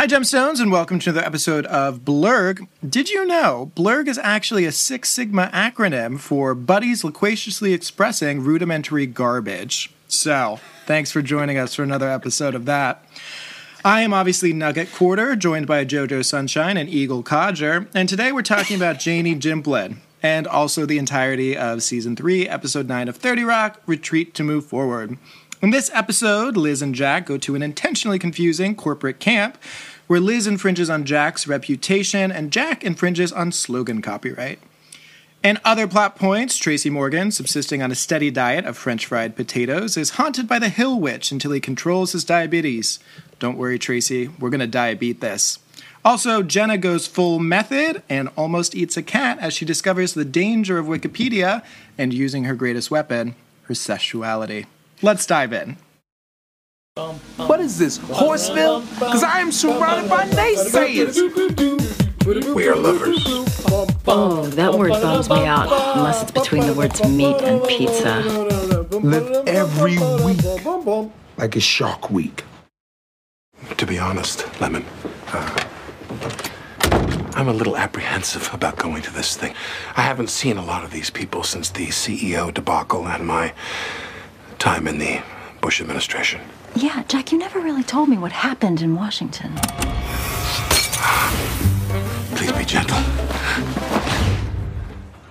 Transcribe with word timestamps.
Hi, 0.00 0.06
Gemstones, 0.06 0.60
and 0.60 0.72
welcome 0.72 0.98
to 0.98 1.10
another 1.10 1.26
episode 1.26 1.66
of 1.66 2.06
Blurg. 2.06 2.66
Did 2.88 3.10
you 3.10 3.26
know 3.26 3.70
Blurg 3.76 4.08
is 4.08 4.16
actually 4.16 4.64
a 4.64 4.72
Six 4.72 5.10
Sigma 5.10 5.50
acronym 5.52 6.18
for 6.18 6.54
Buddies 6.54 7.04
Loquaciously 7.04 7.74
Expressing 7.74 8.40
Rudimentary 8.40 9.04
Garbage? 9.04 9.92
So, 10.08 10.58
thanks 10.86 11.10
for 11.10 11.20
joining 11.20 11.58
us 11.58 11.74
for 11.74 11.82
another 11.82 12.08
episode 12.08 12.54
of 12.54 12.64
that. 12.64 13.04
I 13.84 14.00
am 14.00 14.14
obviously 14.14 14.54
Nugget 14.54 14.90
Quarter, 14.90 15.36
joined 15.36 15.66
by 15.66 15.84
JoJo 15.84 16.24
Sunshine 16.24 16.78
and 16.78 16.88
Eagle 16.88 17.22
Codger, 17.22 17.86
and 17.94 18.08
today 18.08 18.32
we're 18.32 18.40
talking 18.40 18.76
about 18.76 18.98
Janie 19.00 19.36
Gimplin 19.36 19.98
and 20.22 20.46
also 20.46 20.86
the 20.86 20.96
entirety 20.96 21.54
of 21.54 21.82
Season 21.82 22.16
3, 22.16 22.48
Episode 22.48 22.88
9 22.88 23.08
of 23.08 23.18
30 23.18 23.44
Rock 23.44 23.82
Retreat 23.84 24.32
to 24.36 24.44
Move 24.44 24.64
Forward. 24.64 25.18
In 25.62 25.72
this 25.72 25.90
episode, 25.92 26.56
Liz 26.56 26.80
and 26.80 26.94
Jack 26.94 27.26
go 27.26 27.36
to 27.36 27.54
an 27.54 27.62
intentionally 27.62 28.18
confusing 28.18 28.74
corporate 28.74 29.20
camp 29.20 29.58
where 30.10 30.18
Liz 30.18 30.48
infringes 30.48 30.90
on 30.90 31.04
Jack's 31.04 31.46
reputation 31.46 32.32
and 32.32 32.50
Jack 32.50 32.82
infringes 32.82 33.30
on 33.30 33.52
slogan 33.52 34.02
copyright. 34.02 34.58
And 35.40 35.60
other 35.64 35.86
plot 35.86 36.16
points, 36.16 36.56
Tracy 36.56 36.90
Morgan, 36.90 37.30
subsisting 37.30 37.80
on 37.80 37.92
a 37.92 37.94
steady 37.94 38.28
diet 38.28 38.64
of 38.64 38.76
french 38.76 39.06
fried 39.06 39.36
potatoes, 39.36 39.96
is 39.96 40.10
haunted 40.10 40.48
by 40.48 40.58
the 40.58 40.68
Hill 40.68 40.98
Witch 40.98 41.30
until 41.30 41.52
he 41.52 41.60
controls 41.60 42.10
his 42.10 42.24
diabetes. 42.24 42.98
Don't 43.38 43.56
worry, 43.56 43.78
Tracy, 43.78 44.26
we're 44.40 44.50
gonna 44.50 44.66
diabeat 44.66 45.20
this. 45.20 45.60
Also, 46.04 46.42
Jenna 46.42 46.76
goes 46.76 47.06
full 47.06 47.38
method 47.38 48.02
and 48.08 48.30
almost 48.34 48.74
eats 48.74 48.96
a 48.96 49.04
cat 49.04 49.38
as 49.38 49.54
she 49.54 49.64
discovers 49.64 50.14
the 50.14 50.24
danger 50.24 50.76
of 50.76 50.86
Wikipedia 50.86 51.62
and 51.96 52.12
using 52.12 52.46
her 52.46 52.56
greatest 52.56 52.90
weapon, 52.90 53.36
her 53.68 53.76
sexuality. 53.76 54.66
Let's 55.02 55.24
dive 55.24 55.52
in. 55.52 55.76
What 57.00 57.60
is 57.60 57.78
this, 57.78 57.96
Horseville? 57.98 58.80
Because 58.94 59.22
I 59.22 59.40
am 59.40 59.50
surrounded 59.52 60.10
by 60.10 60.26
naysayers. 60.28 61.16
We 62.54 62.68
are 62.68 62.76
lovers. 62.76 63.24
Oh, 64.06 64.46
that 64.48 64.74
word 64.74 64.90
bums 64.90 65.30
me 65.30 65.46
out, 65.46 65.68
unless 65.96 66.22
it's 66.22 66.30
between 66.30 66.66
the 66.66 66.74
words 66.74 67.02
meat 67.08 67.40
and 67.40 67.62
pizza. 67.64 68.20
Live 68.98 69.48
every 69.48 69.96
week 70.24 70.42
like 71.38 71.56
a 71.56 71.60
shark 71.60 72.10
week. 72.10 72.44
To 73.78 73.86
be 73.86 73.98
honest, 73.98 74.44
Lemon, 74.60 74.84
uh, 75.28 75.64
I'm 77.34 77.48
a 77.48 77.54
little 77.54 77.78
apprehensive 77.78 78.50
about 78.52 78.76
going 78.76 79.00
to 79.02 79.10
this 79.10 79.38
thing. 79.38 79.54
I 79.96 80.02
haven't 80.02 80.28
seen 80.28 80.58
a 80.58 80.64
lot 80.64 80.84
of 80.84 80.90
these 80.90 81.08
people 81.08 81.44
since 81.44 81.70
the 81.70 81.86
CEO 81.86 82.52
debacle 82.52 83.08
and 83.08 83.26
my 83.26 83.54
time 84.58 84.86
in 84.86 84.98
the 84.98 85.22
Bush 85.62 85.80
administration. 85.80 86.42
Yeah, 86.76 87.02
Jack, 87.08 87.32
you 87.32 87.38
never 87.38 87.60
really 87.60 87.82
told 87.82 88.08
me 88.08 88.16
what 88.16 88.32
happened 88.32 88.80
in 88.80 88.94
Washington. 88.94 89.52
Please 92.36 92.52
be 92.52 92.64
gentle. 92.64 92.98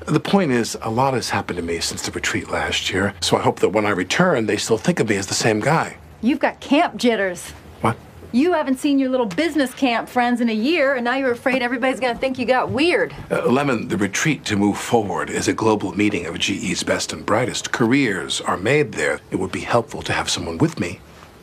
The 0.05 0.19
point 0.19 0.51
is, 0.51 0.77
a 0.81 0.89
lot 0.89 1.13
has 1.13 1.29
happened 1.29 1.57
to 1.57 1.63
me 1.63 1.79
since 1.79 2.01
the 2.01 2.11
retreat 2.11 2.49
last 2.49 2.91
year, 2.91 3.13
so 3.21 3.37
I 3.37 3.41
hope 3.41 3.59
that 3.59 3.69
when 3.69 3.85
I 3.85 3.91
return, 3.91 4.47
they 4.47 4.57
still 4.57 4.77
think 4.77 4.99
of 4.99 5.07
me 5.07 5.15
as 5.15 5.27
the 5.27 5.33
same 5.33 5.59
guy. 5.59 5.97
You've 6.21 6.39
got 6.39 6.59
camp 6.59 6.97
jitters. 6.97 7.51
What? 7.81 7.95
You 8.31 8.53
haven't 8.53 8.79
seen 8.79 8.99
your 8.99 9.09
little 9.09 9.25
business 9.25 9.73
camp 9.73 10.09
friends 10.09 10.41
in 10.41 10.49
a 10.49 10.53
year, 10.53 10.95
and 10.95 11.05
now 11.05 11.15
you're 11.15 11.31
afraid 11.31 11.61
everybody's 11.61 11.99
gonna 12.01 12.19
think 12.19 12.37
you 12.37 12.45
got 12.45 12.69
weird. 12.69 13.15
Uh, 13.31 13.45
Lemon, 13.49 13.87
the 13.87 13.97
retreat 13.97 14.43
to 14.45 14.57
move 14.57 14.77
forward 14.77 15.29
is 15.29 15.47
a 15.47 15.53
global 15.53 15.95
meeting 15.95 16.25
of 16.25 16.37
GE's 16.37 16.83
best 16.83 17.13
and 17.13 17.25
brightest. 17.25 17.71
Careers 17.71 18.41
are 18.41 18.57
made 18.57 18.91
there. 18.91 19.21
It 19.31 19.37
would 19.37 19.51
be 19.51 19.61
helpful 19.61 20.01
to 20.01 20.13
have 20.13 20.29
someone 20.29 20.57
with 20.57 20.79
me 20.79 20.99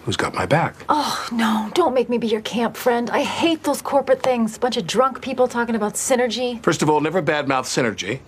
who's 0.07 0.17
got 0.17 0.33
my 0.35 0.47
back. 0.47 0.77
Oh, 0.89 1.29
no, 1.33 1.69
don't 1.75 1.93
make 1.93 2.09
me 2.09 2.17
be 2.17 2.29
your 2.29 2.41
camp 2.41 2.77
friend. 2.77 3.11
I 3.11 3.23
hate 3.25 3.65
those 3.65 3.83
corporate 3.83 4.23
things. 4.23 4.57
Bunch 4.57 4.77
of 4.77 4.87
drunk 4.87 5.21
people 5.21 5.49
talking 5.49 5.75
about 5.75 5.95
synergy. 5.95 6.63
First 6.63 6.81
of 6.81 6.89
all, 6.89 7.01
never 7.01 7.21
badmouth 7.21 7.67
synergy. 7.67 8.21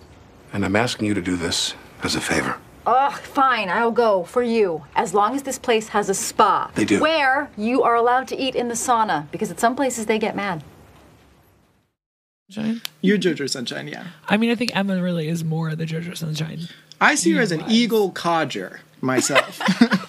And 0.51 0.65
I'm 0.65 0.75
asking 0.75 1.07
you 1.07 1.13
to 1.13 1.21
do 1.21 1.37
this 1.37 1.73
as 2.03 2.15
a 2.15 2.21
favor. 2.21 2.57
Ugh, 2.85 3.13
fine, 3.13 3.69
I'll 3.69 3.91
go 3.91 4.23
for 4.25 4.43
you. 4.43 4.83
As 4.95 5.13
long 5.13 5.35
as 5.35 5.43
this 5.43 5.57
place 5.57 5.89
has 5.89 6.09
a 6.09 6.13
spa. 6.13 6.69
They 6.75 6.85
do. 6.85 6.99
Where 6.99 7.49
you 7.57 7.81
are 7.83 7.95
allowed 7.95 8.27
to 8.29 8.35
eat 8.37 8.55
in 8.55 8.67
the 8.67 8.73
sauna, 8.73 9.31
because 9.31 9.49
at 9.49 9.59
some 9.59 9.75
places 9.75 10.05
they 10.05 10.19
get 10.19 10.35
mad. 10.35 10.63
Sunshine. 12.49 12.81
You're 13.01 13.17
JoJo 13.19 13.49
Sunshine, 13.49 13.87
yeah. 13.87 14.07
I 14.27 14.35
mean, 14.37 14.49
I 14.49 14.55
think 14.55 14.75
Emma 14.75 15.01
really 15.01 15.27
is 15.29 15.43
more 15.43 15.69
of 15.69 15.77
the 15.77 15.85
JoJo 15.85 16.17
Sunshine. 16.17 16.67
I 16.99 17.15
see 17.15 17.31
her 17.33 17.41
as 17.41 17.51
an 17.51 17.59
Yes. 17.61 17.69
eagle 17.71 18.11
codger 18.11 18.81
myself. 19.01 19.61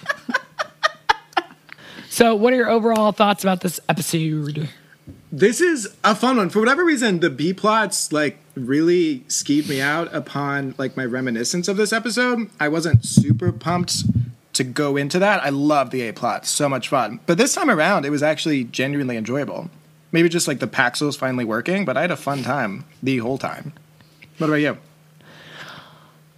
So, 2.11 2.35
what 2.35 2.51
are 2.51 2.57
your 2.57 2.69
overall 2.69 3.13
thoughts 3.13 3.41
about 3.41 3.61
this 3.61 3.79
episode? 3.87 4.67
This 5.31 5.61
is 5.61 5.95
a 6.03 6.13
fun 6.13 6.35
one. 6.35 6.49
For 6.49 6.59
whatever 6.59 6.83
reason, 6.83 7.21
the 7.21 7.29
B 7.29 7.53
plots 7.53 8.11
like 8.11 8.37
really 8.53 9.21
skeeved 9.29 9.69
me 9.69 9.79
out 9.79 10.13
upon 10.13 10.75
like 10.77 10.97
my 10.97 11.05
reminiscence 11.05 11.69
of 11.69 11.77
this 11.77 11.93
episode. 11.93 12.49
I 12.59 12.67
wasn't 12.67 13.05
super 13.05 13.53
pumped 13.53 14.03
to 14.55 14.65
go 14.65 14.97
into 14.97 15.19
that. 15.19 15.41
I 15.41 15.51
love 15.51 15.91
the 15.91 16.01
A 16.01 16.11
plot, 16.11 16.45
so 16.45 16.67
much 16.67 16.89
fun. 16.89 17.21
But 17.27 17.37
this 17.37 17.55
time 17.55 17.69
around, 17.69 18.05
it 18.05 18.09
was 18.09 18.21
actually 18.21 18.65
genuinely 18.65 19.15
enjoyable. 19.15 19.69
Maybe 20.11 20.27
just 20.27 20.49
like 20.49 20.59
the 20.59 20.67
Paxil's 20.67 21.15
finally 21.15 21.45
working, 21.45 21.85
but 21.85 21.95
I 21.95 22.01
had 22.01 22.11
a 22.11 22.17
fun 22.17 22.43
time 22.43 22.83
the 23.01 23.19
whole 23.19 23.37
time. 23.37 23.71
What 24.37 24.47
about 24.47 24.57
you? 24.57 24.77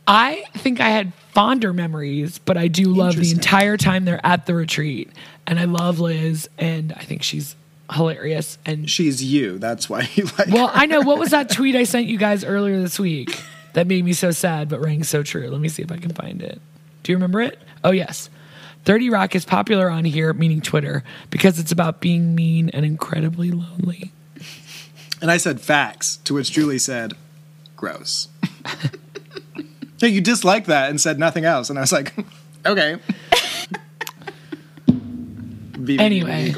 I 0.07 0.45
think 0.55 0.79
I 0.81 0.89
had 0.89 1.13
fonder 1.31 1.73
memories, 1.73 2.37
but 2.37 2.57
I 2.57 2.67
do 2.67 2.85
love 2.85 3.15
the 3.15 3.31
entire 3.31 3.77
time 3.77 4.05
they're 4.05 4.25
at 4.25 4.45
the 4.45 4.53
retreat. 4.53 5.09
And 5.47 5.59
I 5.59 5.65
love 5.65 5.99
Liz, 5.99 6.49
and 6.57 6.93
I 6.93 7.03
think 7.03 7.23
she's 7.23 7.55
hilarious. 7.91 8.57
And 8.65 8.89
She's 8.89 9.23
you. 9.23 9.57
That's 9.57 9.89
why 9.89 10.09
you 10.15 10.25
like. 10.37 10.49
well, 10.49 10.67
her. 10.67 10.77
I 10.77 10.85
know 10.85 11.01
what 11.01 11.19
was 11.19 11.31
that 11.31 11.49
tweet 11.49 11.75
I 11.75 11.83
sent 11.83 12.07
you 12.07 12.17
guys 12.17 12.43
earlier 12.43 12.79
this 12.81 12.99
week 12.99 13.41
that 13.73 13.87
made 13.87 14.03
me 14.05 14.13
so 14.13 14.31
sad 14.31 14.69
but 14.69 14.81
rang 14.81 15.03
so 15.03 15.23
true. 15.23 15.49
Let 15.49 15.61
me 15.61 15.69
see 15.69 15.81
if 15.81 15.91
I 15.91 15.97
can 15.97 16.13
find 16.13 16.41
it. 16.41 16.61
Do 17.03 17.11
you 17.11 17.17
remember 17.17 17.41
it? 17.41 17.59
Oh, 17.83 17.91
yes. 17.91 18.29
30 18.85 19.09
Rock 19.09 19.35
is 19.35 19.45
popular 19.45 19.89
on 19.89 20.03
here, 20.05 20.33
meaning 20.33 20.61
Twitter, 20.61 21.03
because 21.29 21.59
it's 21.59 21.71
about 21.71 22.01
being 22.01 22.35
mean 22.35 22.69
and 22.69 22.85
incredibly 22.85 23.51
lonely. 23.51 24.11
And 25.21 25.31
I 25.31 25.37
said 25.37 25.61
facts, 25.61 26.17
to 26.25 26.33
which 26.33 26.51
Julie 26.51 26.79
said, 26.79 27.13
gross. 27.77 28.27
yeah, 30.03 30.09
you 30.09 30.21
disliked 30.21 30.67
that 30.67 30.89
and 30.89 30.99
said 31.01 31.17
nothing 31.17 31.45
else. 31.45 31.69
And 31.69 31.79
I 31.79 31.81
was 31.81 31.91
like, 31.91 32.13
okay. 32.65 32.97
Be- 35.83 35.99
Anyway. 35.99 36.53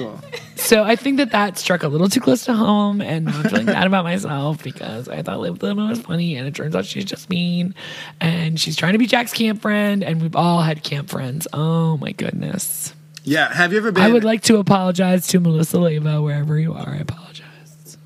So 0.56 0.84
I 0.84 0.96
think 0.96 1.18
that 1.18 1.32
that 1.32 1.58
struck 1.60 1.84
a 1.84 1.88
little 1.88 2.10
too 2.10 2.20
close 2.22 2.46
to 2.46 2.54
home, 2.54 3.00
and 3.02 3.30
I'm 3.30 3.44
feeling 3.44 3.66
bad 3.68 3.86
about 3.86 4.04
myself 4.04 4.64
because 4.64 5.08
I 5.08 5.22
thought 5.22 5.40
Liz 5.40 5.62
Lemon 5.62 5.90
was 5.90 6.00
funny, 6.02 6.36
and 6.38 6.48
it 6.48 6.56
turns 6.56 6.76
out 6.76 6.86
she's 6.86 7.06
just 7.06 7.30
mean, 7.30 7.76
and 8.20 8.60
she's 8.60 8.76
trying 8.76 8.94
to 8.94 8.98
be 8.98 9.06
Jack's 9.06 9.32
camp 9.34 9.62
friend, 9.62 10.04
and 10.04 10.22
we've 10.22 10.36
all 10.36 10.62
had 10.62 10.82
camp 10.84 11.10
friends. 11.10 11.48
Oh 11.54 11.98
my 11.98 12.14
goodness! 12.14 12.96
Yeah, 13.24 13.54
have 13.54 13.74
you 13.74 13.78
ever 13.78 13.92
been? 13.92 14.04
I 14.04 14.12
would 14.12 14.24
like 14.24 14.42
to 14.44 14.58
apologize 14.58 15.28
to 15.28 15.40
Melissa 15.40 15.78
Leva 15.80 16.20
wherever 16.22 16.58
you 16.58 16.74
are. 16.74 16.90
I 16.90 16.98
apologize. 16.98 17.98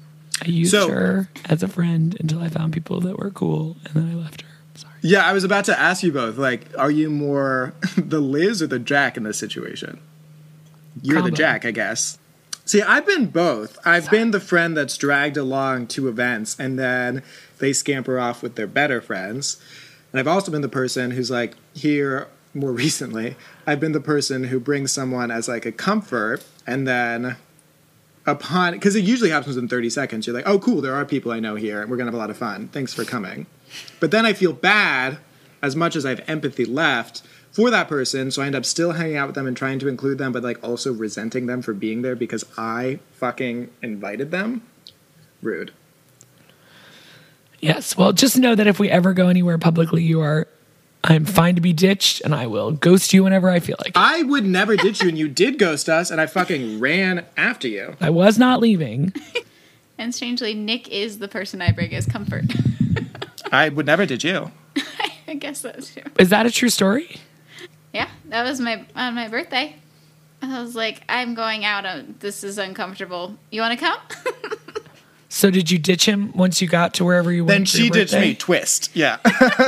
I 0.41 0.47
used 0.47 0.71
So- 0.71 0.89
her 0.89 1.29
as 1.45 1.63
a 1.63 1.67
friend 1.69 2.17
until 2.19 2.41
I 2.41 2.49
found 2.49 2.73
people 2.73 2.99
that 3.01 3.17
were 3.17 3.31
cool, 3.31 3.77
and 3.85 3.93
then 3.93 4.09
I 4.11 4.15
left 4.21 4.41
her. 4.41 4.47
Sorry. 5.01 5.13
Yeah, 5.13 5.25
I 5.25 5.33
was 5.33 5.43
about 5.43 5.65
to 5.65 5.79
ask 5.79 6.03
you 6.03 6.11
both. 6.11 6.37
Like, 6.37 6.67
are 6.77 6.91
you 6.91 7.09
more 7.09 7.73
the 7.97 8.19
Liz 8.19 8.61
or 8.61 8.67
the 8.67 8.79
Jack 8.79 9.17
in 9.17 9.23
this 9.23 9.37
situation? 9.37 9.99
You're 11.01 11.21
the 11.21 11.31
Jack, 11.31 11.65
I 11.65 11.71
guess. 11.71 12.17
See, 12.65 12.81
I've 12.81 13.05
been 13.05 13.27
both. 13.27 13.79
I've 13.85 14.11
been 14.11 14.31
the 14.31 14.39
friend 14.39 14.77
that's 14.77 14.95
dragged 14.97 15.37
along 15.37 15.87
to 15.87 16.07
events 16.07 16.59
and 16.59 16.77
then 16.77 17.23
they 17.57 17.73
scamper 17.73 18.19
off 18.19 18.43
with 18.43 18.55
their 18.55 18.67
better 18.67 19.01
friends. 19.01 19.59
And 20.11 20.19
I've 20.19 20.27
also 20.27 20.51
been 20.51 20.61
the 20.61 20.69
person 20.69 21.11
who's 21.11 21.31
like, 21.31 21.55
here 21.73 22.27
more 22.53 22.71
recently, 22.85 23.35
I've 23.65 23.79
been 23.79 23.93
the 23.93 23.99
person 23.99 24.45
who 24.45 24.59
brings 24.59 24.91
someone 24.91 25.31
as 25.31 25.47
like 25.47 25.65
a 25.65 25.71
comfort 25.71 26.43
and 26.67 26.87
then 26.87 27.37
upon 28.27 28.73
because 28.73 28.95
it 28.95 29.03
usually 29.03 29.29
happens 29.29 29.57
in 29.57 29.67
30 29.67 29.89
seconds 29.89 30.27
you're 30.27 30.35
like 30.35 30.47
oh 30.47 30.59
cool 30.59 30.81
there 30.81 30.93
are 30.93 31.05
people 31.05 31.31
i 31.31 31.39
know 31.39 31.55
here 31.55 31.81
and 31.81 31.89
we're 31.89 31.97
gonna 31.97 32.09
have 32.09 32.13
a 32.13 32.17
lot 32.17 32.29
of 32.29 32.37
fun 32.37 32.67
thanks 32.67 32.93
for 32.93 33.03
coming 33.03 33.47
but 33.99 34.11
then 34.11 34.25
i 34.25 34.33
feel 34.33 34.53
bad 34.53 35.17
as 35.61 35.75
much 35.75 35.95
as 35.95 36.05
i 36.05 36.09
have 36.09 36.23
empathy 36.27 36.65
left 36.65 37.21
for 37.51 37.69
that 37.69 37.87
person 37.87 38.31
so 38.31 38.41
i 38.41 38.45
end 38.45 38.55
up 38.55 38.65
still 38.65 38.93
hanging 38.93 39.17
out 39.17 39.27
with 39.27 39.35
them 39.35 39.47
and 39.47 39.57
trying 39.57 39.79
to 39.79 39.87
include 39.87 40.17
them 40.17 40.31
but 40.31 40.43
like 40.43 40.61
also 40.63 40.93
resenting 40.93 41.45
them 41.45 41.61
for 41.61 41.73
being 41.73 42.01
there 42.01 42.15
because 42.15 42.43
i 42.57 42.99
fucking 43.13 43.69
invited 43.81 44.31
them 44.31 44.61
rude 45.41 45.71
Yes. 47.61 47.97
Well, 47.97 48.13
just 48.13 48.37
know 48.37 48.55
that 48.55 48.67
if 48.67 48.79
we 48.79 48.89
ever 48.89 49.13
go 49.13 49.27
anywhere 49.27 49.57
publicly, 49.57 50.01
you 50.03 50.21
are. 50.21 50.47
I'm 51.03 51.23
fine 51.23 51.55
to 51.55 51.61
be 51.61 51.71
ditched, 51.71 52.21
and 52.21 52.35
I 52.35 52.47
will 52.47 52.71
ghost 52.71 53.13
you 53.13 53.23
whenever 53.23 53.49
I 53.49 53.59
feel 53.59 53.77
like. 53.79 53.89
it. 53.89 53.93
i 53.97 54.21
would 54.23 54.45
never 54.45 54.75
ditch 54.75 55.01
you 55.01 55.07
and 55.07 55.17
you 55.17 55.29
did 55.29 55.57
ghost 55.57 55.87
us 55.87 56.11
and 56.11 56.19
i 56.19 56.25
fucking 56.25 56.79
ran 56.79 57.25
after 57.37 57.67
you 57.69 57.95
I 58.01 58.09
was 58.09 58.37
not 58.37 58.59
leaving. 58.59 59.13
And 59.97 60.15
strangely, 60.15 60.53
Nick 60.53 60.87
is 60.87 61.19
the 61.19 61.27
person 61.27 61.61
I 61.61 61.71
bring 61.73 61.93
as 61.93 62.05
comfort. 62.05 62.45
i 63.51 63.69
would 63.69 63.85
never 63.85 64.05
Did 64.05 64.23
you 64.23 64.51
I 65.27 65.35
guess 65.35 65.61
that's 65.61 65.93
true. 65.93 66.03
Is 66.17 66.29
that 66.29 66.45
a 66.47 66.51
true 66.51 66.69
story? 66.69 67.17
Yeah, 67.93 68.09
that 68.29 68.43
was 68.43 68.59
my 68.59 68.83
on 68.95 69.13
my 69.15 69.27
birthday. 69.27 69.75
I 70.41 70.61
was 70.61 70.73
like, 70.75 71.03
I'm 71.09 71.35
going 71.35 71.65
out. 71.65 71.85
uh, 71.85 72.01
This 72.19 72.43
is 72.43 72.57
uncomfortable. 72.57 73.35
You 73.51 73.61
want 73.61 73.77
to 73.79 73.85
come? 73.85 73.99
So 75.31 75.51
did 75.51 75.69
you 75.69 75.77
ditch 75.77 76.05
him 76.07 76.31
once 76.33 76.59
you 76.59 76.67
got 76.67 76.95
to 76.95 77.05
wherever 77.05 77.31
you 77.31 77.45
Then 77.45 77.59
went? 77.59 77.69
for 77.69 77.77
she 77.77 77.89
ditched 77.91 78.13
birthday? 78.13 78.29
me. 78.29 78.35
Twist. 78.35 78.89
Yeah. 78.95 79.17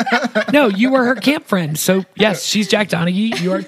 No, 0.51 0.67
you 0.67 0.89
were 0.91 1.05
her 1.05 1.13
camp 1.15 1.45
friend. 1.45 1.77
So 1.77 2.03
yes, 2.15 2.43
she's 2.43 2.67
Jack 2.67 2.89
Donaghy. 2.89 3.39
You 3.39 3.51
are. 3.53 3.63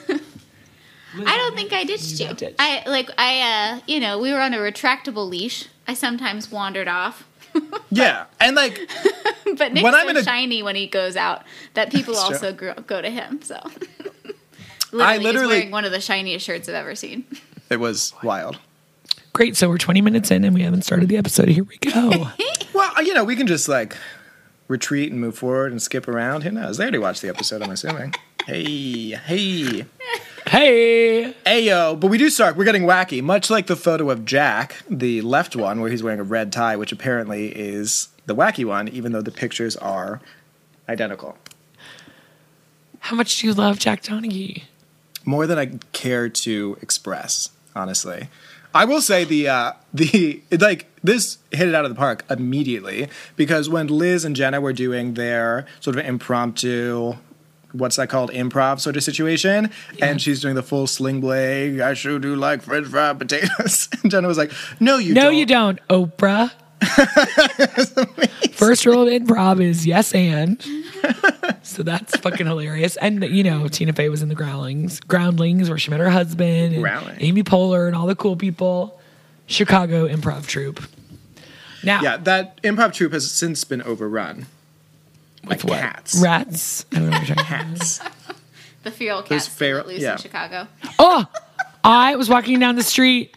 I 1.26 1.38
don't 1.38 1.56
think 1.56 1.72
I 1.72 1.84
ditched 1.84 2.20
you. 2.20 2.28
got 2.30 2.38
ditched. 2.38 2.56
I 2.58 2.82
like 2.88 3.10
I 3.20 3.42
uh 3.76 3.80
you 3.86 4.00
know 4.00 4.18
we 4.18 4.34
were 4.34 4.40
on 4.42 4.56
a 4.56 4.58
retractable 4.58 5.30
leash. 5.30 5.68
I 5.88 5.94
sometimes 5.94 6.50
wandered 6.52 6.88
off, 6.88 7.28
yeah. 7.90 8.26
And 8.40 8.56
like, 8.56 8.80
but 9.58 9.74
Nick's 9.74 9.84
When 9.84 9.94
so 9.94 10.00
I'm 10.00 10.10
in 10.10 10.18
a- 10.18 10.24
shiny 10.24 10.64
when 10.64 10.76
he 10.76 10.88
goes 10.88 11.16
out 11.16 11.44
that 11.74 11.92
people 11.92 12.14
That's 12.14 12.28
true. 12.28 12.36
also 12.36 12.54
gro- 12.54 12.74
go 12.88 13.02
to 13.02 13.10
him. 13.10 13.42
So 13.42 13.60
literally, 14.92 15.16
he's 15.16 15.24
literally- 15.24 15.48
wearing 15.48 15.72
one 15.72 15.86
of 15.86 15.92
the 15.92 16.02
shiniest 16.02 16.46
shirts 16.46 16.68
I've 16.70 16.76
ever 16.76 16.96
seen. 16.96 17.26
it 17.70 17.78
was 17.78 18.14
wild. 18.24 18.60
Great. 19.34 19.56
So 19.58 19.68
we're 19.70 19.78
20 19.80 20.02
minutes 20.02 20.30
in 20.32 20.44
and 20.44 20.54
we 20.54 20.62
haven't 20.62 20.84
started 20.84 21.10
the 21.10 21.18
episode. 21.18 21.48
Here 21.50 21.64
we 21.64 21.78
go. 21.78 22.28
Well, 22.74 22.92
uh, 22.98 23.02
you 23.02 23.14
know, 23.14 23.24
we 23.24 23.36
can 23.36 23.48
just 23.48 23.68
like 23.68 23.96
retreat 24.68 25.12
and 25.12 25.20
move 25.20 25.36
forward 25.38 25.72
and 25.72 25.82
skip 25.82 26.08
around. 26.08 26.42
Who 26.44 26.52
knows? 26.52 26.78
They 26.78 26.84
already 26.84 27.00
watched 27.00 27.22
the 27.24 27.30
episode, 27.30 27.62
I'm 27.64 27.72
assuming. 27.72 28.14
Hey, 28.46 29.12
hey, 29.12 29.86
hey. 30.48 31.36
ayo. 31.46 32.00
But 32.00 32.08
we 32.08 32.18
do 32.18 32.30
start. 32.30 32.56
We're 32.56 32.66
getting 32.66 32.84
wacky, 32.84 33.22
much 33.22 33.50
like 33.50 33.68
the 33.68 33.76
photo 33.76 34.10
of 34.10 34.26
Jack, 34.26 34.84
the 34.90 35.22
left 35.22 35.56
one, 35.56 35.82
where 35.82 35.90
he's 35.90 36.04
wearing 36.04 36.20
a 36.20 36.24
red 36.24 36.52
tie, 36.52 36.76
which 36.76 36.92
apparently 36.92 37.48
is 37.48 38.10
the 38.26 38.36
wacky 38.36 38.66
one, 38.66 38.88
even 38.90 39.12
though 39.12 39.22
the 39.22 39.32
pictures 39.32 39.76
are 39.78 40.22
identical. 40.88 41.38
How 43.00 43.16
much 43.16 43.40
do 43.40 43.48
you 43.48 43.54
love 43.54 43.80
Jack 43.80 44.02
Donaghy? 44.02 44.64
More 45.26 45.48
than 45.48 45.58
I 45.58 45.78
care 45.92 46.30
to 46.30 46.78
express, 46.82 47.50
honestly. 47.76 48.30
I 48.74 48.86
will 48.86 49.02
say 49.02 49.24
the 49.24 49.48
uh, 49.50 49.74
the 49.94 50.42
like 50.60 50.88
this 51.04 51.38
hit 51.52 51.68
it 51.68 51.76
out 51.76 51.86
of 51.86 51.92
the 51.92 51.96
park 51.96 52.26
immediately 52.30 53.10
because 53.36 53.70
when 53.70 53.88
Liz 53.88 54.26
and 54.26 54.36
Jenna 54.36 54.62
were 54.62 54.74
doing 54.74 55.14
their 55.14 55.66
sort 55.80 55.98
of 55.98 56.06
impromptu 56.06 57.16
what's 57.74 57.98
that 57.98 58.08
called 58.08 58.32
improv 58.32 58.80
sort 58.80 58.96
of 58.96 59.04
situation 59.04 59.70
and 60.02 60.22
she's 60.22 60.40
doing 60.40 60.56
the 60.56 60.64
full 60.64 60.88
sling 60.88 61.20
blade 61.20 61.82
I 61.82 61.94
sure 61.96 62.20
do 62.20 62.36
like 62.36 62.62
french 62.62 62.88
fried 62.88 63.20
potatoes 63.20 63.90
and 64.02 64.12
Jenna 64.12 64.28
was 64.28 64.38
like 64.38 64.52
no 64.80 64.98
you 64.98 65.14
No, 65.14 65.24
don't 65.24 65.36
you 65.36 65.46
don't, 65.46 65.88
Oprah. 65.90 66.52
First 68.54 68.86
rule 68.86 69.08
of 69.08 69.08
improv 69.10 69.62
is 69.62 69.86
yes 69.86 70.14
and. 70.14 70.62
so 71.64 71.82
that's 71.84 72.16
fucking 72.18 72.46
hilarious. 72.46 72.98
And 72.98 73.24
you 73.24 73.44
know, 73.44 73.68
Tina 73.68 73.94
Fey 73.94 74.10
was 74.10 74.22
in 74.22 74.30
the 74.30 74.36
Groundlings, 74.36 75.00
Groundlings, 75.00 75.70
where 75.70 75.78
she 75.78 75.92
met 75.92 76.00
her 76.00 76.10
husband, 76.10 76.76
and. 76.76 76.84
Amy 77.22 77.44
Poehler, 77.44 77.88
and 77.88 77.96
all 77.96 78.06
the 78.06 78.16
cool 78.16 78.36
people. 78.36 79.00
Chicago 79.46 80.08
improv 80.08 80.46
troupe. 80.48 80.82
Now, 81.84 82.02
yeah 82.02 82.18
that 82.18 82.62
improv 82.64 82.94
troupe 82.94 83.12
has 83.14 83.30
since 83.30 83.64
been 83.64 83.82
overrun 83.82 84.46
by 85.44 85.50
with 85.56 85.66
what? 85.66 85.80
cats 85.80 86.20
Rats. 86.22 86.86
I 86.92 86.96
don't 86.96 87.10
know 87.10 87.18
what 87.18 87.28
you're 87.28 87.36
talking 87.36 87.56
about. 87.56 87.78
cats 87.78 88.00
The 88.84 88.92
feral 88.92 89.22
Those 89.22 89.30
cats 89.30 89.48
feral- 89.48 89.84
feral, 89.84 89.94
loose 89.94 90.02
yeah. 90.02 90.12
in 90.14 90.18
Chicago. 90.18 90.68
Oh, 91.00 91.26
I 91.84 92.16
was 92.16 92.30
walking 92.30 92.60
down 92.60 92.76
the 92.76 92.84
street 92.84 93.36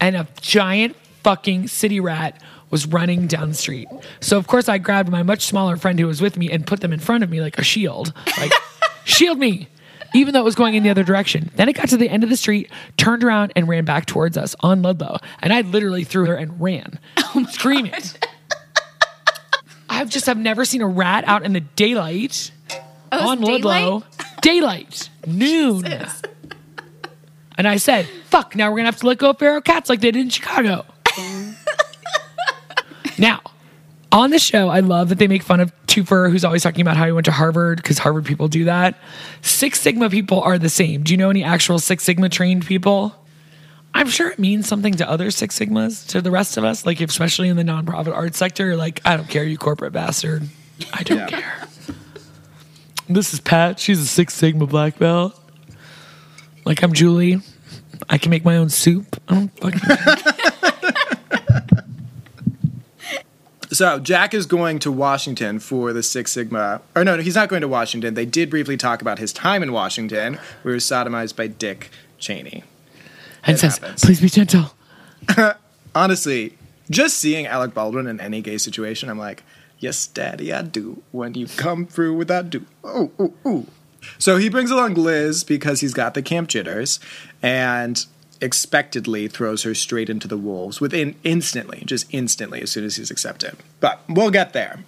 and 0.00 0.16
a 0.16 0.26
giant 0.40 0.96
fucking 1.22 1.68
city 1.68 2.00
rat 2.00 2.42
was 2.70 2.86
running 2.86 3.26
down 3.26 3.48
the 3.50 3.54
street. 3.54 3.88
So 4.20 4.36
of 4.38 4.46
course 4.46 4.68
I 4.68 4.78
grabbed 4.78 5.08
my 5.10 5.22
much 5.22 5.42
smaller 5.46 5.76
friend 5.76 5.98
who 5.98 6.06
was 6.06 6.20
with 6.20 6.36
me 6.36 6.50
and 6.50 6.66
put 6.66 6.80
them 6.80 6.92
in 6.92 7.00
front 7.00 7.24
of 7.24 7.30
me 7.30 7.40
like 7.40 7.58
a 7.58 7.64
shield. 7.64 8.12
Like 8.38 8.52
shield 9.04 9.38
me. 9.38 9.68
Even 10.14 10.32
though 10.32 10.40
it 10.40 10.44
was 10.44 10.54
going 10.54 10.74
in 10.74 10.82
the 10.82 10.88
other 10.88 11.04
direction. 11.04 11.50
Then 11.56 11.68
it 11.68 11.74
got 11.74 11.88
to 11.90 11.98
the 11.98 12.08
end 12.08 12.24
of 12.24 12.30
the 12.30 12.36
street, 12.36 12.70
turned 12.96 13.22
around 13.22 13.52
and 13.54 13.68
ran 13.68 13.84
back 13.84 14.06
towards 14.06 14.38
us 14.38 14.56
on 14.60 14.80
Ludlow. 14.80 15.18
And 15.42 15.52
I 15.52 15.60
literally 15.60 16.02
threw 16.02 16.24
her 16.24 16.34
and 16.34 16.58
ran, 16.58 16.98
oh 17.18 17.44
screaming. 17.50 17.92
I 19.88 20.04
just 20.04 20.28
I've 20.28 20.38
never 20.38 20.64
seen 20.64 20.82
a 20.82 20.86
rat 20.86 21.24
out 21.26 21.44
in 21.44 21.52
the 21.52 21.60
daylight 21.60 22.50
Oh, 23.10 23.30
on 23.30 23.40
Ludlow. 23.40 24.04
Daylight, 24.42 25.08
noon. 25.26 25.84
And 27.56 27.66
I 27.66 27.76
said, 27.78 28.06
fuck, 28.26 28.54
now 28.54 28.66
we're 28.70 28.76
going 28.76 28.84
to 28.84 28.92
have 28.92 29.00
to 29.00 29.06
let 29.06 29.18
go 29.18 29.30
of 29.30 29.38
feral 29.38 29.60
cats 29.60 29.88
like 29.88 30.00
they 30.00 30.10
did 30.10 30.20
in 30.20 30.28
Chicago. 30.28 30.84
now, 33.18 33.40
on 34.12 34.30
the 34.30 34.38
show, 34.38 34.68
I 34.68 34.80
love 34.80 35.08
that 35.08 35.18
they 35.18 35.26
make 35.26 35.42
fun 35.42 35.60
of 35.60 35.72
Twofer, 35.86 36.30
who's 36.30 36.44
always 36.44 36.62
talking 36.62 36.82
about 36.82 36.96
how 36.96 37.06
he 37.06 37.12
went 37.12 37.24
to 37.24 37.32
Harvard 37.32 37.78
because 37.78 37.98
Harvard 37.98 38.26
people 38.26 38.48
do 38.48 38.64
that. 38.64 38.96
Six 39.42 39.80
Sigma 39.80 40.08
people 40.08 40.40
are 40.42 40.58
the 40.58 40.68
same. 40.68 41.02
Do 41.02 41.12
you 41.12 41.16
know 41.16 41.30
any 41.30 41.42
actual 41.42 41.78
Six 41.78 42.04
Sigma 42.04 42.28
trained 42.28 42.66
people? 42.66 43.14
I'm 43.98 44.08
sure 44.08 44.30
it 44.30 44.38
means 44.38 44.68
something 44.68 44.94
to 44.94 45.10
other 45.10 45.30
Six 45.32 45.58
Sigmas, 45.58 46.06
to 46.10 46.22
the 46.22 46.30
rest 46.30 46.56
of 46.56 46.62
us, 46.64 46.86
like 46.86 47.00
especially 47.00 47.48
in 47.48 47.56
the 47.56 47.64
nonprofit 47.64 48.14
arts 48.14 48.38
sector. 48.38 48.76
Like, 48.76 49.00
I 49.04 49.16
don't 49.16 49.28
care, 49.28 49.42
you 49.44 49.58
corporate 49.58 49.92
bastard. 49.92 50.48
I 50.92 51.02
don't 51.02 51.18
Yeah. 51.18 51.26
care. 51.26 51.66
This 53.08 53.34
is 53.34 53.40
Pat. 53.40 53.80
She's 53.80 54.00
a 54.00 54.06
Six 54.06 54.34
Sigma 54.34 54.66
black 54.66 54.98
belt. 54.98 55.38
Like 56.64 56.82
I'm 56.82 56.92
Julie. 56.92 57.40
I 58.08 58.18
can 58.18 58.30
make 58.30 58.44
my 58.44 58.56
own 58.56 58.68
soup. 58.68 59.20
I 59.28 59.34
don't 59.34 59.60
fucking 59.60 59.80
So 63.70 63.98
Jack 63.98 64.32
is 64.32 64.46
going 64.46 64.78
to 64.80 64.90
Washington 64.90 65.58
for 65.58 65.92
the 65.92 66.02
Six 66.02 66.32
Sigma. 66.32 66.80
Or 66.96 67.04
no, 67.04 67.16
no, 67.16 67.22
he's 67.22 67.34
not 67.34 67.50
going 67.50 67.60
to 67.60 67.68
Washington. 67.68 68.14
They 68.14 68.24
did 68.24 68.48
briefly 68.48 68.78
talk 68.78 69.02
about 69.02 69.18
his 69.18 69.30
time 69.32 69.62
in 69.62 69.72
Washington, 69.72 70.34
where 70.62 70.72
he 70.72 70.76
was 70.76 70.84
sodomized 70.84 71.36
by 71.36 71.48
Dick 71.48 71.90
Cheney. 72.18 72.64
And 73.48 73.56
It 73.56 73.58
says, 73.58 73.78
happens. 73.78 74.04
please 74.04 74.20
be 74.20 74.28
gentle. 74.28 74.72
Honestly, 75.94 76.56
just 76.90 77.16
seeing 77.18 77.46
Alec 77.46 77.74
Baldwin 77.74 78.06
in 78.06 78.20
any 78.20 78.40
gay 78.40 78.58
situation, 78.58 79.08
I'm 79.08 79.18
like, 79.18 79.42
yes, 79.78 80.06
daddy, 80.06 80.52
I 80.52 80.62
do. 80.62 81.02
When 81.12 81.34
you 81.34 81.46
come 81.56 81.86
through 81.86 82.14
with 82.14 82.28
that 82.28 82.50
do. 82.50 82.64
Oh, 82.84 83.10
ooh, 83.20 83.34
ooh. 83.46 83.66
So 84.18 84.36
he 84.36 84.48
brings 84.48 84.70
along 84.70 84.94
Liz 84.94 85.42
because 85.44 85.80
he's 85.80 85.92
got 85.94 86.14
the 86.14 86.22
camp 86.22 86.48
jitters 86.48 87.00
and 87.42 88.04
expectedly 88.40 89.26
throws 89.26 89.64
her 89.64 89.74
straight 89.74 90.08
into 90.08 90.28
the 90.28 90.36
wolves 90.38 90.80
within 90.80 91.16
instantly, 91.24 91.82
just 91.84 92.06
instantly 92.14 92.62
as 92.62 92.70
soon 92.70 92.84
as 92.84 92.96
he's 92.96 93.10
accepted. 93.10 93.56
But 93.80 94.00
we'll 94.08 94.30
get 94.30 94.52
there 94.52 94.78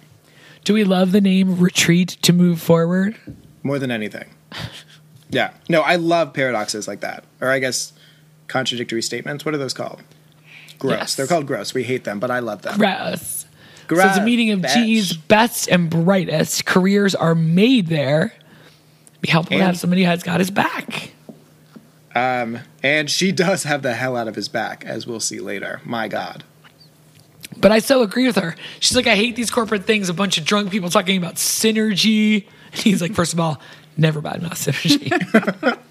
Do 0.63 0.73
we 0.73 0.85
love 0.85 1.11
the 1.11 1.19
name 1.19 1.59
Retreat 1.59 2.09
to 2.21 2.31
move 2.31 2.61
forward? 2.61 3.17
more 3.63 3.79
than 3.79 3.91
anything. 3.91 4.29
Yeah. 5.33 5.51
No, 5.69 5.79
I 5.81 5.95
love 5.95 6.33
paradoxes 6.33 6.89
like 6.89 6.99
that. 6.99 7.23
Or 7.39 7.49
I 7.49 7.59
guess 7.59 7.93
contradictory 8.51 9.01
statements. 9.01 9.45
What 9.45 9.55
are 9.55 9.57
those 9.57 9.73
called? 9.73 10.03
Gross. 10.77 10.91
Yes. 10.97 11.15
They're 11.15 11.27
called 11.27 11.47
gross. 11.47 11.73
We 11.73 11.83
hate 11.83 12.03
them, 12.03 12.19
but 12.19 12.29
I 12.31 12.39
love 12.39 12.61
them. 12.63 12.77
Gross. 12.77 13.41
So 13.41 13.47
Gross, 13.87 14.05
it's 14.09 14.17
a 14.17 14.23
meeting 14.23 14.51
of 14.51 14.59
bitch. 14.61 14.73
GE's 15.01 15.13
best 15.13 15.67
and 15.67 15.89
brightest. 15.89 16.65
Careers 16.65 17.13
are 17.13 17.35
made 17.35 17.87
there. 17.87 18.33
Be 19.21 19.29
helpful 19.29 19.57
to 19.57 19.63
have 19.63 19.77
somebody 19.77 20.03
who 20.03 20.09
has 20.09 20.23
got 20.23 20.39
his 20.39 20.49
back. 20.49 21.11
Um, 22.15 22.59
And 22.83 23.09
she 23.09 23.31
does 23.31 23.63
have 23.63 23.81
the 23.83 23.93
hell 23.93 24.15
out 24.15 24.27
of 24.27 24.35
his 24.35 24.47
back, 24.49 24.83
as 24.85 25.05
we'll 25.05 25.19
see 25.19 25.39
later. 25.39 25.81
My 25.85 26.07
God. 26.07 26.43
But 27.57 27.71
I 27.71 27.79
so 27.79 28.01
agree 28.01 28.25
with 28.25 28.37
her. 28.37 28.55
She's 28.79 28.95
like, 28.95 29.07
I 29.07 29.15
hate 29.15 29.35
these 29.35 29.51
corporate 29.51 29.85
things. 29.85 30.09
A 30.09 30.13
bunch 30.13 30.37
of 30.37 30.45
drunk 30.45 30.71
people 30.71 30.89
talking 30.89 31.17
about 31.17 31.35
synergy. 31.35 32.47
And 32.71 32.81
He's 32.81 33.01
like, 33.01 33.13
first 33.13 33.33
of 33.33 33.39
all, 33.39 33.61
never 33.97 34.21
badmouth 34.21 34.71
synergy. 34.71 35.77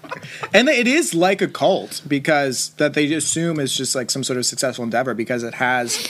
And 0.53 0.67
it 0.69 0.87
is 0.87 1.13
like 1.13 1.41
a 1.41 1.47
cult 1.47 2.01
because 2.07 2.69
that 2.71 2.93
they 2.93 3.11
assume 3.13 3.59
is 3.59 3.75
just 3.75 3.95
like 3.95 4.09
some 4.11 4.23
sort 4.23 4.37
of 4.37 4.45
successful 4.45 4.83
endeavor 4.83 5.13
because 5.13 5.43
it 5.43 5.55
has 5.55 6.09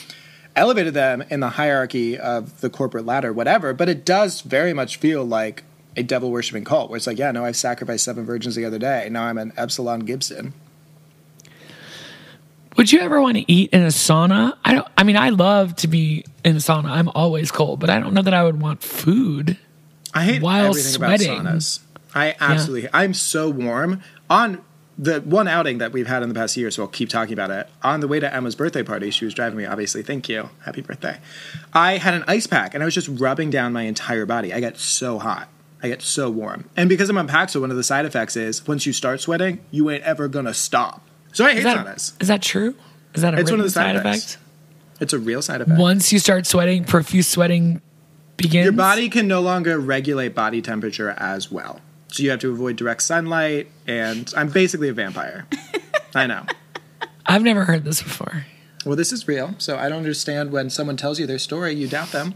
elevated 0.55 0.93
them 0.93 1.24
in 1.29 1.39
the 1.39 1.50
hierarchy 1.50 2.17
of 2.17 2.62
the 2.62 2.70
corporate 2.70 3.05
ladder, 3.05 3.31
whatever. 3.31 3.74
But 3.74 3.89
it 3.89 4.05
does 4.05 4.41
very 4.41 4.74
much 4.74 4.98
feel 4.98 5.24
like 5.24 5.63
a 5.96 6.03
devil 6.03 6.31
worshipping 6.31 6.63
cult 6.63 6.89
where 6.89 6.98
it's 6.98 7.08
like, 7.08 7.17
yeah, 7.17 7.31
no, 7.31 7.43
I 7.46 7.51
sacrificed 7.51 8.03
seven 8.05 8.25
virgins 8.25 8.55
the 8.55 8.65
other 8.65 8.79
day. 8.79 9.08
Now 9.12 9.24
I'm 9.24 9.38
an 9.38 9.53
Epsilon 9.58 10.01
Gibson. 10.01 10.53
Would 12.77 12.91
you 12.91 13.00
ever 13.01 13.22
want 13.22 13.38
to 13.38 13.51
eat 13.51 13.72
in 13.72 13.84
a 13.84 13.88
sauna? 13.88 14.58
I 14.63 14.74
don't. 14.74 14.88
I 14.98 15.03
mean, 15.03 15.17
I 15.17 15.29
love 15.29 15.75
to 15.77 15.88
be 15.88 16.24
in 16.46 16.55
a 16.55 16.60
sauna. 16.60 16.86
I'm 16.86 17.10
always 17.10 17.51
cold, 17.51 17.79
but 17.81 17.89
I 17.89 18.00
don't 18.00 18.13
know 18.13 18.22
that 18.22 18.34
I 18.34 18.43
would 18.43 18.62
want 18.62 18.81
food. 18.81 19.58
I 20.13 20.24
hate 20.24 20.41
While 20.41 20.67
everything 20.70 20.91
sweating. 20.91 21.39
about 21.41 21.53
saunas. 21.55 21.79
I 22.13 22.36
absolutely. 22.39 22.89
I'm 22.94 23.13
so 23.13 23.50
warm 23.50 24.01
on 24.30 24.63
the 24.98 25.22
one 25.22 25.48
outing 25.48 25.80
that 25.80 25.91
we've 25.91 26.08
had 26.08 26.22
in 26.22 26.30
the 26.30 26.36
past 26.36 26.56
year. 26.58 26.70
So 26.70 26.84
I'll 26.84 26.89
keep 26.89 27.10
talking 27.10 27.34
about 27.34 27.50
it. 27.50 27.68
On 27.84 28.00
the 28.01 28.08
way 28.08 28.20
to 28.20 28.34
Emma's 28.34 28.56
birthday 28.56 28.84
party, 28.84 29.10
she 29.12 29.25
was 29.25 29.34
driving 29.34 29.58
me. 29.58 29.65
Obviously, 29.65 30.03
thank 30.03 30.30
you, 30.30 30.50
happy 30.63 30.82
birthday. 30.82 31.18
I 31.74 31.98
had 31.98 32.13
an 32.13 32.24
ice 32.27 32.48
pack 32.48 32.74
and 32.74 32.84
I 32.84 32.86
was 32.86 32.94
just 32.94 33.08
rubbing 33.08 33.50
down 33.50 33.74
my 33.74 33.84
entire 33.84 34.25
body. 34.25 34.53
I 34.53 34.60
get 34.60 34.77
so 34.77 35.20
hot. 35.20 35.50
I 35.84 35.88
get 35.88 36.01
so 36.01 36.30
warm. 36.30 36.70
And 36.77 36.88
because 36.89 37.10
I'm 37.10 37.18
on 37.18 37.27
Paxil, 37.27 37.62
one 37.62 37.72
of 37.72 37.77
the 37.77 37.84
side 37.84 38.06
effects 38.06 38.36
is 38.36 38.68
once 38.68 38.86
you 38.86 38.94
start 38.94 39.20
sweating, 39.22 39.60
you 39.72 39.89
ain't 39.89 40.03
ever 40.03 40.27
gonna 40.27 40.53
stop. 40.53 41.01
So 41.34 41.46
I 41.46 41.53
hate 41.53 41.63
that, 41.63 41.86
saunas. 41.86 42.22
is 42.22 42.27
that 42.27 42.41
true? 42.41 42.75
Is 43.15 43.24
that 43.24 43.34
a 43.34 43.39
It's 43.39 43.50
one 43.50 43.60
of 43.60 43.65
the 43.65 43.72
side 43.72 43.96
side 43.96 44.06
effects. 44.06 44.36
effect? 44.36 44.46
It's 45.00 45.13
a 45.13 45.20
real 45.20 45.41
side 45.41 45.62
effect. 45.62 45.80
Once 45.80 46.13
you 46.13 46.20
start 46.20 46.46
sweating, 46.46 46.84
profuse 46.84 47.27
sweating 47.27 47.82
begins. 48.38 48.65
Your 48.65 48.74
body 48.74 49.10
can 49.10 49.27
no 49.27 49.41
longer 49.41 49.80
regulate 49.80 50.36
body 50.36 50.62
temperature 50.62 51.10
as 51.18 51.51
well. 51.51 51.82
So 52.12 52.24
you 52.24 52.30
have 52.30 52.39
to 52.41 52.51
avoid 52.51 52.75
direct 52.75 53.01
sunlight, 53.01 53.72
and 53.88 54.32
I'm 54.36 54.50
basically 54.50 54.89
a 54.89 54.94
vampire. 54.94 55.48
I 56.15 56.27
know. 56.27 56.46
I've 57.25 57.41
never 57.41 57.63
heard 57.63 57.86
this 57.86 58.03
before. 58.03 58.46
Well, 58.86 58.98
this 58.98 59.13
is 59.13 59.27
real, 59.27 59.56
so 59.60 59.77
I 59.77 59.88
don't 59.89 60.00
understand 60.00 60.51
when 60.51 60.70
someone 60.70 60.98
tells 60.98 61.20
you 61.20 61.25
their 61.25 61.39
story, 61.39 61.74
you 61.74 61.88
doubt 61.88 62.12
them. 62.12 62.34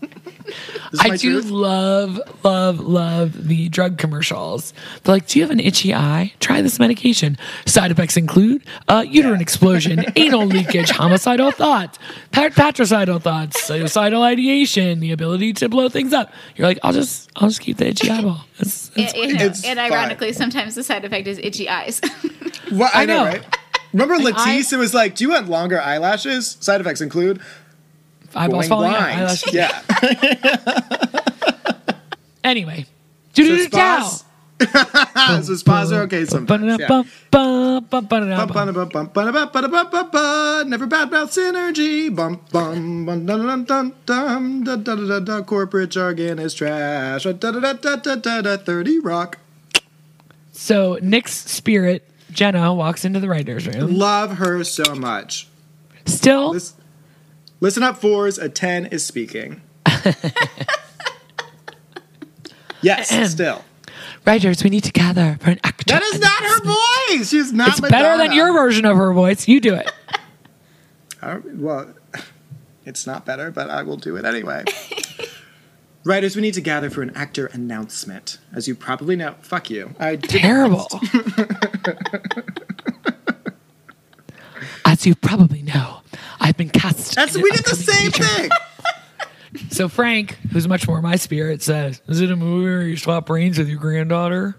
This 0.00 0.54
is 0.92 1.00
I 1.00 1.16
do 1.16 1.40
truth. 1.40 1.50
love, 1.50 2.20
love, 2.44 2.78
love 2.80 3.48
the 3.48 3.68
drug 3.68 3.98
commercials. 3.98 4.72
They're 5.02 5.16
like, 5.16 5.26
"Do 5.26 5.38
you 5.40 5.44
have 5.44 5.50
an 5.50 5.58
itchy 5.58 5.92
eye? 5.92 6.32
Try 6.38 6.62
this 6.62 6.78
medication. 6.78 7.36
Side 7.66 7.90
effects 7.90 8.16
include 8.16 8.62
uh, 8.88 9.04
uterine 9.08 9.40
explosion, 9.40 10.04
anal 10.16 10.46
leakage, 10.46 10.90
homicidal 10.90 11.50
thoughts, 11.50 11.98
pat- 12.30 12.54
patricidal 12.54 13.18
thoughts, 13.18 13.60
suicidal 13.64 14.22
ideation, 14.22 15.00
the 15.00 15.10
ability 15.10 15.52
to 15.54 15.68
blow 15.68 15.88
things 15.88 16.12
up." 16.12 16.32
You're 16.54 16.68
like, 16.68 16.78
"I'll 16.84 16.92
just, 16.92 17.28
I'll 17.36 17.48
just 17.48 17.60
keep 17.60 17.78
the 17.78 17.88
itchy 17.88 18.08
eyeball." 18.12 18.44
It's, 18.60 18.92
it's 18.94 19.12
And, 19.14 19.30
you 19.32 19.36
know, 19.38 19.44
It's 19.46 19.64
and 19.64 19.78
fine. 19.80 19.92
ironically, 19.92 20.32
sometimes 20.32 20.76
the 20.76 20.84
side 20.84 21.04
effect 21.04 21.26
is 21.26 21.38
itchy 21.38 21.68
eyes. 21.68 22.00
Well, 22.70 22.90
I, 22.94 23.02
I 23.02 23.04
know, 23.06 23.24
know. 23.24 23.30
right? 23.30 23.56
Remember 23.92 24.18
Like, 24.18 24.34
Latisse? 24.34 24.72
it 24.72 24.76
was 24.76 24.92
like, 24.94 25.14
do 25.16 25.24
you 25.24 25.30
want 25.30 25.48
longer 25.48 25.80
eyelashes? 25.80 26.56
Side 26.60 26.80
effects 26.80 27.00
include 27.00 27.40
eyeballs 28.38 28.68
falling 28.68 28.92
out. 28.92 28.98
blind. 28.98 29.20
eyelashes- 29.20 29.52
Yeah. 29.52 29.82
Anyway, 32.44 32.86
do 33.34 33.42
do 33.44 33.56
do 33.56 33.64
so 35.42 35.54
spas 35.56 35.90
are 35.92 36.02
okay 36.02 36.24
sometimes. 36.24 36.78
Yeah. 36.78 37.02
Never 40.64 40.86
bad 40.86 41.10
mouth 41.10 41.30
synergy. 41.32 42.14
Bum 42.14 42.40
bum 42.52 43.04
bum 43.04 43.26
dun 43.26 43.46
dun 43.46 43.64
dun 43.64 43.92
dun 44.06 44.64
da, 44.64 44.76
da, 44.76 44.94
da, 44.94 45.06
da, 45.06 45.18
da. 45.20 45.42
Corporate 45.42 45.90
jargon 45.90 46.38
is 46.38 46.54
trash. 46.54 47.24
Da, 47.24 47.32
da, 47.32 47.50
da, 47.50 47.72
da, 47.72 47.96
da, 47.96 48.14
da, 48.14 48.40
da, 48.42 48.56
Thirty 48.56 48.98
rock. 49.00 49.38
So 50.52 50.98
Nick's 51.02 51.34
spirit, 51.34 52.08
Jenna, 52.30 52.72
walks 52.72 53.04
into 53.04 53.20
the 53.20 53.28
writer's 53.28 53.66
room. 53.66 53.98
Love 53.98 54.38
her 54.38 54.64
so 54.64 54.94
much. 54.94 55.48
Still, 56.06 56.50
Listen, 56.52 56.80
listen 57.60 57.82
up, 57.82 57.98
fours. 57.98 58.38
A 58.38 58.48
ten 58.48 58.86
is 58.86 59.04
speaking. 59.04 59.60
yes, 62.82 63.10
still. 63.32 63.64
writers, 64.24 64.62
we 64.64 64.70
need 64.70 64.84
to 64.84 64.92
gather 64.92 65.36
for 65.40 65.50
an 65.50 65.60
actor. 65.64 65.84
That 65.94 66.02
is 66.02 66.20
not 66.20 66.42
her 66.42 66.60
voice. 66.64 67.28
She's 67.30 67.52
not. 67.52 67.68
It's 67.68 67.80
better 67.80 68.16
than 68.18 68.32
your 68.32 68.52
version 68.52 68.84
of 68.84 68.96
her 68.96 69.12
voice. 69.12 69.46
You 69.48 69.60
do 69.60 69.74
it. 69.74 69.90
Well, 71.44 71.92
it's 72.84 73.04
not 73.04 73.26
better, 73.26 73.50
but 73.50 73.68
I 73.68 73.82
will 73.82 73.96
do 73.96 74.16
it 74.16 74.24
anyway. 74.24 74.62
Writers, 76.04 76.36
we 76.36 76.42
need 76.42 76.54
to 76.54 76.60
gather 76.60 76.88
for 76.88 77.02
an 77.02 77.10
actor 77.16 77.46
announcement. 77.46 78.38
As 78.54 78.68
you 78.68 78.76
probably 78.76 79.16
know, 79.16 79.34
fuck 79.40 79.68
you. 79.68 79.96
I 79.98 80.14
did 80.14 80.30
Terrible. 80.30 80.86
As 84.86 85.04
you 85.04 85.14
probably 85.16 85.62
know, 85.62 85.98
I've 86.40 86.56
been 86.56 86.70
cast. 86.70 87.16
That's 87.16 87.34
in 87.34 87.42
we 87.42 87.50
an 87.50 87.56
did 87.56 87.64
the 87.66 87.70
upcoming 87.72 87.86
same 87.94 88.10
feature. 88.12 88.24
thing. 88.24 88.50
So 89.70 89.88
Frank, 89.88 90.36
who's 90.52 90.68
much 90.68 90.86
more 90.86 91.00
my 91.00 91.16
spirit, 91.16 91.62
says, 91.62 92.02
"Is 92.08 92.20
it 92.20 92.30
a 92.30 92.36
movie 92.36 92.64
where 92.66 92.82
you 92.82 92.96
swap 92.98 93.24
brains 93.26 93.56
with 93.58 93.68
your 93.68 93.78
granddaughter?" 93.78 94.54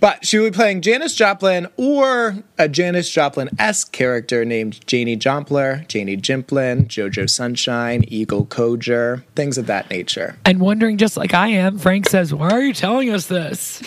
But 0.00 0.24
she 0.24 0.38
will 0.38 0.50
be 0.50 0.54
playing 0.54 0.80
Janis 0.80 1.14
Joplin 1.14 1.66
or 1.76 2.36
a 2.58 2.66
Janis 2.68 3.10
Joplin 3.10 3.50
esque 3.58 3.92
character 3.92 4.44
named 4.44 4.86
Janie 4.86 5.16
Jompler, 5.18 5.86
Janie 5.86 6.16
Jimplin, 6.16 6.86
Jojo 6.86 7.28
Sunshine, 7.28 8.04
Eagle 8.08 8.46
Codger, 8.46 9.22
things 9.36 9.58
of 9.58 9.66
that 9.66 9.90
nature. 9.90 10.36
And 10.46 10.60
wondering 10.60 10.96
just 10.96 11.16
like 11.18 11.34
I 11.34 11.48
am, 11.48 11.78
Frank 11.78 12.08
says, 12.08 12.32
"Why 12.32 12.50
are 12.50 12.62
you 12.62 12.72
telling 12.72 13.10
us 13.10 13.26
this?" 13.26 13.82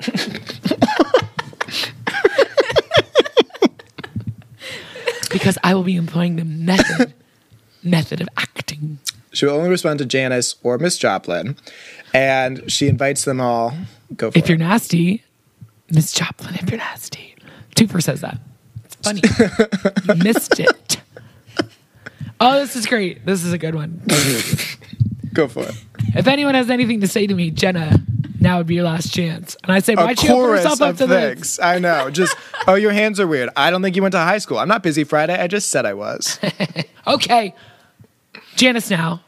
because 5.34 5.58
I 5.64 5.74
will 5.74 5.82
be 5.82 5.96
employing 5.96 6.36
the 6.36 6.44
method 6.44 7.12
method 7.82 8.20
of 8.22 8.28
acting. 8.36 8.98
She 9.32 9.44
will 9.44 9.54
only 9.54 9.68
respond 9.68 9.98
to 9.98 10.06
Janis 10.06 10.54
or 10.62 10.78
Miss 10.78 10.96
Joplin, 10.96 11.56
and 12.14 12.70
she 12.70 12.86
invites 12.86 13.24
them 13.24 13.40
all. 13.40 13.74
Go 14.16 14.30
for 14.30 14.38
If 14.38 14.48
you're 14.48 14.56
nasty, 14.56 15.24
Miss 15.90 16.12
Joplin, 16.12 16.54
if 16.54 16.70
you're 16.70 16.78
nasty. 16.78 17.34
Twofer 17.74 18.00
says 18.00 18.20
that. 18.20 18.38
It's 18.84 18.94
funny. 18.94 19.20
you 20.08 20.14
missed 20.22 20.60
it. 20.60 21.00
Oh, 22.40 22.60
this 22.60 22.76
is 22.76 22.86
great. 22.86 23.26
This 23.26 23.44
is 23.44 23.52
a 23.52 23.58
good 23.58 23.74
one. 23.74 24.02
Go 25.34 25.48
for 25.48 25.64
it. 25.64 25.74
If 26.14 26.28
anyone 26.28 26.54
has 26.54 26.70
anything 26.70 27.00
to 27.00 27.08
say 27.08 27.26
to 27.26 27.34
me, 27.34 27.50
Jenna, 27.50 27.98
now 28.44 28.58
would 28.58 28.66
be 28.68 28.76
your 28.76 28.84
last 28.84 29.12
chance. 29.12 29.56
And 29.64 29.72
I 29.72 29.80
say, 29.80 29.96
why'd 29.96 30.22
you 30.22 30.30
open 30.30 30.50
yourself 30.50 30.80
up 30.80 30.96
to 30.98 31.06
this? 31.06 31.58
I 31.58 31.80
know. 31.80 32.10
Just 32.10 32.36
oh, 32.68 32.74
your 32.74 32.92
hands 32.92 33.18
are 33.18 33.26
weird. 33.26 33.48
I 33.56 33.70
don't 33.70 33.82
think 33.82 33.96
you 33.96 34.02
went 34.02 34.12
to 34.12 34.18
high 34.18 34.38
school. 34.38 34.58
I'm 34.58 34.68
not 34.68 34.82
busy 34.84 35.02
Friday. 35.02 35.34
I 35.34 35.48
just 35.48 35.70
said 35.70 35.84
I 35.84 35.94
was. 35.94 36.38
Okay. 37.06 37.54
Janis 38.56 38.88
now. 38.88 39.20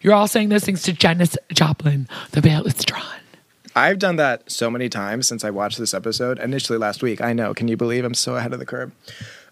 You're 0.00 0.14
all 0.14 0.26
saying 0.26 0.48
those 0.48 0.64
things 0.64 0.82
to 0.82 0.92
Janis 0.92 1.36
Joplin. 1.52 2.08
The 2.32 2.40
veil 2.40 2.64
is 2.64 2.74
drawn. 2.84 3.04
I've 3.76 4.00
done 4.00 4.16
that 4.16 4.50
so 4.50 4.68
many 4.68 4.88
times 4.88 5.28
since 5.28 5.44
I 5.44 5.50
watched 5.50 5.78
this 5.78 5.94
episode. 5.94 6.40
Initially 6.40 6.76
last 6.76 7.04
week. 7.04 7.20
I 7.20 7.32
know. 7.32 7.54
Can 7.54 7.68
you 7.68 7.76
believe 7.76 8.04
I'm 8.04 8.14
so 8.14 8.34
ahead 8.34 8.52
of 8.52 8.58
the 8.58 8.66
curve? 8.66 8.90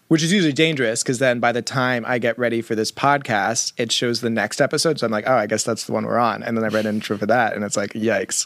Which 0.09 0.23
is 0.23 0.33
usually 0.33 0.51
dangerous 0.51 1.03
because 1.03 1.19
then 1.19 1.39
by 1.39 1.53
the 1.53 1.61
time 1.61 2.03
I 2.05 2.19
get 2.19 2.37
ready 2.37 2.61
for 2.61 2.75
this 2.75 2.91
podcast, 2.91 3.71
it 3.77 3.93
shows 3.93 4.19
the 4.19 4.29
next 4.29 4.59
episode. 4.59 4.99
So 4.99 5.05
I'm 5.05 5.11
like, 5.11 5.27
oh, 5.27 5.35
I 5.35 5.47
guess 5.47 5.63
that's 5.63 5.85
the 5.85 5.93
one 5.93 6.05
we're 6.05 6.19
on. 6.19 6.43
And 6.43 6.57
then 6.57 6.65
I 6.65 6.67
read 6.67 6.85
an 6.85 6.95
intro 6.95 7.17
for 7.17 7.25
that, 7.27 7.53
and 7.53 7.63
it's 7.63 7.77
like, 7.77 7.93
yikes. 7.93 8.45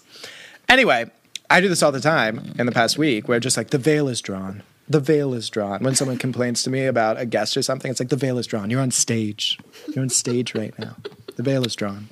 Anyway, 0.69 1.09
I 1.49 1.61
do 1.61 1.69
this 1.69 1.81
all 1.81 1.91
the 1.91 1.99
time 2.01 2.53
in 2.59 2.65
the 2.65 2.71
past 2.71 2.97
week 2.97 3.27
where 3.27 3.39
just 3.39 3.57
like 3.57 3.69
the 3.69 3.77
veil 3.77 4.07
is 4.07 4.21
drawn. 4.21 4.63
The 4.89 4.99
veil 4.99 5.33
is 5.33 5.49
drawn. 5.49 5.83
When 5.83 5.95
someone 5.95 6.17
complains 6.17 6.63
to 6.63 6.69
me 6.69 6.85
about 6.85 7.19
a 7.19 7.25
guest 7.25 7.57
or 7.57 7.61
something, 7.61 7.91
it's 7.91 7.99
like 7.99 8.09
the 8.09 8.15
veil 8.15 8.37
is 8.37 8.47
drawn. 8.47 8.69
You're 8.69 8.81
on 8.81 8.91
stage. 8.91 9.59
You're 9.93 10.03
on 10.03 10.09
stage 10.09 10.55
right 10.55 10.77
now. 10.79 10.95
The 11.35 11.43
veil 11.43 11.65
is 11.65 11.75
drawn. 11.75 12.07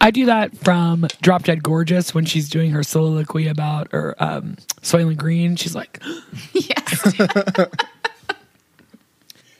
I 0.00 0.10
do 0.10 0.24
that 0.24 0.56
from 0.56 1.06
Drop 1.20 1.44
Dead 1.44 1.62
Gorgeous 1.62 2.14
when 2.14 2.24
she's 2.24 2.48
doing 2.48 2.70
her 2.70 2.82
soliloquy 2.82 3.46
about 3.48 3.92
her 3.92 4.14
um 4.18 4.56
Soylent 4.80 5.18
Green. 5.18 5.56
She's 5.56 5.74
like, 5.74 6.02
yes. 6.52 7.14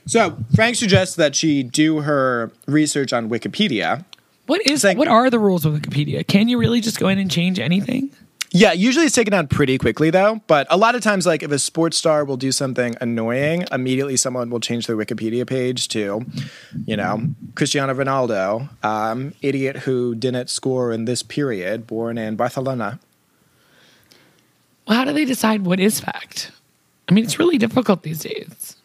So 0.07 0.37
Frank 0.55 0.75
suggests 0.75 1.15
that 1.15 1.37
she 1.37 1.63
do 1.63 2.01
her 2.01 2.51
research 2.67 3.13
on 3.13 3.29
Wikipedia. 3.29 4.03
What 4.51 4.69
is 4.69 4.83
like- 4.83 4.97
what 4.97 5.07
are 5.07 5.29
the 5.29 5.39
rules 5.39 5.65
of 5.65 5.73
Wikipedia? 5.73 6.27
Can 6.27 6.49
you 6.49 6.57
really 6.57 6.81
just 6.81 6.99
go 6.99 7.07
in 7.07 7.17
and 7.17 7.31
change 7.31 7.57
anything? 7.57 8.09
Yeah, 8.51 8.73
usually 8.73 9.05
it's 9.05 9.15
taken 9.15 9.31
down 9.31 9.47
pretty 9.47 9.77
quickly 9.77 10.09
though. 10.09 10.41
But 10.47 10.67
a 10.69 10.75
lot 10.75 10.93
of 10.93 11.01
times, 11.01 11.25
like 11.25 11.41
if 11.41 11.51
a 11.51 11.57
sports 11.57 11.95
star 11.95 12.25
will 12.25 12.35
do 12.35 12.51
something 12.51 12.97
annoying, 12.99 13.63
immediately 13.71 14.17
someone 14.17 14.49
will 14.49 14.59
change 14.59 14.87
their 14.87 14.97
Wikipedia 14.97 15.47
page 15.47 15.87
to, 15.89 16.25
you 16.85 16.97
know, 16.97 17.27
Cristiano 17.55 17.93
Ronaldo, 17.93 18.67
um, 18.83 19.33
idiot 19.41 19.77
who 19.77 20.15
didn't 20.15 20.49
score 20.49 20.91
in 20.91 21.05
this 21.05 21.23
period, 21.23 21.87
born 21.87 22.17
in 22.17 22.35
Barcelona. 22.35 22.99
Well, 24.85 24.97
how 24.97 25.05
do 25.05 25.13
they 25.13 25.23
decide 25.23 25.65
what 25.65 25.79
is 25.79 26.01
fact? 26.01 26.51
I 27.07 27.13
mean, 27.13 27.23
it's 27.23 27.39
really 27.39 27.57
difficult 27.57 28.03
these 28.03 28.19
days. 28.19 28.75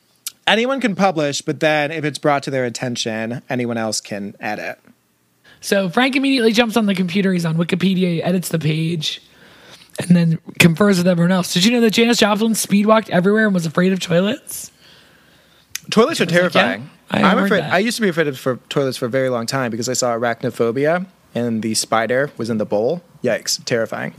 Anyone 0.47 0.81
can 0.81 0.95
publish, 0.95 1.43
but 1.43 1.59
then 1.59 1.91
if 1.91 2.05
it's 2.05 2.21
brought 2.21 2.45
to 2.45 2.53
their 2.53 2.65
attention, 2.65 3.43
anyone 3.51 3.77
else 3.77 4.01
can 4.01 4.37
edit. 4.39 4.79
So 5.61 5.89
Frank 5.89 6.17
immediately 6.17 6.53
jumps 6.53 6.77
on 6.77 6.87
the 6.87 6.95
computer. 6.95 7.33
He's 7.33 7.45
on 7.45 7.57
Wikipedia. 7.57 7.97
He 8.13 8.23
edits 8.23 8.51
the 8.51 8.59
page, 8.59 9.21
and 9.99 10.15
then 10.17 10.39
confers 10.59 10.99
with 10.99 11.09
everyone 11.09 11.33
else. 11.33 11.53
Did 11.55 11.65
you 11.65 11.73
know 11.73 11.81
that 11.81 11.91
Janis 11.93 12.19
Joplin 12.19 12.53
speedwalked 12.53 13.09
everywhere 13.11 13.47
and 13.47 13.55
was 13.55 13.67
afraid 13.67 13.93
of 13.93 14.01
toilets? 14.01 14.71
Toilets 15.91 16.21
are 16.21 16.25
like, 16.25 16.33
yeah, 16.33 16.39
terrifying. 16.41 16.91
I 17.11 17.23
I'm 17.23 17.39
afraid. 17.39 17.63
that. 17.63 17.73
I 17.73 17.79
used 17.79 17.97
to 17.97 18.03
be 18.03 18.09
afraid 18.09 18.27
of 18.29 18.39
for 18.39 18.57
toilets 18.69 18.97
for 18.99 19.07
a 19.07 19.11
very 19.11 19.29
long 19.29 19.47
time 19.47 19.71
because 19.71 19.89
I 19.89 19.93
saw 19.93 20.13
arachnophobia 20.17 21.07
and 21.35 21.63
the 21.63 21.75
spider 21.75 22.31
was 22.37 22.51
in 22.51 22.59
the 22.59 22.67
bowl. 22.67 23.03
Yikes! 23.23 23.65
Terrifying. 23.65 24.15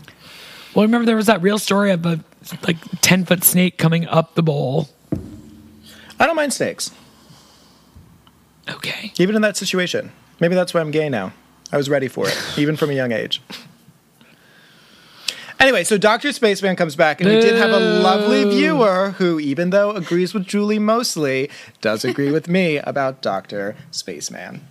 Well, 0.74 0.86
remember 0.86 1.06
there 1.06 1.16
was 1.18 1.26
that 1.26 1.42
real 1.42 1.58
story 1.60 1.92
of 1.92 2.06
a 2.06 2.24
like 2.66 2.78
ten 3.02 3.26
foot 3.26 3.44
snake 3.44 3.78
coming 3.78 4.08
up 4.08 4.36
the 4.36 4.44
bowl. 4.44 4.90
I 6.20 6.26
don't 6.26 6.36
mind 6.36 6.54
snakes, 6.54 6.92
Okay. 8.70 9.12
even 9.20 9.36
in 9.36 9.42
that 9.42 9.58
situation. 9.58 10.12
Maybe 10.40 10.56
that's 10.56 10.74
why 10.74 10.82
I'm 10.82 10.92
gay 10.92 11.10
now. 11.10 11.34
I 11.72 11.78
was 11.78 11.90
ready 11.90 12.08
for 12.08 12.28
it, 12.28 12.38
even 12.58 12.78
from 12.78 12.90
a 12.90 12.94
young 12.94 13.12
age. 13.12 13.42
Anyway, 15.60 15.84
so 15.84 15.98
Dr. 15.98 16.32
Spaceman 16.34 16.76
comes 16.76 16.96
back, 16.96 17.20
and 17.20 17.28
we 17.30 17.40
did 17.42 17.56
have 17.56 17.72
a 17.72 17.80
lovely 17.80 18.44
viewer 18.48 19.16
who, 19.18 19.40
even 19.40 19.72
though 19.72 19.90
agrees 19.92 20.32
with 20.34 20.46
Julie 20.46 20.78
mostly, 20.78 21.50
does 21.82 22.06
agree 22.06 22.32
with 22.32 22.48
me 22.48 22.78
about 22.78 23.24
Dr. 23.24 23.76
Spaceman. 23.90 24.62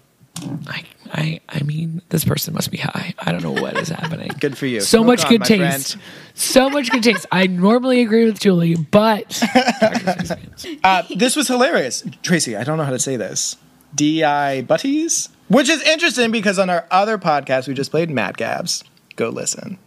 I, 0.69 0.85
I, 1.13 1.41
I 1.49 1.63
mean, 1.63 2.03
this 2.11 2.25
person 2.25 2.55
must 2.55 2.71
be 2.71 2.77
high. 2.77 3.15
I 3.19 3.33
don't 3.33 3.43
know 3.43 3.51
what 3.61 3.77
is 3.77 3.89
happening. 3.89 4.31
Good 4.41 4.57
for 4.57 4.67
you. 4.67 4.81
So 4.81 4.99
Smoke 4.99 5.07
much 5.07 5.25
on, 5.25 5.31
good 5.31 5.45
taste. 5.45 5.93
friend. 5.95 6.05
So 6.35 6.71
much 6.71 6.91
good 6.91 7.03
taste. 7.03 7.27
I 7.33 7.47
normally 7.47 8.03
agree 8.03 8.27
with 8.27 8.39
Julie, 8.39 8.77
but 8.77 9.43
Uh, 10.85 11.03
this 11.17 11.35
was 11.37 11.49
hilarious. 11.49 12.05
Tracy, 12.23 12.55
I 12.55 12.63
don't 12.65 12.77
know 12.79 12.85
how 12.85 12.91
to 12.91 12.99
say 12.99 13.17
this. 13.17 13.57
D.I. 13.95 14.63
Butties? 14.63 15.31
Which 15.49 15.69
is 15.69 15.83
interesting 15.83 16.31
because 16.31 16.59
on 16.59 16.71
our 16.71 16.87
other 16.91 17.19
podcast, 17.19 17.69
we 17.69 17.75
just 17.75 17.91
played 17.91 18.11
Mad 18.11 18.37
Gabs. 18.37 18.83
Go 19.15 19.29
listen. 19.29 19.79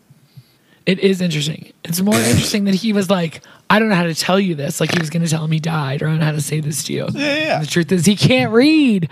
It 0.86 1.00
is 1.00 1.22
interesting. 1.22 1.74
It's 1.84 2.02
more 2.02 2.16
interesting 2.16 2.64
that 2.66 2.76
he 2.76 2.94
was 2.94 3.10
like, 3.10 3.42
I 3.70 3.78
don't 3.78 3.90
know 3.90 3.96
how 3.96 4.04
to 4.04 4.16
tell 4.16 4.40
you 4.40 4.56
this. 4.56 4.80
Like 4.80 4.92
he 4.92 5.00
was 5.00 5.10
going 5.10 5.24
to 5.24 5.30
tell 5.30 5.44
him 5.44 5.52
he 5.52 5.60
died, 5.60 6.02
or 6.02 6.08
I 6.08 6.12
don't 6.12 6.20
know 6.20 6.26
how 6.26 6.32
to 6.32 6.42
say 6.42 6.62
this 6.62 6.84
to 6.86 6.94
you. 6.94 7.08
Yeah, 7.12 7.36
yeah. 7.36 7.56
And 7.58 7.64
the 7.64 7.70
truth 7.70 7.92
is, 7.92 8.06
he 8.06 8.16
can't 8.16 8.52
read. 8.52 9.10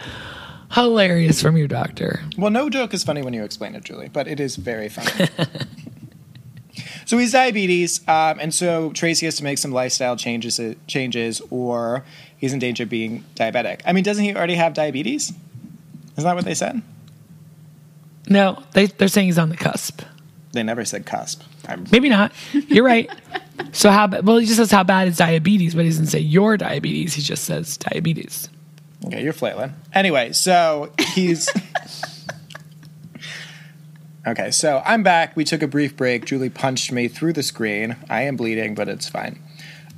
Hilarious 0.71 1.41
from 1.41 1.55
your 1.55 1.67
doctor. 1.67 2.21
Well, 2.37 2.51
no 2.51 2.69
joke 2.69 2.93
is 2.93 3.03
funny 3.03 3.21
when 3.21 3.33
you 3.33 3.43
explain 3.43 3.73
it, 3.73 3.85
Julie, 3.85 4.09
but 4.09 4.27
it 4.27 4.39
is 4.39 4.57
very 4.57 4.89
funny. 4.89 5.29
so 7.05 7.17
he's 7.17 7.31
diabetes, 7.31 8.05
um, 8.07 8.37
and 8.41 8.53
so 8.53 8.91
Tracy 8.91 9.25
has 9.27 9.37
to 9.37 9.45
make 9.45 9.59
some 9.59 9.71
lifestyle 9.71 10.17
changes, 10.17 10.59
uh, 10.59 10.73
changes, 10.85 11.41
or 11.49 12.03
he's 12.35 12.51
in 12.51 12.59
danger 12.59 12.83
of 12.83 12.89
being 12.89 13.23
diabetic. 13.35 13.79
I 13.85 13.93
mean, 13.93 14.03
doesn't 14.03 14.25
he 14.25 14.35
already 14.35 14.55
have 14.55 14.73
diabetes? 14.73 15.31
Isn't 16.17 16.27
that 16.27 16.35
what 16.35 16.45
they 16.45 16.53
said? 16.55 16.81
No, 18.27 18.61
they, 18.73 18.87
they're 18.87 19.07
saying 19.07 19.27
he's 19.27 19.37
on 19.37 19.49
the 19.49 19.57
cusp. 19.57 20.01
They 20.51 20.63
never 20.63 20.83
said 20.85 21.05
cusp. 21.05 21.43
I'm, 21.67 21.85
Maybe 21.91 22.09
not. 22.09 22.31
You're 22.53 22.85
right. 22.85 23.09
So 23.71 23.89
how? 23.89 24.05
ba- 24.05 24.21
Well, 24.23 24.37
he 24.37 24.45
just 24.45 24.57
says 24.59 24.69
how 24.71 24.83
bad 24.83 25.07
is 25.07 25.17
diabetes, 25.17 25.73
but 25.73 25.83
he 25.83 25.89
doesn't 25.89 26.07
say 26.07 26.19
your 26.19 26.57
diabetes. 26.57 27.15
He 27.15 27.23
just 27.23 27.43
says 27.43 27.75
diabetes. 27.77 28.49
okay, 29.07 29.23
you're 29.23 29.33
flailing. 29.33 29.73
Anyway, 29.93 30.31
so 30.31 30.91
he's. 31.15 31.49
okay, 34.27 34.51
so 34.51 34.81
I'm 34.85 35.01
back. 35.01 35.35
We 35.35 35.43
took 35.43 35.63
a 35.63 35.67
brief 35.67 35.97
break. 35.97 36.25
Julie 36.25 36.49
punched 36.51 36.91
me 36.91 37.07
through 37.07 37.33
the 37.33 37.41
screen. 37.43 37.95
I 38.09 38.21
am 38.23 38.35
bleeding, 38.35 38.75
but 38.75 38.87
it's 38.87 39.09
fine. 39.09 39.39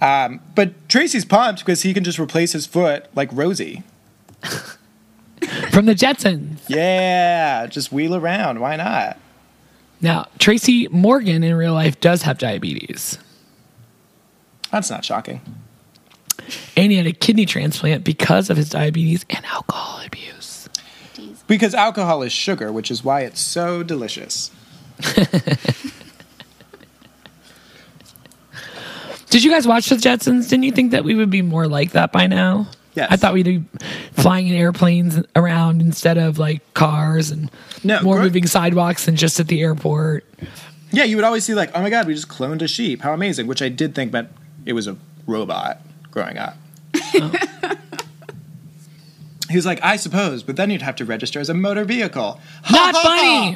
Um, 0.02 0.40
but 0.56 0.88
Tracy's 0.88 1.26
pumped 1.26 1.60
because 1.60 1.82
he 1.82 1.94
can 1.94 2.06
just 2.06 2.18
replace 2.20 2.54
his 2.54 2.66
foot 2.66 3.08
like 3.14 3.30
Rosie. 3.34 3.84
From 5.72 5.86
the 5.86 5.96
Jetsons. 5.96 6.60
Yeah, 6.68 7.66
just 7.68 7.92
wheel 7.92 8.16
around. 8.16 8.60
Why 8.60 8.76
not? 8.76 9.18
Now, 10.02 10.28
Tracy 10.38 10.88
Morgan 10.90 11.44
in 11.44 11.56
real 11.56 11.74
life 11.74 12.00
does 12.00 12.22
have 12.24 12.38
diabetes. 12.38 13.18
That's 14.72 14.90
not 14.90 15.04
shocking. 15.04 15.42
And 16.78 16.92
he 16.92 16.98
had 16.98 17.08
a 17.08 17.12
kidney 17.12 17.46
transplant 17.46 18.04
because 18.04 18.50
of 18.50 18.58
his 18.58 18.70
diabetes 18.70 19.26
and 19.30 19.44
alcohol 19.46 20.02
abuse. 20.06 20.70
Because 21.48 21.74
alcohol 21.74 22.22
is 22.22 22.32
sugar, 22.32 22.72
which 22.72 22.90
is 22.92 23.04
why 23.04 23.22
it's 23.22 23.42
so 23.42 23.84
delicious. 23.84 24.52
Did 29.30 29.44
you 29.44 29.52
guys 29.52 29.68
watch 29.68 29.90
the 29.90 29.96
Jetsons? 29.96 30.50
Didn't 30.50 30.64
you 30.64 30.72
think 30.72 30.92
that 30.92 31.04
we 31.04 31.14
would 31.16 31.30
be 31.30 31.42
more 31.42 31.68
like 31.68 31.92
that 31.92 32.12
by 32.12 32.28
now? 32.28 32.68
Yes. 33.00 33.08
I 33.12 33.16
thought 33.16 33.34
we'd 33.34 33.46
be 33.46 33.64
flying 34.12 34.48
in 34.50 34.56
airplanes 34.56 35.22
around 35.34 35.82
instead 35.82 36.18
of 36.18 36.38
like 36.38 36.62
cars 36.74 37.32
and 37.32 37.50
No, 37.82 38.02
more 38.02 38.16
gro- 38.16 38.24
moving 38.26 38.46
sidewalks 38.46 39.06
than 39.06 39.16
just 39.16 39.40
at 39.40 39.48
the 39.48 39.62
airport. 39.62 40.26
Yeah, 40.92 41.06
you 41.06 41.16
would 41.16 41.24
always 41.24 41.46
see 41.46 41.54
like, 41.54 41.72
oh 41.74 41.82
my 41.82 41.90
god, 41.90 42.08
we 42.08 42.14
just 42.14 42.28
cloned 42.28 42.62
a 42.62 42.68
sheep. 42.68 43.02
How 43.02 43.14
amazing! 43.14 43.48
Which 43.48 43.62
I 43.62 43.70
did 43.70 43.96
think 43.96 44.12
meant 44.12 44.28
it 44.66 44.74
was 44.74 44.86
a 44.88 44.98
robot 45.28 45.80
growing 46.12 46.38
up. 46.38 46.58
Oh. 47.14 47.32
he 49.50 49.56
was 49.56 49.66
like, 49.66 49.82
I 49.82 49.96
suppose, 49.96 50.44
but 50.44 50.58
then 50.58 50.70
you'd 50.70 50.82
have 50.82 50.98
to 50.98 51.06
register 51.06 51.40
as 51.40 51.48
a 51.48 51.54
motor 51.54 51.86
vehicle. 51.86 52.42
Not 52.70 52.96
ha, 52.96 53.02
funny. 53.02 53.54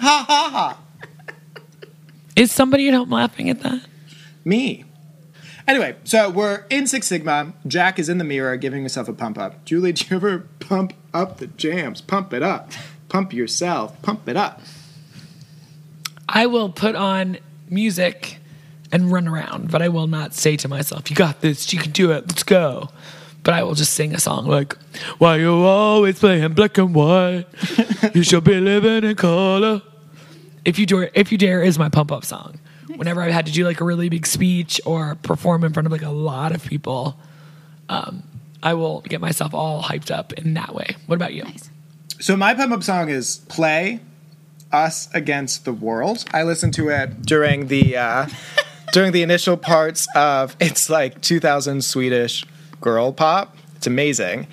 Ha 0.00 0.24
ha 0.28 0.50
ha. 0.52 0.78
Is 2.36 2.52
somebody 2.52 2.88
at 2.88 2.94
home 2.94 3.10
laughing 3.10 3.48
at 3.48 3.60
that? 3.60 3.80
Me. 4.44 4.84
Anyway, 5.66 5.96
so 6.04 6.28
we're 6.28 6.64
in 6.70 6.86
Six 6.86 7.06
Sigma. 7.06 7.52
Jack 7.66 7.98
is 7.98 8.08
in 8.08 8.18
the 8.18 8.24
mirror 8.24 8.56
giving 8.56 8.80
himself 8.80 9.08
a 9.08 9.12
pump 9.12 9.38
up. 9.38 9.64
Julie, 9.64 9.92
do 9.92 10.04
you 10.08 10.16
ever 10.16 10.40
pump 10.58 10.92
up 11.14 11.38
the 11.38 11.46
jams? 11.46 12.00
Pump 12.00 12.32
it 12.32 12.42
up. 12.42 12.70
Pump 13.08 13.32
yourself. 13.32 14.00
Pump 14.02 14.28
it 14.28 14.36
up. 14.36 14.60
I 16.28 16.46
will 16.46 16.70
put 16.70 16.96
on 16.96 17.38
music 17.68 18.38
and 18.90 19.12
run 19.12 19.28
around, 19.28 19.70
but 19.70 19.82
I 19.82 19.88
will 19.88 20.06
not 20.06 20.34
say 20.34 20.56
to 20.56 20.68
myself, 20.68 21.10
"You 21.10 21.16
got 21.16 21.40
this. 21.40 21.72
You 21.72 21.78
can 21.78 21.92
do 21.92 22.10
it. 22.10 22.26
Let's 22.28 22.42
go." 22.42 22.88
But 23.42 23.54
I 23.54 23.62
will 23.62 23.74
just 23.74 23.92
sing 23.94 24.14
a 24.14 24.20
song 24.20 24.46
like, 24.46 24.76
"Why 25.18 25.36
you 25.36 25.52
always 25.52 26.18
playing 26.18 26.52
black 26.52 26.78
and 26.78 26.94
white? 26.94 27.46
you 28.14 28.22
should 28.22 28.44
be 28.44 28.60
living 28.60 29.08
in 29.08 29.16
color." 29.16 29.82
If 30.64 30.78
you 30.78 30.86
dare, 30.86 31.10
if 31.14 31.32
you 31.32 31.38
dare, 31.38 31.62
is 31.62 31.78
my 31.78 31.88
pump 31.88 32.12
up 32.12 32.24
song. 32.24 32.58
Whenever 32.96 33.22
I've 33.22 33.32
had 33.32 33.46
to 33.46 33.52
do 33.52 33.64
like 33.64 33.80
a 33.80 33.84
really 33.84 34.08
big 34.08 34.26
speech 34.26 34.80
or 34.84 35.16
perform 35.16 35.64
in 35.64 35.72
front 35.72 35.86
of 35.86 35.92
like 35.92 36.02
a 36.02 36.10
lot 36.10 36.52
of 36.52 36.64
people, 36.64 37.18
um, 37.88 38.22
I 38.62 38.74
will 38.74 39.00
get 39.02 39.20
myself 39.20 39.54
all 39.54 39.82
hyped 39.82 40.10
up 40.10 40.32
in 40.34 40.54
that 40.54 40.74
way. 40.74 40.96
What 41.06 41.16
about 41.16 41.34
you? 41.34 41.44
So 42.20 42.36
my 42.36 42.54
pump 42.54 42.72
up 42.72 42.82
song 42.82 43.08
is 43.08 43.38
"Play 43.48 44.00
Us 44.70 45.08
Against 45.12 45.64
the 45.64 45.72
World." 45.72 46.24
I 46.32 46.44
listened 46.44 46.74
to 46.74 46.88
it 46.88 47.22
during 47.22 47.66
the 47.66 47.96
uh, 47.96 48.28
during 48.92 49.12
the 49.12 49.22
initial 49.22 49.56
parts 49.56 50.06
of 50.14 50.56
it's 50.60 50.88
like 50.88 51.20
2000 51.20 51.82
Swedish 51.82 52.44
girl 52.80 53.12
pop. 53.12 53.56
It's 53.76 53.88
amazing, 53.88 54.46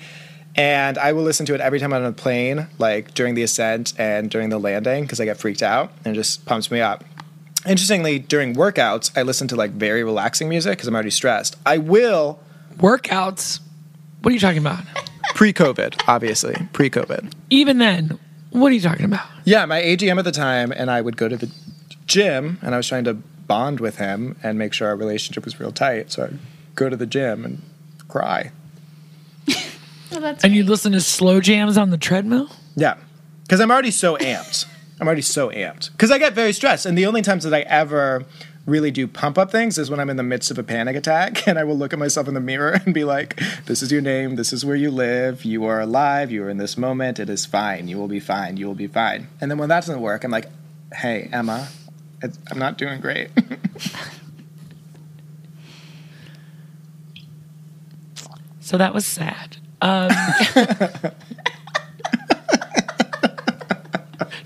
and 0.56 0.98
I 0.98 1.12
will 1.12 1.22
listen 1.22 1.46
to 1.46 1.54
it 1.54 1.60
every 1.60 1.78
time 1.78 1.92
I'm 1.92 2.02
on 2.02 2.08
a 2.08 2.12
plane, 2.12 2.66
like 2.78 3.14
during 3.14 3.34
the 3.34 3.44
ascent 3.44 3.94
and 3.98 4.28
during 4.28 4.48
the 4.48 4.58
landing, 4.58 5.04
because 5.04 5.20
I 5.20 5.24
get 5.24 5.38
freaked 5.38 5.62
out 5.62 5.92
and 6.04 6.14
it 6.14 6.18
just 6.18 6.44
pumps 6.46 6.70
me 6.70 6.80
up. 6.80 7.04
Interestingly, 7.66 8.18
during 8.18 8.54
workouts, 8.54 9.10
I 9.16 9.22
listen 9.22 9.46
to 9.48 9.56
like 9.56 9.70
very 9.72 10.02
relaxing 10.02 10.48
music 10.48 10.72
because 10.78 10.88
I'm 10.88 10.94
already 10.94 11.10
stressed. 11.10 11.56
I 11.66 11.78
will 11.78 12.40
Workouts. 12.78 13.60
What 14.22 14.30
are 14.30 14.34
you 14.34 14.40
talking 14.40 14.58
about? 14.58 14.82
pre-COVID, 15.34 16.02
obviously 16.08 16.54
pre-COVID. 16.72 17.32
Even 17.50 17.78
then, 17.78 18.18
what 18.50 18.72
are 18.72 18.74
you 18.74 18.80
talking 18.80 19.04
about? 19.04 19.26
Yeah, 19.44 19.64
my 19.66 19.80
AGM 19.80 20.18
at 20.18 20.24
the 20.24 20.32
time, 20.32 20.72
and 20.72 20.90
I 20.90 21.00
would 21.00 21.16
go 21.16 21.28
to 21.28 21.36
the 21.36 21.50
gym, 22.06 22.58
and 22.62 22.74
I 22.74 22.76
was 22.78 22.88
trying 22.88 23.04
to 23.04 23.14
bond 23.14 23.80
with 23.80 23.96
him 23.98 24.36
and 24.42 24.58
make 24.58 24.72
sure 24.72 24.88
our 24.88 24.96
relationship 24.96 25.44
was 25.44 25.58
real 25.60 25.72
tight. 25.72 26.10
So 26.12 26.24
I'd 26.24 26.38
go 26.74 26.88
to 26.88 26.96
the 26.96 27.06
gym 27.06 27.44
and 27.44 27.62
cry. 28.08 28.52
Oh, 30.12 30.18
that's 30.18 30.42
And 30.42 30.52
you 30.56 30.64
great. 30.64 30.70
listen 30.70 30.90
to 30.92 31.00
slow 31.00 31.40
jams 31.40 31.78
on 31.78 31.90
the 31.90 31.96
treadmill? 31.96 32.50
Yeah, 32.74 32.96
because 33.44 33.60
I'm 33.60 33.70
already 33.70 33.92
so 33.92 34.16
amped. 34.16 34.64
I'm 35.00 35.06
already 35.06 35.22
so 35.22 35.48
amped 35.50 35.92
because 35.92 36.10
I 36.10 36.18
get 36.18 36.34
very 36.34 36.52
stressed, 36.52 36.86
and 36.86 36.96
the 36.96 37.06
only 37.06 37.22
times 37.22 37.44
that 37.44 37.54
I 37.54 37.60
ever 37.60 38.24
really 38.66 38.90
do 38.90 39.08
pump 39.08 39.38
up 39.38 39.50
things 39.50 39.78
is 39.78 39.90
when 39.90 39.98
I'm 39.98 40.10
in 40.10 40.16
the 40.16 40.22
midst 40.22 40.50
of 40.50 40.58
a 40.58 40.62
panic 40.62 40.94
attack, 40.94 41.46
and 41.48 41.58
I 41.58 41.64
will 41.64 41.76
look 41.76 41.92
at 41.92 41.98
myself 41.98 42.28
in 42.28 42.34
the 42.34 42.40
mirror 42.40 42.80
and 42.84 42.92
be 42.92 43.04
like, 43.04 43.40
"This 43.66 43.82
is 43.82 43.90
your 43.90 44.02
name. 44.02 44.36
This 44.36 44.52
is 44.52 44.64
where 44.64 44.76
you 44.76 44.90
live. 44.90 45.44
You 45.44 45.64
are 45.64 45.80
alive. 45.80 46.30
You 46.30 46.44
are 46.44 46.50
in 46.50 46.58
this 46.58 46.76
moment. 46.76 47.18
It 47.18 47.30
is 47.30 47.46
fine. 47.46 47.88
You 47.88 47.96
will 47.96 48.08
be 48.08 48.20
fine. 48.20 48.56
You 48.56 48.66
will 48.66 48.74
be 48.74 48.86
fine." 48.86 49.28
And 49.40 49.50
then 49.50 49.58
when 49.58 49.68
that 49.70 49.80
doesn't 49.80 50.00
work, 50.00 50.24
I'm 50.24 50.30
like, 50.30 50.46
"Hey, 50.92 51.28
Emma, 51.32 51.68
it's, 52.22 52.38
I'm 52.50 52.58
not 52.58 52.76
doing 52.78 53.00
great." 53.00 53.30
So 58.70 58.78
that 58.78 58.94
was 58.94 59.04
sad. 59.04 59.56
Um, 59.82 60.10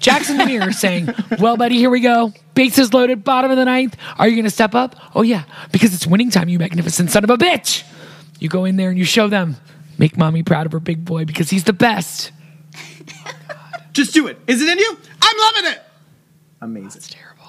Jackson 0.05 0.37
the 0.37 0.45
mirror 0.45 0.71
saying, 0.71 1.09
Well, 1.39 1.57
buddy, 1.57 1.79
here 1.79 1.89
we 1.89 2.01
go. 2.01 2.35
Bases 2.53 2.93
loaded, 2.93 3.25
bottom 3.25 3.51
of 3.51 3.57
the 3.57 3.65
ninth. 3.65 3.97
Are 4.19 4.29
you 4.29 4.35
going 4.35 4.45
to 4.45 4.51
step 4.51 4.75
up? 4.75 4.97
Oh, 5.15 5.23
yeah, 5.23 5.45
because 5.73 5.95
it's 5.95 6.07
winning 6.07 6.31
time, 6.31 6.51
you 6.51 6.59
magnificent 6.59 7.11
son 7.11 7.25
of 7.25 7.31
a 7.31 7.39
bitch. 7.39 7.85
You 8.39 8.51
go 8.51 8.67
in 8.67 8.77
there 8.77 8.91
and 8.91 8.99
you 8.99 9.07
show 9.07 9.29
them. 9.29 9.57
Make 9.97 10.19
mommy 10.19 10.43
proud 10.43 10.67
of 10.67 10.73
her 10.73 10.81
big 10.81 11.07
boy 11.07 11.25
because 11.25 11.49
he's 11.49 11.65
the 11.65 11.73
best. 11.73 12.33
Just 13.95 14.13
do 14.13 14.27
it. 14.27 14.39
Is 14.47 14.61
it 14.61 14.69
in 14.69 14.79
you? 14.79 14.99
I'm 15.23 15.39
loving 15.39 15.73
it. 15.73 15.83
Amazing. 16.61 16.97
It's 16.97 17.09
terrible. 17.09 17.47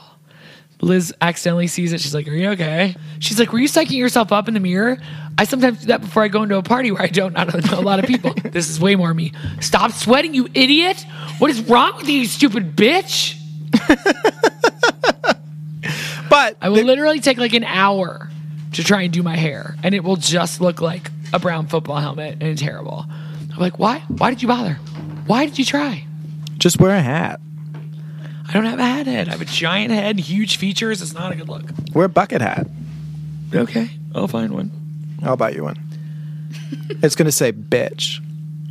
Liz 0.80 1.14
accidentally 1.20 1.68
sees 1.68 1.92
it. 1.92 2.00
She's 2.00 2.14
like, 2.14 2.26
Are 2.26 2.32
you 2.32 2.52
okay? 2.52 2.96
She's 3.20 3.38
like, 3.38 3.52
Were 3.52 3.60
you 3.60 3.68
psyching 3.68 3.98
yourself 3.98 4.32
up 4.32 4.48
in 4.48 4.54
the 4.54 4.62
mirror? 4.62 4.98
I 5.38 5.44
sometimes 5.44 5.82
do 5.82 5.88
that 5.88 6.02
before 6.02 6.24
I 6.24 6.28
go 6.30 6.44
into 6.44 6.58
a 6.58 6.64
party 6.64 6.92
where 6.92 7.02
I 7.02 7.08
don't, 7.08 7.34
know 7.34 7.80
a 7.80 7.82
lot 7.82 8.00
of 8.00 8.06
people. 8.06 8.34
this 8.44 8.70
is 8.70 8.80
way 8.80 8.96
more 8.96 9.14
me. 9.14 9.34
Stop 9.60 9.92
sweating, 9.92 10.34
you 10.34 10.48
idiot. 10.54 11.06
What 11.40 11.52
is 11.52 11.62
wrong 11.62 11.98
with 11.98 12.08
you, 12.08 12.20
you 12.20 12.26
stupid 12.26 12.76
bitch? 12.76 13.38
But 16.36 16.58
I 16.62 16.70
will 16.70 16.84
literally 16.84 17.20
take 17.20 17.38
like 17.38 17.54
an 17.54 17.64
hour 17.64 18.30
to 18.74 18.84
try 18.84 19.04
and 19.04 19.14
do 19.14 19.24
my 19.24 19.38
hair, 19.38 19.78
and 19.84 19.96
it 19.96 20.04
will 20.04 20.18
just 20.18 20.60
look 20.60 20.82
like 20.82 21.10
a 21.32 21.40
brown 21.40 21.68
football 21.68 21.98
helmet 21.98 22.40
and 22.42 22.58
terrible. 22.58 23.06
I'm 23.10 23.60
like, 23.60 23.80
why? 23.80 24.00
Why 24.10 24.32
did 24.32 24.42
you 24.42 24.50
bother? 24.50 24.74
Why 25.28 25.46
did 25.46 25.58
you 25.58 25.66
try? 25.66 26.06
just 26.58 26.80
wear 26.80 26.96
a 26.96 27.02
hat. 27.02 27.40
I 28.48 28.52
don't 28.52 28.66
have 28.66 28.80
a 28.80 28.84
hat 28.84 29.08
head. 29.08 29.30
I 29.30 29.32
have 29.32 29.42
a 29.42 29.46
giant 29.46 29.92
head, 29.92 30.20
huge 30.20 30.58
features. 30.58 31.02
It's 31.02 31.14
not 31.14 31.32
a 31.32 31.36
good 31.36 31.48
look. 31.48 31.64
Wear 31.94 32.06
a 32.06 32.10
bucket 32.10 32.42
hat. 32.42 32.68
Okay, 33.54 33.92
I'll 34.14 34.28
find 34.28 34.54
one. 34.54 34.72
I'll 35.26 35.38
buy 35.38 35.52
you 35.52 35.64
one. 35.64 35.78
it's 37.02 37.16
gonna 37.16 37.32
say 37.32 37.52
bitch 37.52 38.20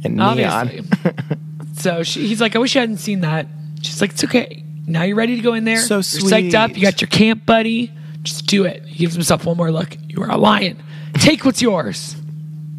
in 0.05 0.17
neon. 0.17 0.39
Obviously. 0.39 0.85
so 1.75 2.03
she, 2.03 2.27
he's 2.27 2.41
like, 2.41 2.57
I 2.57 2.59
wish 2.59 2.77
I 2.77 2.81
hadn't 2.81 2.99
seen 2.99 3.21
that. 3.21 3.47
She's 3.83 4.01
like, 4.01 4.11
it's 4.13 4.25
okay. 4.25 4.65
Now 4.87 5.03
you're 5.03 5.17
ready 5.17 5.37
to 5.37 5.43
go 5.43 5.55
in 5.55 5.65
there. 5.65 5.79
So 5.79 5.97
You're 5.97 6.03
psyched 6.03 6.55
up. 6.55 6.77
You 6.77 6.83
got 6.83 7.01
your 7.01 7.09
camp 7.09 7.47
buddy. 7.47 7.93
Just 8.23 8.47
do 8.47 8.65
it. 8.65 8.85
He 8.85 8.99
gives 8.99 9.15
himself 9.15 9.45
one 9.45 9.57
more 9.57 9.71
look. 9.71 9.97
You 10.09 10.23
are 10.23 10.31
a 10.31 10.37
lion. 10.37 10.83
Take 11.15 11.45
what's 11.45 11.61
yours. 11.63 12.17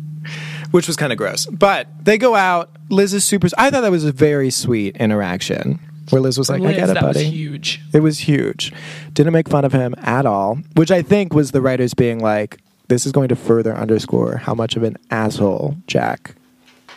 Which 0.72 0.88
was 0.88 0.96
kind 0.96 1.12
of 1.12 1.18
gross. 1.18 1.46
But 1.46 1.88
they 2.04 2.18
go 2.18 2.36
out. 2.36 2.70
Liz 2.90 3.14
is 3.14 3.24
super. 3.24 3.48
I 3.58 3.70
thought 3.72 3.82
that 3.82 3.92
was 3.92 4.06
a 4.06 4.12
very 4.12 4.50
sweet 4.50 4.98
interaction. 4.98 5.80
where 6.10 6.22
Liz 6.22 6.38
was 6.38 6.50
like, 6.50 6.62
Liz, 6.62 6.72
I 6.72 6.74
get 6.74 6.90
it, 6.90 6.94
that 6.94 7.04
was 7.04 7.18
buddy. 7.18 7.30
huge. 7.30 7.82
It 7.94 8.02
was 8.02 8.20
huge. 8.20 8.72
Didn't 9.14 9.34
make 9.34 9.50
fun 9.50 9.66
of 9.66 9.72
him 9.72 9.96
at 9.98 10.26
all, 10.26 10.60
which 10.76 10.92
I 10.92 11.02
think 11.02 11.34
was 11.34 11.52
the 11.52 11.62
writers 11.62 11.94
being 11.94 12.20
like, 12.20 12.60
this 12.88 13.06
is 13.06 13.12
going 13.12 13.30
to 13.30 13.36
further 13.36 13.76
underscore 13.76 14.38
how 14.38 14.54
much 14.54 14.76
of 14.76 14.84
an 14.84 14.98
asshole 15.12 15.78
Jack 15.88 16.36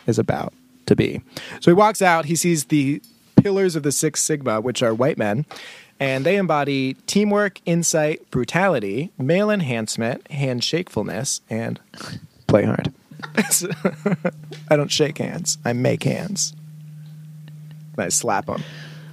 is 0.06 0.18
about 0.18 0.52
to 0.86 0.96
be. 0.96 1.22
So 1.60 1.70
he 1.70 1.74
walks 1.74 2.02
out, 2.02 2.26
he 2.26 2.36
sees 2.36 2.66
the 2.66 3.02
pillars 3.36 3.76
of 3.76 3.82
the 3.82 3.92
Six 3.92 4.22
Sigma, 4.22 4.60
which 4.60 4.82
are 4.82 4.92
white 4.92 5.18
men, 5.18 5.46
and 6.00 6.24
they 6.24 6.36
embody 6.36 6.94
teamwork, 7.06 7.60
insight, 7.66 8.30
brutality, 8.30 9.12
male 9.18 9.50
enhancement, 9.50 10.24
handshakefulness, 10.24 11.40
and 11.48 11.80
play 12.46 12.64
hard. 12.64 12.92
I 14.70 14.76
don't 14.76 14.90
shake 14.90 15.18
hands, 15.18 15.58
I 15.64 15.72
make 15.72 16.04
hands. 16.04 16.54
And 17.96 18.04
I 18.04 18.08
slap 18.10 18.46
them. 18.46 18.62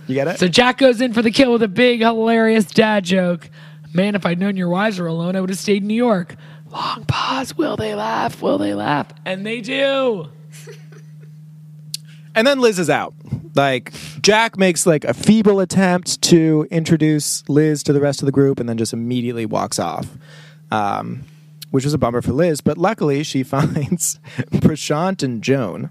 You 0.07 0.15
get 0.15 0.27
it? 0.27 0.39
So 0.39 0.47
Jack 0.47 0.77
goes 0.77 1.01
in 1.01 1.13
for 1.13 1.21
the 1.21 1.31
kill 1.31 1.53
with 1.53 1.63
a 1.63 1.67
big, 1.67 2.01
hilarious 2.01 2.65
dad 2.65 3.03
joke. 3.03 3.49
Man, 3.93 4.13
if 4.13 4.25
I'd 4.25 4.39
known 4.39 4.55
your 4.57 4.69
wives 4.69 4.99
were 4.99 5.07
alone, 5.07 5.35
I 5.35 5.41
would 5.41 5.49
have 5.49 5.57
stayed 5.57 5.81
in 5.81 5.88
New 5.88 5.95
York. 5.95 6.35
Long 6.75 7.05
pause. 7.05 7.57
Will 7.57 7.77
they 7.77 7.95
laugh? 7.95 8.41
Will 8.41 8.57
they 8.57 8.73
laugh? 8.73 9.07
And 9.25 9.45
they 9.45 9.61
do. 9.61 10.29
And 12.38 12.45
then 12.45 12.59
Liz 12.59 12.79
is 12.79 12.89
out. 12.89 13.13
Like 13.55 13.93
Jack 14.19 14.57
makes 14.57 14.85
like 14.85 15.05
a 15.05 15.13
feeble 15.13 15.61
attempt 15.61 16.21
to 16.23 16.67
introduce 16.69 17.47
Liz 17.47 17.81
to 17.83 17.93
the 17.93 18.01
rest 18.01 18.21
of 18.21 18.25
the 18.25 18.33
group, 18.33 18.59
and 18.59 18.67
then 18.67 18.77
just 18.77 18.91
immediately 18.91 19.45
walks 19.45 19.79
off, 19.79 20.05
um, 20.69 21.23
which 21.71 21.85
was 21.85 21.93
a 21.93 21.97
bummer 21.97 22.21
for 22.21 22.33
Liz. 22.33 22.59
But 22.59 22.77
luckily, 22.77 23.23
she 23.23 23.41
finds 23.43 24.19
Prashant 24.51 25.23
and 25.23 25.41
Joan. 25.41 25.89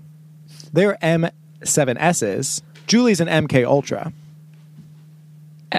They're 0.71 0.99
M7Ss. 1.01 2.61
Julie's 2.87 3.21
an 3.21 3.29
MK 3.29 3.67
Ultra. 3.67 4.13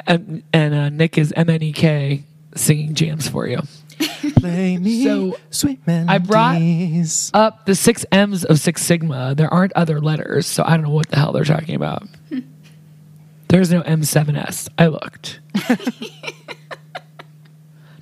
And, 0.08 0.42
and 0.52 0.74
uh, 0.74 0.90
Nick 0.90 1.20
is 1.20 1.32
MNEK 1.38 2.24
singing 2.56 2.96
jams 2.96 3.30
for 3.30 3.48
you. 3.48 3.62
Play 4.40 4.78
me 4.78 5.04
So, 5.04 5.38
sweet 5.50 5.86
man, 5.88 6.10
I 6.10 6.18
brought- 6.18 6.54
melodies. 6.60 7.32
Up 7.34 7.66
the 7.66 7.76
six 7.76 8.06
M's 8.12 8.44
of 8.44 8.60
Six 8.60 8.82
Sigma. 8.84 9.34
There 9.36 9.54
aren't 9.54 9.74
other 9.74 10.00
letters, 10.02 10.46
so 10.48 10.64
I 10.66 10.72
don't 10.72 10.84
know 10.84 10.90
what 10.92 11.10
the 11.10 11.18
hell 11.18 11.32
they're 11.32 11.44
talking 11.44 11.76
about. 11.76 12.08
There's 13.48 13.72
no 13.72 13.82
M7S. 13.84 14.70
I 14.78 14.88
looked. 14.88 15.40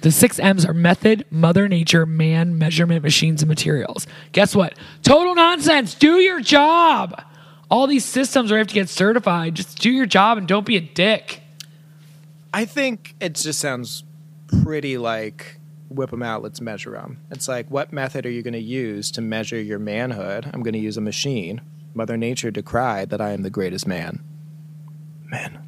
the 0.02 0.12
six 0.12 0.40
M's 0.40 0.66
are 0.66 0.74
method, 0.74 1.26
mother 1.30 1.68
nature, 1.68 2.06
man, 2.06 2.58
measurement, 2.58 3.04
machines, 3.04 3.42
and 3.42 3.50
materials. 3.50 4.08
Guess 4.32 4.56
what? 4.56 4.74
Total 5.02 5.36
nonsense. 5.36 5.94
Do 5.96 6.16
your 6.20 6.40
job. 6.42 7.22
All 7.70 7.88
these 7.88 8.06
systems 8.06 8.52
where 8.52 8.58
you 8.60 8.62
have 8.62 8.68
to 8.68 8.74
get 8.74 8.90
certified. 8.90 9.56
Just 9.56 9.80
do 9.80 9.90
your 9.92 10.06
job 10.06 10.38
and 10.38 10.48
don't 10.48 10.66
be 10.66 10.76
a 10.78 10.82
dick. 10.82 11.42
I 12.54 12.66
think 12.66 13.16
it 13.20 13.36
just 13.36 13.60
sounds 13.60 14.04
pretty 14.64 14.98
like 14.98 15.60
whip 15.94 16.12
them 16.12 16.24
out, 16.24 16.44
let's 16.44 16.62
measure 16.62 16.92
them. 16.92 17.20
It's 17.32 17.48
like, 17.48 17.70
what 17.70 17.94
method 17.94 18.26
are 18.26 18.32
you 18.32 18.42
going 18.42 18.54
to 18.54 18.60
use 18.60 19.12
to 19.12 19.22
measure 19.22 19.60
your 19.60 19.80
manhood? 19.80 20.50
I'm 20.54 20.64
going 20.64 20.74
to 20.74 20.80
use 20.80 20.98
a 20.98 21.02
machine. 21.02 21.62
Mother 21.94 22.18
Nature 22.18 22.52
decried 22.52 23.10
that 23.10 23.22
I 23.22 23.32
am 23.32 23.44
the 23.44 23.50
greatest 23.50 23.88
man. 23.88 24.24
Man. 25.30 25.60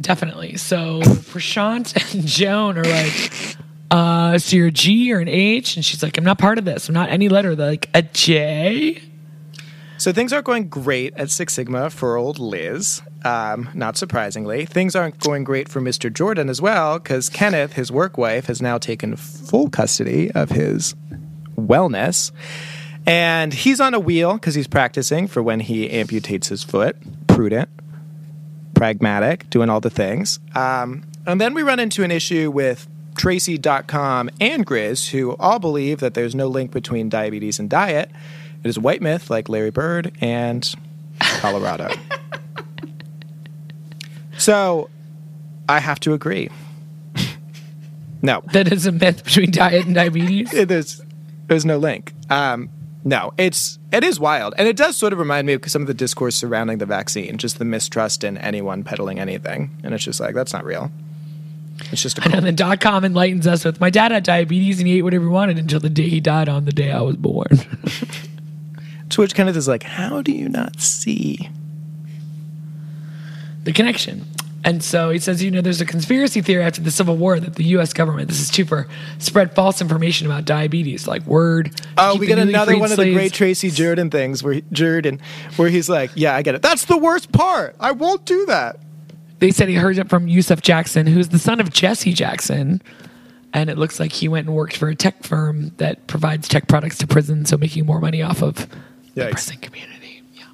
Definitely. 0.00 0.56
So 0.56 1.00
Prashant 1.02 2.14
and 2.14 2.26
Joan 2.26 2.78
are 2.78 2.84
like, 2.84 3.56
uh, 3.90 4.38
so 4.38 4.56
you're 4.56 4.68
a 4.68 4.72
G 4.72 5.12
or 5.12 5.18
an 5.18 5.28
H? 5.28 5.76
And 5.76 5.84
she's 5.84 6.02
like, 6.02 6.16
I'm 6.16 6.24
not 6.24 6.38
part 6.38 6.58
of 6.58 6.64
this. 6.64 6.88
I'm 6.88 6.94
not 6.94 7.10
any 7.10 7.28
letter. 7.28 7.54
They're 7.54 7.70
like, 7.70 7.90
a 7.94 8.02
J? 8.02 9.02
So 10.02 10.12
things 10.12 10.32
aren't 10.32 10.46
going 10.46 10.68
great 10.68 11.14
at 11.16 11.30
Six 11.30 11.54
Sigma 11.54 11.88
for 11.88 12.16
old 12.16 12.40
Liz. 12.40 13.02
Um, 13.24 13.68
not 13.72 13.96
surprisingly, 13.96 14.66
things 14.66 14.96
aren't 14.96 15.20
going 15.20 15.44
great 15.44 15.68
for 15.68 15.80
Mr. 15.80 16.12
Jordan 16.12 16.48
as 16.48 16.60
well, 16.60 16.98
because 16.98 17.28
Kenneth, 17.28 17.74
his 17.74 17.92
work 17.92 18.18
wife, 18.18 18.46
has 18.46 18.60
now 18.60 18.78
taken 18.78 19.14
full 19.14 19.70
custody 19.70 20.28
of 20.32 20.50
his 20.50 20.96
wellness, 21.54 22.32
and 23.06 23.54
he's 23.54 23.80
on 23.80 23.94
a 23.94 24.00
wheel 24.00 24.32
because 24.32 24.56
he's 24.56 24.66
practicing 24.66 25.28
for 25.28 25.40
when 25.40 25.60
he 25.60 25.88
amputates 25.88 26.48
his 26.48 26.64
foot. 26.64 26.96
Prudent, 27.28 27.68
pragmatic, 28.74 29.48
doing 29.50 29.70
all 29.70 29.80
the 29.80 29.88
things. 29.88 30.40
Um, 30.56 31.04
and 31.26 31.40
then 31.40 31.54
we 31.54 31.62
run 31.62 31.78
into 31.78 32.02
an 32.02 32.10
issue 32.10 32.50
with 32.50 32.88
Tracy.com 33.14 34.30
and 34.40 34.66
Grizz, 34.66 35.10
who 35.10 35.36
all 35.36 35.60
believe 35.60 36.00
that 36.00 36.14
there's 36.14 36.34
no 36.34 36.48
link 36.48 36.72
between 36.72 37.08
diabetes 37.08 37.60
and 37.60 37.70
diet. 37.70 38.10
It 38.64 38.68
is 38.68 38.76
a 38.76 38.80
white 38.80 39.02
myth 39.02 39.28
like 39.30 39.48
Larry 39.48 39.70
Bird 39.70 40.12
and 40.20 40.72
Colorado. 41.20 41.88
so 44.38 44.88
I 45.68 45.78
have 45.80 46.00
to 46.00 46.14
agree. 46.14 46.48
no, 48.22 48.42
That 48.52 48.72
is 48.72 48.86
a 48.86 48.92
myth 48.92 49.24
between 49.24 49.50
diet 49.50 49.86
and 49.86 49.94
diabetes. 49.94 50.52
it 50.54 50.70
is, 50.70 51.02
there's 51.48 51.64
no 51.64 51.78
link. 51.78 52.12
Um, 52.30 52.68
no, 53.04 53.32
it's 53.36 53.80
it 53.92 54.04
is 54.04 54.20
wild, 54.20 54.54
and 54.56 54.68
it 54.68 54.76
does 54.76 54.96
sort 54.96 55.12
of 55.12 55.18
remind 55.18 55.44
me 55.44 55.54
of 55.54 55.68
some 55.68 55.82
of 55.82 55.88
the 55.88 55.94
discourse 55.94 56.36
surrounding 56.36 56.78
the 56.78 56.86
vaccine, 56.86 57.36
just 57.36 57.58
the 57.58 57.64
mistrust 57.64 58.22
in 58.22 58.38
anyone 58.38 58.84
peddling 58.84 59.18
anything, 59.18 59.76
and 59.82 59.92
it's 59.92 60.04
just 60.04 60.20
like 60.20 60.36
that's 60.36 60.52
not 60.52 60.64
real. 60.64 60.88
It's 61.90 62.00
just 62.00 62.18
a 62.20 62.22
And 62.32 62.46
then 62.46 62.54
dot 62.54 62.80
com 62.80 63.04
enlightens 63.04 63.48
us 63.48 63.64
with 63.64 63.80
my 63.80 63.90
dad 63.90 64.12
had 64.12 64.22
diabetes 64.22 64.78
and 64.78 64.86
he 64.86 64.98
ate 64.98 65.02
whatever 65.02 65.24
he 65.24 65.30
wanted 65.30 65.58
until 65.58 65.80
the 65.80 65.90
day 65.90 66.08
he 66.08 66.20
died 66.20 66.48
on 66.48 66.64
the 66.64 66.70
day 66.70 66.92
I 66.92 67.00
was 67.00 67.16
born. 67.16 67.48
to 69.12 69.20
which 69.20 69.34
Kenneth 69.34 69.56
is 69.56 69.68
like, 69.68 69.82
how 69.82 70.22
do 70.22 70.32
you 70.32 70.48
not 70.48 70.80
see? 70.80 71.48
the 73.64 73.72
connection. 73.72 74.24
And 74.64 74.82
so 74.82 75.10
he 75.10 75.18
says, 75.18 75.42
you 75.42 75.50
know, 75.50 75.60
there's 75.60 75.80
a 75.80 75.86
conspiracy 75.86 76.40
theory 76.40 76.62
after 76.62 76.80
the 76.80 76.92
Civil 76.92 77.16
War 77.16 77.40
that 77.40 77.56
the 77.56 77.64
U.S. 77.64 77.92
government, 77.92 78.28
this 78.28 78.38
is 78.38 78.68
for, 78.68 78.86
spread 79.18 79.56
false 79.56 79.80
information 79.80 80.28
about 80.28 80.44
diabetes, 80.44 81.08
like 81.08 81.26
word. 81.26 81.72
Oh, 81.98 82.16
we 82.16 82.28
get 82.28 82.38
another 82.38 82.78
one 82.78 82.92
of 82.92 82.96
the 82.96 83.12
great 83.12 83.32
Tracy 83.32 83.70
Jordan 83.70 84.08
things 84.08 84.42
where 84.42 84.54
he, 84.54 84.64
Jordan, 84.70 85.20
where 85.56 85.68
he's 85.68 85.88
like, 85.88 86.12
"Yeah, 86.14 86.36
I 86.36 86.42
get 86.42 86.54
it. 86.54 86.62
That's 86.62 86.84
the 86.84 86.96
worst 86.96 87.32
part. 87.32 87.74
I 87.80 87.90
won't 87.90 88.24
do 88.24 88.46
that." 88.46 88.78
They 89.40 89.50
said 89.50 89.68
he 89.68 89.74
heard 89.74 89.98
it 89.98 90.08
from 90.08 90.28
Yusef 90.28 90.62
Jackson, 90.62 91.08
who's 91.08 91.30
the 91.30 91.40
son 91.40 91.58
of 91.58 91.72
Jesse 91.72 92.12
Jackson. 92.12 92.80
And 93.52 93.68
it 93.68 93.76
looks 93.76 93.98
like 93.98 94.12
he 94.12 94.28
went 94.28 94.46
and 94.46 94.56
worked 94.56 94.76
for 94.76 94.88
a 94.88 94.94
tech 94.94 95.24
firm 95.24 95.72
that 95.78 96.06
provides 96.06 96.46
tech 96.46 96.68
products 96.68 96.98
to 96.98 97.06
prisons, 97.08 97.50
so 97.50 97.58
making 97.58 97.84
more 97.84 98.00
money 98.00 98.22
off 98.22 98.42
of 98.42 98.68
the 99.14 99.28
prison 99.30 99.56
community. 99.58 100.22
Yeah. 100.34 100.44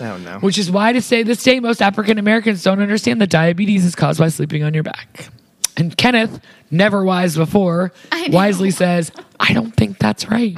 I 0.00 0.08
don't 0.08 0.24
know. 0.24 0.38
Which 0.40 0.58
is 0.58 0.70
why 0.70 0.92
to 0.92 1.02
say 1.02 1.22
this 1.22 1.42
day 1.42 1.60
most 1.60 1.82
African 1.82 2.18
Americans 2.18 2.62
don't 2.62 2.80
understand 2.80 3.20
that 3.20 3.30
diabetes 3.30 3.84
is 3.84 3.94
caused 3.94 4.18
by 4.18 4.28
sleeping 4.28 4.62
on 4.62 4.74
your 4.74 4.82
back. 4.82 5.28
And 5.76 5.96
Kenneth, 5.96 6.40
never 6.72 7.04
wise 7.04 7.36
before, 7.36 7.92
wisely 8.30 8.72
says, 8.72 9.12
I 9.38 9.52
don't 9.52 9.70
think 9.76 9.98
that's 9.98 10.28
right. 10.28 10.56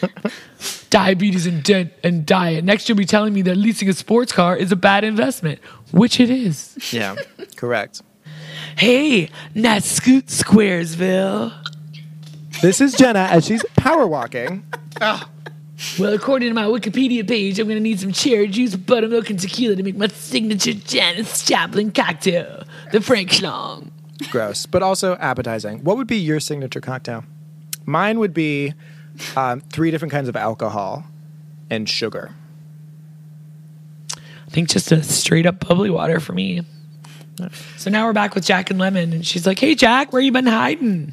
diabetes 0.90 1.46
and, 1.46 1.62
di- 1.62 1.90
and 2.04 2.26
diet. 2.26 2.62
Next, 2.64 2.88
you'll 2.88 2.98
be 2.98 3.06
telling 3.06 3.32
me 3.32 3.40
that 3.42 3.54
leasing 3.56 3.88
a 3.88 3.94
sports 3.94 4.32
car 4.32 4.54
is 4.54 4.70
a 4.70 4.76
bad 4.76 5.02
investment, 5.04 5.60
which 5.92 6.20
it 6.20 6.28
is. 6.28 6.76
Yeah, 6.92 7.16
correct. 7.56 8.02
Hey, 8.76 9.30
not 9.54 9.82
Scoot 9.82 10.26
Squaresville. 10.26 11.52
This 12.60 12.80
is 12.80 12.94
Jenna 12.94 13.20
as 13.30 13.46
she's 13.46 13.64
power 13.76 14.06
walking. 14.06 14.64
Ah. 15.00 15.30
Well, 15.98 16.12
according 16.12 16.48
to 16.48 16.54
my 16.54 16.64
Wikipedia 16.64 17.26
page, 17.26 17.58
I'm 17.58 17.68
going 17.68 17.76
to 17.76 17.82
need 17.82 18.00
some 18.00 18.12
cherry 18.12 18.48
juice, 18.48 18.74
buttermilk, 18.74 19.30
and 19.30 19.38
tequila 19.38 19.76
to 19.76 19.82
make 19.82 19.96
my 19.96 20.08
signature 20.08 20.72
Janis 20.72 21.44
Joplin 21.44 21.92
cocktail, 21.92 22.64
the 22.90 23.00
Frank 23.00 23.30
Schlong. 23.30 23.90
Gross, 24.30 24.66
but 24.66 24.82
also 24.82 25.14
appetizing. 25.16 25.84
What 25.84 25.96
would 25.96 26.08
be 26.08 26.16
your 26.16 26.40
signature 26.40 26.80
cocktail? 26.80 27.24
Mine 27.86 28.18
would 28.18 28.34
be 28.34 28.74
um, 29.36 29.60
three 29.60 29.90
different 29.92 30.10
kinds 30.10 30.28
of 30.28 30.34
alcohol 30.34 31.04
and 31.70 31.88
sugar. 31.88 32.34
I 34.16 34.50
think 34.50 34.68
just 34.70 34.90
a 34.90 35.02
straight 35.02 35.46
up 35.46 35.66
bubbly 35.66 35.90
water 35.90 36.20
for 36.20 36.32
me. 36.32 36.62
So 37.76 37.90
now 37.90 38.06
we're 38.06 38.12
back 38.12 38.34
with 38.34 38.44
Jack 38.44 38.70
and 38.70 38.80
Lemon, 38.80 39.12
and 39.12 39.24
she's 39.24 39.46
like, 39.46 39.58
"Hey, 39.60 39.76
Jack, 39.76 40.12
where 40.12 40.20
you 40.20 40.32
been 40.32 40.46
hiding?" 40.46 41.12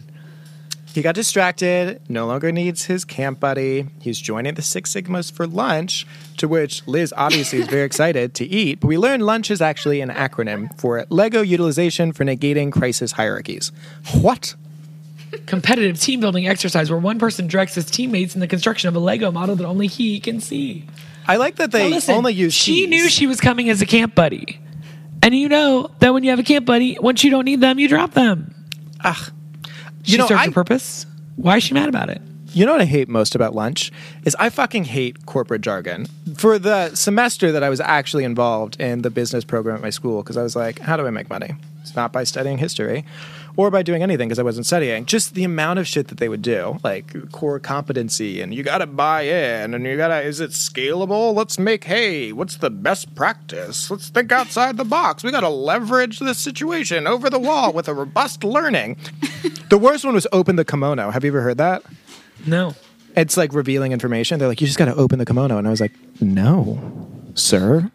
He 0.95 1.01
got 1.01 1.13
distracted, 1.13 1.99
no 2.07 2.25
longer 2.25 2.53
needs 2.53 2.85
his 2.85 3.03
camp 3.03 3.41
buddy. 3.41 3.87
He's 3.99 4.17
joining 4.17 4.53
the 4.53 4.61
Six 4.61 4.93
Sigmas 4.93 5.29
for 5.29 5.45
lunch, 5.45 6.07
to 6.37 6.47
which 6.47 6.87
Liz 6.87 7.13
obviously 7.17 7.59
is 7.59 7.67
very 7.67 7.83
excited 7.85 8.33
to 8.35 8.45
eat. 8.45 8.79
But 8.79 8.87
we 8.87 8.97
learn 8.97 9.19
lunch 9.19 9.51
is 9.51 9.61
actually 9.61 9.99
an 9.99 10.09
acronym 10.09 10.73
for 10.79 11.05
Lego 11.09 11.41
Utilization 11.41 12.13
for 12.13 12.23
Negating 12.23 12.71
Crisis 12.71 13.11
Hierarchies. 13.11 13.73
What? 14.21 14.55
Competitive 15.47 15.99
team 15.99 16.21
building 16.21 16.47
exercise 16.47 16.89
where 16.89 16.97
one 16.97 17.19
person 17.19 17.47
directs 17.47 17.75
his 17.75 17.91
teammates 17.91 18.33
in 18.33 18.39
the 18.39 18.47
construction 18.47 18.87
of 18.87 18.95
a 18.95 18.99
Lego 18.99 19.31
model 19.31 19.57
that 19.57 19.65
only 19.65 19.87
he 19.87 20.21
can 20.21 20.39
see. 20.39 20.85
I 21.27 21.35
like 21.35 21.57
that 21.57 21.73
they 21.73 21.89
listen, 21.89 22.15
only 22.15 22.31
use 22.31 22.53
She 22.53 22.87
knew 22.87 23.09
she 23.09 23.27
was 23.27 23.41
coming 23.41 23.69
as 23.69 23.81
a 23.81 23.85
camp 23.85 24.15
buddy, 24.15 24.61
and 25.21 25.35
you 25.35 25.49
know 25.49 25.91
that 25.99 26.13
when 26.13 26.23
you 26.23 26.29
have 26.29 26.39
a 26.39 26.43
camp 26.43 26.65
buddy, 26.65 26.97
once 27.01 27.21
you 27.21 27.31
don't 27.31 27.43
need 27.43 27.59
them, 27.59 27.79
you 27.79 27.89
drop 27.89 28.13
them. 28.13 28.55
Ugh. 29.03 29.33
She 30.05 30.13
You 30.13 30.17
know, 30.19 30.27
served 30.27 30.41
I- 30.41 30.45
her 30.45 30.51
purpose. 30.51 31.05
Why 31.35 31.57
is 31.57 31.63
she 31.63 31.73
mad 31.73 31.89
about 31.89 32.09
it? 32.09 32.21
You 32.53 32.65
know 32.65 32.71
what 32.71 32.79
I 32.81 32.85
hate 32.85 33.09
most 33.09 33.35
about 33.35 33.53
lunch 33.53 33.91
is 34.23 34.33
I 34.39 34.49
fucking 34.49 34.85
hate 34.85 35.25
corporate 35.25 35.59
jargon. 35.61 36.05
For 36.37 36.57
the 36.57 36.95
semester 36.95 37.51
that 37.51 37.63
I 37.63 37.69
was 37.69 37.81
actually 37.81 38.23
involved 38.23 38.79
in 38.79 39.01
the 39.01 39.09
business 39.09 39.43
program 39.43 39.75
at 39.75 39.81
my 39.81 39.89
school, 39.89 40.23
because 40.23 40.37
I 40.37 40.43
was 40.43 40.55
like, 40.55 40.79
how 40.79 40.95
do 40.95 41.05
I 41.05 41.09
make 41.09 41.29
money? 41.29 41.53
It's 41.81 41.95
not 41.97 42.13
by 42.13 42.23
studying 42.23 42.57
history 42.57 43.03
or 43.57 43.71
by 43.71 43.83
doing 43.83 44.03
anything 44.03 44.27
because 44.27 44.39
I 44.39 44.43
wasn't 44.43 44.65
studying. 44.65 45.05
Just 45.05 45.33
the 45.33 45.43
amount 45.43 45.79
of 45.79 45.87
shit 45.87 46.09
that 46.09 46.17
they 46.17 46.29
would 46.29 46.41
do, 46.41 46.77
like 46.83 47.31
core 47.31 47.59
competency, 47.59 48.41
and 48.41 48.53
you 48.53 48.63
got 48.63 48.79
to 48.79 48.87
buy 48.87 49.21
in, 49.21 49.73
and 49.73 49.85
you 49.85 49.97
got 49.97 50.09
to, 50.09 50.21
is 50.21 50.39
it 50.39 50.51
scalable? 50.51 51.33
Let's 51.33 51.57
make 51.57 51.85
hay. 51.85 52.31
What's 52.31 52.57
the 52.57 52.69
best 52.69 53.15
practice? 53.15 53.89
Let's 53.89 54.09
think 54.09 54.31
outside 54.31 54.77
the 54.77 54.85
box. 54.85 55.23
We 55.23 55.31
got 55.31 55.41
to 55.41 55.49
leverage 55.49 56.19
this 56.19 56.39
situation 56.39 57.07
over 57.07 57.29
the 57.29 57.39
wall 57.39 57.73
with 57.73 57.87
a 57.87 57.93
robust 57.93 58.43
learning. 58.43 58.97
the 59.69 59.77
worst 59.77 60.05
one 60.05 60.13
was 60.13 60.27
open 60.31 60.55
the 60.55 60.65
kimono. 60.65 61.11
Have 61.11 61.23
you 61.23 61.31
ever 61.31 61.41
heard 61.41 61.57
that? 61.57 61.83
No. 62.45 62.75
It's 63.15 63.37
like 63.37 63.53
revealing 63.53 63.93
information. 63.93 64.39
They're 64.39 64.47
like, 64.47 64.59
you 64.59 64.67
just 64.67 64.79
got 64.79 64.85
to 64.85 64.95
open 64.95 65.19
the 65.19 65.25
kimono. 65.25 65.57
And 65.57 65.67
I 65.67 65.69
was 65.71 65.79
like, 65.79 65.93
no, 66.19 67.07
sir. 67.33 67.89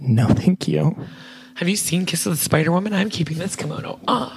No, 0.00 0.28
thank 0.28 0.68
you. 0.68 0.94
Have 1.54 1.68
you 1.68 1.76
seen 1.76 2.04
Kiss 2.04 2.26
of 2.26 2.32
the 2.32 2.36
Spider 2.38 2.72
Woman? 2.72 2.92
I'm 2.92 3.10
keeping 3.10 3.38
this 3.38 3.54
kimono 3.54 4.00
on. 4.08 4.32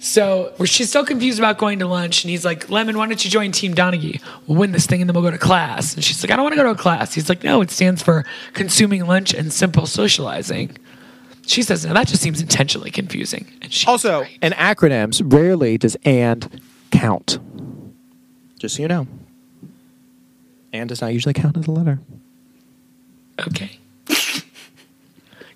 so 0.00 0.52
where 0.56 0.66
she's 0.66 0.88
still 0.88 1.04
confused 1.04 1.38
about 1.38 1.58
going 1.58 1.78
to 1.80 1.86
lunch, 1.86 2.24
and 2.24 2.30
he's 2.30 2.44
like, 2.44 2.70
Lemon, 2.70 2.96
why 2.96 3.06
don't 3.06 3.22
you 3.24 3.30
join 3.30 3.52
Team 3.52 3.74
Donaghy? 3.74 4.20
We'll 4.46 4.58
win 4.58 4.72
this 4.72 4.86
thing 4.86 5.00
and 5.00 5.08
then 5.08 5.14
we'll 5.14 5.22
go 5.22 5.30
to 5.30 5.38
class. 5.38 5.94
And 5.94 6.02
she's 6.02 6.22
like, 6.22 6.30
I 6.30 6.36
don't 6.36 6.42
want 6.44 6.54
to 6.54 6.56
go 6.56 6.64
to 6.64 6.70
a 6.70 6.74
class. 6.74 7.12
He's 7.14 7.28
like, 7.28 7.42
No, 7.44 7.60
it 7.60 7.70
stands 7.70 8.02
for 8.02 8.24
consuming 8.54 9.06
lunch 9.06 9.34
and 9.34 9.52
simple 9.52 9.86
socializing. 9.86 10.76
She 11.46 11.62
says, 11.62 11.84
No, 11.84 11.92
that 11.94 12.06
just 12.06 12.22
seems 12.22 12.40
intentionally 12.40 12.90
confusing. 12.90 13.46
And 13.60 13.72
she's 13.72 13.86
Also, 13.88 14.22
right. 14.22 14.38
in 14.42 14.52
acronyms, 14.52 15.20
rarely 15.32 15.76
does 15.78 15.96
and 16.04 16.60
count. 16.90 17.38
Just 18.58 18.76
so 18.76 18.82
you 18.82 18.88
know. 18.88 19.06
And 20.72 20.88
does 20.88 21.00
not 21.02 21.12
usually 21.12 21.34
count 21.34 21.56
as 21.58 21.66
a 21.66 21.70
letter. 21.70 22.00
okay. 23.46 23.78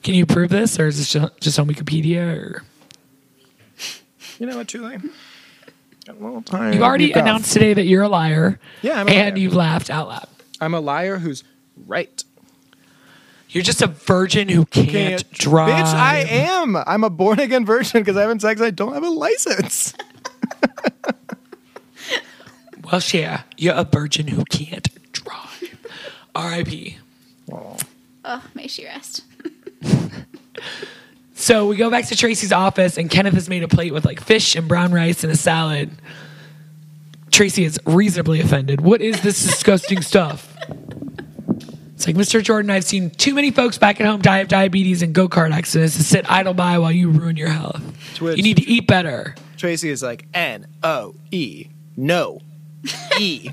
Can 0.08 0.14
you 0.14 0.24
prove 0.24 0.48
this, 0.48 0.80
or 0.80 0.86
is 0.86 0.96
this 0.96 1.12
ju- 1.12 1.28
just 1.38 1.58
on 1.58 1.68
Wikipedia? 1.68 2.34
Or 2.34 2.62
You 4.38 4.46
know 4.46 4.56
what, 4.56 4.66
Julie? 4.66 4.96
Got 6.06 6.16
a 6.16 6.24
little 6.24 6.40
time. 6.40 6.72
you've 6.72 6.80
already 6.82 7.08
You 7.08 7.12
go. 7.12 7.20
announced 7.20 7.52
today 7.52 7.74
that 7.74 7.84
you're 7.84 8.04
a 8.04 8.08
liar. 8.08 8.58
Yeah, 8.80 8.98
I'm 9.00 9.06
a 9.06 9.10
and 9.10 9.34
liar. 9.36 9.42
you've 9.42 9.52
laughed 9.54 9.90
out 9.90 10.08
loud. 10.08 10.26
I'm 10.62 10.72
a 10.72 10.80
liar 10.80 11.18
who's 11.18 11.44
right. 11.86 12.24
You're 13.50 13.62
just 13.62 13.82
a 13.82 13.86
virgin 13.88 14.48
who 14.48 14.64
can't, 14.64 15.30
drive. 15.30 15.74
Bitch, 15.84 15.92
I 15.92 16.20
am. 16.20 16.74
I'm 16.74 17.04
a 17.04 17.10
born 17.10 17.38
again 17.38 17.66
virgin 17.66 18.00
because 18.00 18.16
I 18.16 18.22
haven't 18.22 18.40
sex. 18.40 18.62
I 18.62 18.70
don't 18.70 18.94
have 18.94 19.04
a 19.04 19.10
license. 19.10 19.92
Well, 22.90 23.02
yeah, 23.12 23.42
you're 23.58 23.74
a 23.74 23.84
virgin 23.84 24.28
who 24.28 24.44
can't 24.46 24.88
drive. 25.12 25.76
R.I.P. 26.34 26.96
Oh, 27.52 27.76
may 28.54 28.66
she 28.66 28.86
rest. 28.86 29.24
So 31.34 31.66
we 31.66 31.76
go 31.76 31.88
back 31.90 32.06
to 32.06 32.16
Tracy's 32.16 32.52
office, 32.52 32.98
and 32.98 33.08
Kenneth 33.08 33.34
has 33.34 33.48
made 33.48 33.62
a 33.62 33.68
plate 33.68 33.92
with 33.92 34.04
like 34.04 34.20
fish 34.20 34.56
and 34.56 34.66
brown 34.66 34.92
rice 34.92 35.22
and 35.22 35.32
a 35.32 35.36
salad. 35.36 35.90
Tracy 37.30 37.64
is 37.64 37.78
reasonably 37.86 38.40
offended. 38.40 38.80
What 38.80 39.00
is 39.00 39.20
this 39.20 39.42
disgusting 39.44 40.02
stuff? 40.02 40.56
It's 41.94 42.06
like, 42.06 42.16
Mr. 42.16 42.42
Jordan, 42.42 42.70
I've 42.70 42.84
seen 42.84 43.10
too 43.10 43.34
many 43.34 43.50
folks 43.50 43.76
back 43.76 44.00
at 44.00 44.06
home 44.06 44.20
die 44.20 44.38
of 44.38 44.48
diabetes 44.48 45.02
and 45.02 45.12
go 45.12 45.28
kart 45.28 45.52
accidents 45.52 45.96
to 45.96 46.04
sit 46.04 46.30
idle 46.30 46.54
by 46.54 46.78
while 46.78 46.92
you 46.92 47.10
ruin 47.10 47.36
your 47.36 47.48
health. 47.48 47.82
Twitch. 48.14 48.36
You 48.36 48.42
need 48.42 48.56
to 48.58 48.68
eat 48.68 48.86
better. 48.86 49.34
Tracy 49.56 49.90
is 49.90 50.02
like 50.02 50.26
N 50.32 50.66
O 50.82 51.14
E. 51.30 51.66
No. 51.96 52.40
E. 53.18 53.50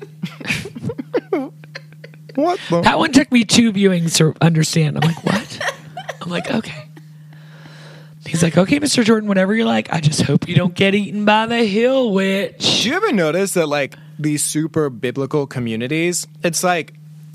what 2.35 2.59
the? 2.69 2.81
That 2.83 2.99
one 2.99 3.11
took 3.11 3.31
me 3.31 3.43
two 3.45 3.73
viewings 3.73 4.15
to 4.17 4.35
understand. 4.41 4.97
I'm 4.97 5.07
like, 5.07 5.23
what? 5.23 5.75
I'm 6.21 6.29
like, 6.29 6.51
okay. 6.51 6.84
He's 8.25 8.41
like, 8.41 8.57
okay, 8.57 8.79
Mr. 8.79 9.03
Jordan, 9.03 9.27
whatever 9.27 9.53
you're 9.53 9.65
like. 9.65 9.93
I 9.93 9.99
just 9.99 10.21
hope 10.23 10.47
you 10.47 10.55
don't 10.55 10.73
get 10.73 10.95
eaten 10.95 11.25
by 11.25 11.45
the 11.45 11.63
hill 11.63 12.11
witch. 12.11 12.85
You 12.85 12.93
ever 12.93 13.11
notice 13.11 13.53
that 13.53 13.67
like 13.67 13.95
these 14.17 14.43
super 14.43 14.89
biblical 14.89 15.45
communities, 15.45 16.25
it's 16.43 16.63
like 16.63 16.93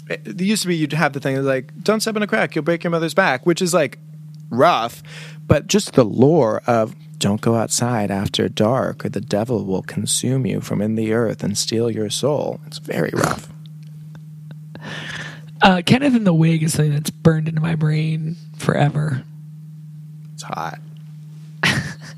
it 0.09 0.41
used 0.41 0.63
to 0.63 0.69
be 0.69 0.77
you'd 0.77 0.93
have 0.93 1.13
the 1.13 1.21
thing 1.21 1.43
like 1.45 1.73
don't 1.83 2.01
step 2.01 2.17
in 2.17 2.23
a 2.23 2.27
crack, 2.27 2.55
you'll 2.55 2.65
break 2.65 2.83
your 2.83 2.91
mother's 2.91 3.15
back, 3.15 3.47
which 3.47 3.63
is 3.63 3.73
like 3.73 3.99
rough, 4.51 5.03
but 5.47 5.69
just 5.69 5.95
the 5.95 6.05
lore 6.05 6.63
of 6.67 6.95
don't 7.19 7.41
go 7.41 7.55
outside 7.55 8.11
after 8.11 8.49
dark 8.49 9.05
or 9.05 9.11
the 9.11 9.21
devil 9.21 9.65
will 9.65 9.83
consume 9.83 10.47
you 10.47 10.61
from 10.61 10.81
in 10.81 10.97
the 10.97 11.13
earth 11.13 11.45
and 11.45 11.57
steal 11.57 11.91
your 11.91 12.11
soul. 12.11 12.61
It's 12.67 12.79
very 12.79 13.11
rough. 13.15 13.49
Uh, 15.63 15.83
Kenneth 15.85 16.17
in 16.17 16.25
the 16.25 16.33
wig 16.33 16.63
is 16.63 16.73
something 16.73 16.95
that's 16.95 17.11
burned 17.11 17.47
into 17.47 17.61
my 17.61 17.75
brain 17.75 18.37
forever. 18.57 19.23
It's 20.41 20.49
hot. 20.49 20.79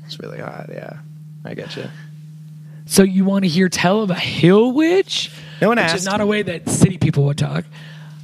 it's 0.05 0.17
really 0.17 0.39
hot, 0.39 0.69
yeah. 0.71 0.99
I 1.43 1.53
get 1.55 1.75
you. 1.75 1.89
So 2.85 3.03
you 3.03 3.25
want 3.25 3.43
to 3.43 3.49
hear 3.49 3.67
tell 3.67 4.01
of 4.01 4.11
a 4.11 4.15
hill 4.15 4.71
witch? 4.71 5.29
No 5.61 5.67
one 5.67 5.77
Which 5.77 5.85
asked. 5.87 5.95
is 5.95 6.05
not 6.05 6.21
a 6.21 6.25
way 6.25 6.41
that 6.41 6.69
city 6.69 6.97
people 6.97 7.25
would 7.25 7.37
talk. 7.37 7.65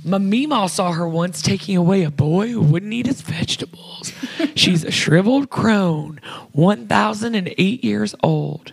My 0.06 0.18
meemaw 0.18 0.70
saw 0.70 0.94
her 0.94 1.06
once 1.06 1.42
taking 1.42 1.76
away 1.76 2.04
a 2.04 2.12
boy 2.12 2.48
who 2.48 2.62
wouldn't 2.62 2.94
eat 2.94 3.08
his 3.08 3.20
vegetables. 3.20 4.14
She's 4.56 4.86
a 4.86 4.92
shriveled 4.92 5.50
crone, 5.50 6.22
1,008 6.54 7.84
years 7.84 8.16
old. 8.24 8.72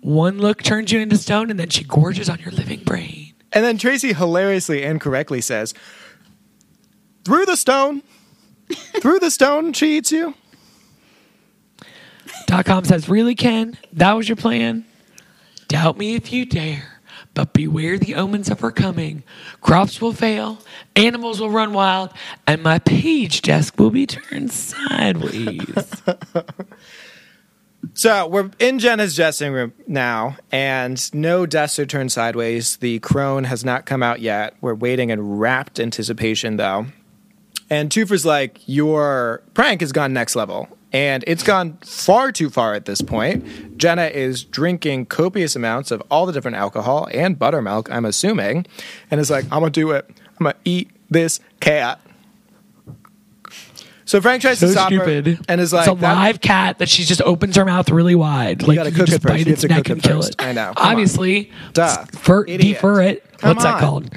One 0.00 0.38
look 0.38 0.62
turns 0.62 0.92
you 0.92 1.00
into 1.00 1.18
stone, 1.18 1.50
and 1.50 1.60
then 1.60 1.68
she 1.68 1.84
gorges 1.84 2.30
on 2.30 2.38
your 2.38 2.52
living 2.52 2.80
brain. 2.84 3.34
And 3.52 3.62
then 3.62 3.76
Tracy 3.76 4.14
hilariously 4.14 4.82
and 4.82 4.98
correctly 4.98 5.42
says, 5.42 5.74
"Through 7.26 7.44
the 7.44 7.56
stone, 7.56 8.02
through 9.02 9.18
the 9.18 9.30
stone, 9.30 9.74
she 9.74 9.98
eats 9.98 10.10
you." 10.10 10.32
Dot 12.46 12.64
com 12.64 12.84
says, 12.84 13.08
Really, 13.08 13.34
Ken? 13.34 13.76
That 13.92 14.12
was 14.12 14.28
your 14.28 14.36
plan? 14.36 14.84
Doubt 15.68 15.98
me 15.98 16.14
if 16.14 16.32
you 16.32 16.44
dare, 16.44 17.00
but 17.32 17.52
beware 17.52 17.98
the 17.98 18.14
omens 18.14 18.50
of 18.50 18.60
her 18.60 18.70
coming. 18.70 19.22
Crops 19.60 20.00
will 20.00 20.12
fail, 20.12 20.58
animals 20.94 21.40
will 21.40 21.50
run 21.50 21.72
wild, 21.72 22.10
and 22.46 22.62
my 22.62 22.78
page 22.78 23.42
desk 23.42 23.78
will 23.78 23.90
be 23.90 24.06
turned 24.06 24.52
sideways. 24.52 26.02
So 27.92 28.26
we're 28.26 28.50
in 28.58 28.78
Jenna's 28.78 29.14
dressing 29.14 29.52
room 29.52 29.74
now, 29.86 30.36
and 30.50 31.12
no 31.14 31.44
desks 31.44 31.78
are 31.78 31.86
turned 31.86 32.12
sideways. 32.12 32.78
The 32.78 32.98
crone 33.00 33.44
has 33.44 33.64
not 33.64 33.84
come 33.84 34.02
out 34.02 34.20
yet. 34.20 34.56
We're 34.60 34.74
waiting 34.74 35.10
in 35.10 35.36
rapt 35.36 35.78
anticipation, 35.78 36.56
though. 36.56 36.86
And 37.68 37.90
Twofer's 37.90 38.24
like, 38.24 38.58
Your 38.66 39.42
prank 39.52 39.80
has 39.82 39.92
gone 39.92 40.12
next 40.12 40.34
level. 40.34 40.73
And 40.94 41.24
it's 41.26 41.42
gone 41.42 41.76
far 41.84 42.30
too 42.32 42.48
far 42.48 42.72
at 42.74 42.84
this 42.84 43.02
point. 43.02 43.76
Jenna 43.76 44.04
is 44.06 44.44
drinking 44.44 45.06
copious 45.06 45.56
amounts 45.56 45.90
of 45.90 46.00
all 46.10 46.24
the 46.24 46.32
different 46.32 46.56
alcohol 46.56 47.08
and 47.12 47.36
buttermilk, 47.38 47.90
I'm 47.90 48.04
assuming, 48.04 48.64
and 49.10 49.20
is 49.20 49.28
like, 49.28 49.44
I'm 49.46 49.58
gonna 49.60 49.70
do 49.70 49.90
it. 49.90 50.08
I'm 50.08 50.44
gonna 50.44 50.54
eat 50.64 50.90
this 51.10 51.40
cat. 51.58 52.00
So 54.06 54.20
Frank 54.20 54.42
tries 54.42 54.58
so 54.58 54.66
to 54.66 54.72
stop 54.72 54.88
stupid. 54.88 55.26
her 55.26 55.36
and 55.48 55.60
is 55.60 55.72
like, 55.72 55.88
It's 55.88 56.00
a 56.00 56.02
live 56.02 56.40
cat 56.40 56.78
that 56.78 56.88
she 56.88 57.04
just 57.04 57.22
opens 57.22 57.56
her 57.56 57.64
mouth 57.64 57.90
really 57.90 58.14
wide. 58.14 58.62
like 58.62 58.76
gotta 58.76 58.90
you 58.90 58.96
cook 58.96 59.06
can 59.06 59.14
it 59.14 59.18
just 59.18 59.22
first. 59.22 59.32
bite 59.34 59.46
You 59.46 59.52
its 59.54 59.64
neck 59.64 59.76
cook 59.78 59.88
and 59.88 59.98
it 60.04 60.08
kill 60.08 60.22
it. 60.22 60.36
I 60.38 60.52
know. 60.52 60.72
Come 60.76 60.86
on. 60.86 60.92
Obviously, 60.92 61.50
Duh. 61.72 62.04
fur, 62.12 62.42
Idiot. 62.46 62.76
defer 62.76 63.00
it. 63.02 63.24
Come 63.38 63.50
What's 63.56 63.64
that 63.64 63.80
called? 63.80 64.10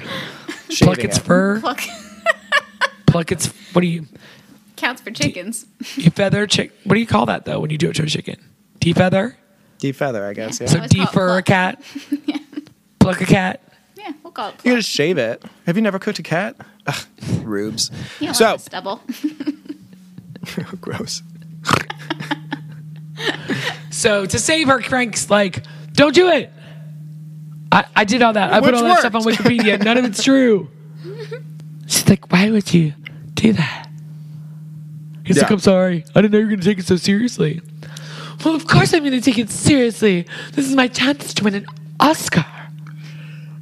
Shaving 0.68 0.94
Pluck 0.94 1.04
its 1.04 1.16
it. 1.18 1.22
fur. 1.24 1.60
Pluck 1.60 1.80
Pluck 3.06 3.32
its. 3.32 3.46
What 3.72 3.80
do 3.80 3.86
you? 3.88 4.06
Counts 4.78 5.00
for 5.02 5.10
chickens. 5.10 5.66
You 5.96 6.10
feather 6.10 6.46
chick. 6.46 6.72
What 6.84 6.94
do 6.94 7.00
you 7.00 7.06
call 7.06 7.26
that 7.26 7.44
though 7.44 7.60
when 7.60 7.70
you 7.70 7.78
do 7.78 7.90
it 7.90 7.96
to 7.96 8.02
a 8.04 8.06
chicken? 8.06 8.36
Defeather. 8.80 9.34
Defeather, 9.78 10.28
I 10.28 10.32
guess. 10.32 10.60
Yeah. 10.60 10.66
So 10.68 10.78
Let's 10.78 10.94
call 10.94 11.02
it 11.02 11.06
defer 11.06 11.26
a 11.28 11.32
pluck. 11.42 11.44
cat. 11.44 11.82
Pluck 13.00 13.20
a 13.20 13.26
cat. 13.26 13.62
Yeah, 13.96 14.12
we'll 14.22 14.32
call 14.32 14.48
it. 14.50 14.54
You 14.64 14.70
Pluck. 14.72 14.76
just 14.78 14.90
shave 14.90 15.18
it. 15.18 15.42
Have 15.66 15.76
you 15.76 15.82
never 15.82 15.98
cooked 15.98 16.18
a 16.18 16.22
cat? 16.22 16.56
Ugh, 16.86 16.96
rubes. 17.42 17.90
You 18.20 18.26
don't 18.26 18.34
So 18.34 18.44
want 18.46 18.58
the 18.58 18.64
stubble. 18.64 19.02
gross. 20.80 21.22
So 23.90 24.26
to 24.26 24.38
save 24.38 24.68
her, 24.68 24.80
Frank's 24.82 25.28
like, 25.30 25.64
"Don't 25.92 26.14
do 26.14 26.28
it." 26.28 26.52
I, 27.72 27.84
I 27.96 28.04
did 28.04 28.22
all 28.22 28.32
that. 28.32 28.52
I 28.52 28.60
put 28.60 28.66
Which 28.66 28.74
all 28.76 28.82
that 28.84 29.00
stuff 29.00 29.14
on 29.14 29.24
worked. 29.24 29.38
Wikipedia. 29.38 29.82
None 29.82 29.96
of 29.98 30.04
it's 30.04 30.22
true. 30.22 30.68
She's 31.86 32.08
like, 32.08 32.30
"Why 32.30 32.50
would 32.50 32.72
you 32.72 32.94
do 33.34 33.52
that?" 33.54 33.87
He's 35.28 35.42
like, 35.42 35.50
"I'm 35.50 35.58
sorry. 35.58 36.04
I 36.14 36.20
didn't 36.20 36.32
know 36.32 36.38
you 36.38 36.44
were 36.44 36.50
going 36.50 36.60
to 36.60 36.66
take 36.66 36.78
it 36.78 36.86
so 36.86 36.96
seriously." 36.96 37.60
Well, 38.44 38.54
of 38.54 38.66
course 38.66 38.94
I'm 38.94 39.00
going 39.00 39.12
to 39.12 39.20
take 39.20 39.38
it 39.38 39.50
seriously. 39.50 40.26
This 40.52 40.68
is 40.68 40.74
my 40.74 40.88
chance 40.88 41.34
to 41.34 41.44
win 41.44 41.54
an 41.54 41.66
Oscar. 41.98 42.46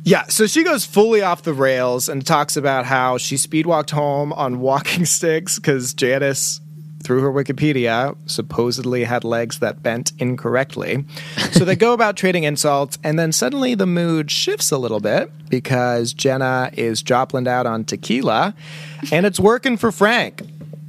Yeah, 0.04 0.24
so 0.28 0.46
she 0.46 0.62
goes 0.62 0.84
fully 0.84 1.22
off 1.22 1.42
the 1.42 1.54
rails 1.54 2.08
and 2.08 2.24
talks 2.24 2.56
about 2.56 2.84
how 2.84 3.18
she 3.18 3.36
speedwalked 3.36 3.90
home 3.90 4.32
on 4.34 4.60
walking 4.60 5.04
sticks 5.06 5.58
because 5.58 5.94
Janis 5.94 6.60
through 7.06 7.20
her 7.20 7.32
Wikipedia, 7.32 8.16
supposedly 8.26 9.04
had 9.04 9.22
legs 9.22 9.60
that 9.60 9.80
bent 9.80 10.12
incorrectly. 10.18 11.04
So 11.52 11.64
they 11.64 11.76
go 11.76 11.92
about 11.92 12.16
trading 12.16 12.42
insults, 12.42 12.98
and 13.04 13.16
then 13.16 13.30
suddenly 13.30 13.76
the 13.76 13.86
mood 13.86 14.28
shifts 14.28 14.72
a 14.72 14.78
little 14.78 14.98
bit 14.98 15.30
because 15.48 16.12
Jenna 16.12 16.70
is 16.72 17.04
Joplined 17.04 17.46
out 17.46 17.64
on 17.64 17.84
tequila, 17.84 18.54
and 19.12 19.24
it's 19.24 19.38
working 19.38 19.76
for 19.76 19.92
Frank. 19.92 20.42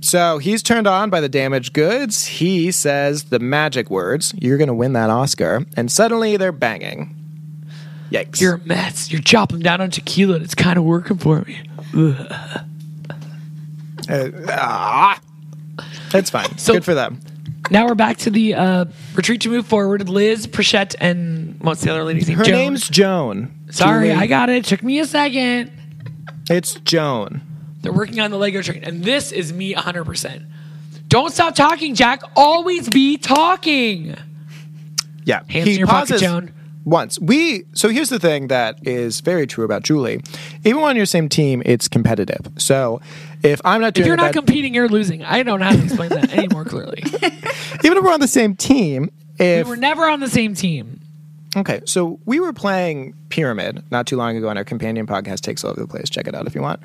So 0.08 0.38
he's 0.38 0.64
turned 0.64 0.88
on 0.88 1.10
by 1.10 1.20
the 1.20 1.28
damaged 1.28 1.74
goods. 1.74 2.28
He 2.28 2.72
says 2.72 3.26
the 3.26 3.40
magic 3.40 3.90
words, 3.90 4.34
You're 4.38 4.58
going 4.58 4.70
to 4.70 4.74
win 4.74 4.94
that 4.94 5.10
Oscar. 5.10 5.66
And 5.76 5.92
suddenly 5.92 6.38
they're 6.38 6.54
banging. 6.54 7.14
Yikes. 8.10 8.40
You're 8.40 8.54
a 8.56 8.60
mess. 8.60 9.12
You're 9.12 9.22
chopping 9.22 9.60
down 9.60 9.82
on 9.82 9.92
tequila 9.92 10.36
and 10.36 10.46
it's 10.46 10.56
kind 10.56 10.78
of 10.80 10.86
working 10.86 11.18
for 11.18 11.42
me. 11.42 11.62
ah. 14.50 15.20
It's 16.14 16.30
fine. 16.30 16.58
So- 16.58 16.72
Good 16.72 16.86
for 16.86 16.94
them. 16.94 17.20
Now 17.70 17.86
we're 17.86 17.96
back 17.96 18.16
to 18.20 18.30
the 18.30 18.54
uh, 18.54 18.86
retreat 19.14 19.42
to 19.42 19.50
move 19.50 19.68
forward. 19.68 20.08
Liz, 20.08 20.48
Prachette, 20.48 20.96
and 21.02 21.60
what's 21.60 21.82
the 21.82 21.92
other 21.92 22.06
lady's 22.06 22.30
name? 22.30 22.38
Her 22.38 22.46
Joan. 22.46 22.56
name's 22.56 22.88
Joan. 22.88 23.54
Sorry, 23.72 24.08
Julie. 24.08 24.22
I 24.22 24.28
got 24.28 24.50
it. 24.50 24.64
Took 24.64 24.84
me 24.84 25.00
a 25.00 25.06
second. 25.06 25.70
It's 26.50 26.76
Joan. 26.76 27.42
They're 27.88 27.96
working 27.96 28.20
on 28.20 28.32
the 28.32 28.38
Lego 28.38 28.62
train, 28.62 28.84
and 28.84 29.02
this 29.02 29.32
is 29.32 29.54
me 29.54 29.74
100%. 29.74 30.46
Don't 31.08 31.32
stop 31.32 31.56
talking, 31.56 31.96
Jack. 31.96 32.22
Always 32.36 32.90
be 32.90 33.16
talking. 33.16 34.14
Yeah. 35.24 35.44
Hands 35.48 35.70
in 35.70 35.78
your 35.78 35.88
pocket, 35.88 36.20
Joan. 36.20 36.52
Once. 36.84 37.18
We 37.18 37.64
so 37.72 37.88
here's 37.88 38.10
the 38.10 38.20
thing 38.20 38.48
that 38.50 38.86
is 38.86 39.22
very 39.22 39.48
true 39.48 39.64
about 39.64 39.84
Julie. 39.84 40.22
Even 40.66 40.82
when 40.82 40.90
on 40.90 40.96
your 40.98 41.06
same 41.06 41.30
team, 41.30 41.64
it's 41.66 41.88
competitive. 41.88 42.50
So 42.58 43.00
if 43.42 43.62
I'm 43.64 43.80
not 43.80 43.94
doing 43.94 44.04
If 44.04 44.08
you're 44.08 44.18
not 44.18 44.34
bad- 44.34 44.34
competing, 44.34 44.74
you're 44.74 44.90
losing. 44.90 45.24
I 45.24 45.44
don't 45.44 45.62
know 45.62 45.66
how 45.68 45.72
to 45.78 45.84
explain 45.84 46.10
that 46.10 46.34
any 46.34 46.50
more 46.50 46.66
clearly. 46.66 47.04
even 47.86 47.98
if 47.98 48.04
we're 48.04 48.12
on 48.12 48.20
the 48.20 48.28
same 48.28 48.54
team, 48.58 49.12
if 49.38 49.40
We 49.40 49.46
if 49.62 49.68
were 49.68 49.78
never 49.78 50.10
on 50.10 50.20
the 50.20 50.30
same 50.30 50.56
team. 50.56 51.00
Okay, 51.56 51.82
so 51.86 52.20
we 52.26 52.40
were 52.40 52.54
playing 52.54 53.14
Pyramid 53.30 53.84
not 53.90 54.06
too 54.06 54.18
long 54.18 54.36
ago 54.36 54.50
on 54.50 54.58
our 54.58 54.64
companion 54.64 55.08
podcast, 55.08 55.42
Takes 55.42 55.64
All 55.64 55.72
Over 55.72 55.82
the 55.82 55.88
Place. 55.88 56.10
Check 56.10 56.28
it 56.28 56.36
out 56.36 56.46
if 56.46 56.54
you 56.54 56.62
want. 56.62 56.82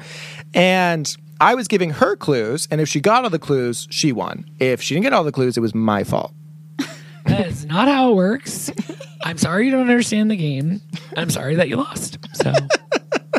And 0.54 1.14
I 1.40 1.54
was 1.54 1.66
giving 1.68 1.90
her 1.90 2.16
clues, 2.16 2.68
and 2.70 2.80
if 2.80 2.88
she 2.88 3.00
got 3.00 3.24
all 3.24 3.30
the 3.30 3.38
clues, 3.38 3.88
she 3.90 4.12
won. 4.12 4.44
If 4.60 4.80
she 4.80 4.94
didn't 4.94 5.04
get 5.04 5.12
all 5.12 5.24
the 5.24 5.32
clues, 5.32 5.56
it 5.56 5.60
was 5.60 5.74
my 5.74 6.04
fault. 6.04 6.32
That 7.26 7.46
is 7.46 7.64
not 7.64 7.86
how 7.86 8.10
it 8.10 8.16
works. 8.16 8.72
I'm 9.22 9.38
sorry 9.38 9.66
you 9.66 9.70
don't 9.70 9.82
understand 9.82 10.28
the 10.28 10.36
game. 10.36 10.80
I'm 11.16 11.30
sorry 11.30 11.54
that 11.54 11.68
you 11.68 11.76
lost. 11.76 12.18
So, 12.32 12.52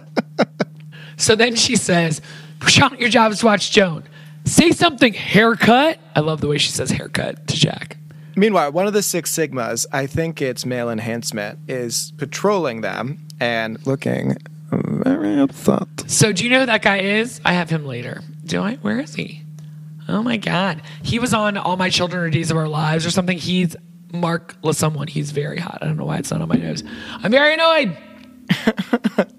so 1.17 1.35
then 1.35 1.55
she 1.55 1.75
says, 1.75 2.21
Prashant, 2.59 2.97
your 3.01 3.09
job 3.09 3.33
is 3.33 3.39
to 3.39 3.45
watch 3.45 3.71
Joan. 3.71 4.03
Say 4.45 4.71
something, 4.71 5.13
haircut. 5.13 5.99
I 6.15 6.21
love 6.21 6.39
the 6.39 6.47
way 6.47 6.57
she 6.57 6.71
says 6.71 6.91
haircut 6.91 7.45
to 7.47 7.55
Jack. 7.57 7.97
Meanwhile, 8.35 8.71
one 8.71 8.87
of 8.87 8.93
the 8.93 9.03
Six 9.03 9.31
Sigmas, 9.31 9.85
I 9.91 10.07
think 10.07 10.41
it's 10.41 10.65
male 10.65 10.89
enhancement, 10.89 11.59
is 11.67 12.11
patrolling 12.17 12.81
them 12.81 13.25
and 13.39 13.85
looking 13.85 14.35
very 14.71 15.39
upset. 15.39 15.87
So 16.07 16.31
do 16.31 16.43
you 16.43 16.49
know 16.49 16.61
who 16.61 16.65
that 16.65 16.81
guy 16.81 16.99
is? 16.99 17.39
I 17.45 17.53
have 17.53 17.69
him 17.69 17.85
later. 17.85 18.21
Do 18.45 18.61
I? 18.61 18.75
Where 18.75 18.99
is 18.99 19.13
he? 19.15 19.43
Oh 20.09 20.23
my 20.23 20.37
god. 20.37 20.81
He 21.03 21.19
was 21.19 21.33
on 21.33 21.57
All 21.57 21.77
My 21.77 21.89
Children 21.89 22.23
Are 22.23 22.29
Days 22.29 22.49
of 22.51 22.57
Our 22.57 22.67
Lives 22.67 23.05
or 23.05 23.11
something. 23.11 23.37
He's 23.37 23.75
Mark 24.11 24.55
someone. 24.73 25.07
He's 25.07 25.31
very 25.31 25.59
hot. 25.59 25.79
I 25.81 25.85
don't 25.85 25.97
know 25.97 26.05
why 26.05 26.17
it's 26.17 26.31
not 26.31 26.41
on 26.41 26.47
my 26.47 26.55
nose. 26.55 26.83
I'm 27.23 27.31
very 27.31 27.53
annoyed. 27.53 27.97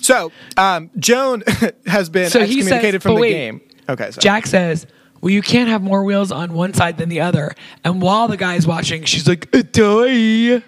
So, 0.00 0.32
um, 0.58 0.90
Joan 0.98 1.42
has 1.86 2.10
been 2.10 2.28
So 2.28 2.40
excommunicated 2.40 3.00
says- 3.00 3.02
from 3.02 3.14
the 3.14 3.20
wait. 3.22 3.30
game. 3.30 3.60
Okay, 3.88 4.10
so 4.10 4.20
Jack 4.20 4.46
says, 4.46 4.86
Well, 5.24 5.32
you 5.32 5.40
can't 5.40 5.70
have 5.70 5.80
more 5.80 6.04
wheels 6.04 6.30
on 6.30 6.52
one 6.52 6.74
side 6.74 6.98
than 6.98 7.08
the 7.08 7.22
other. 7.22 7.54
And 7.82 8.02
while 8.02 8.28
the 8.28 8.36
guy's 8.36 8.66
watching, 8.66 9.04
she's 9.04 9.26
like, 9.26 9.48
"Uh, 9.56 9.62
"Toy." 9.62 10.58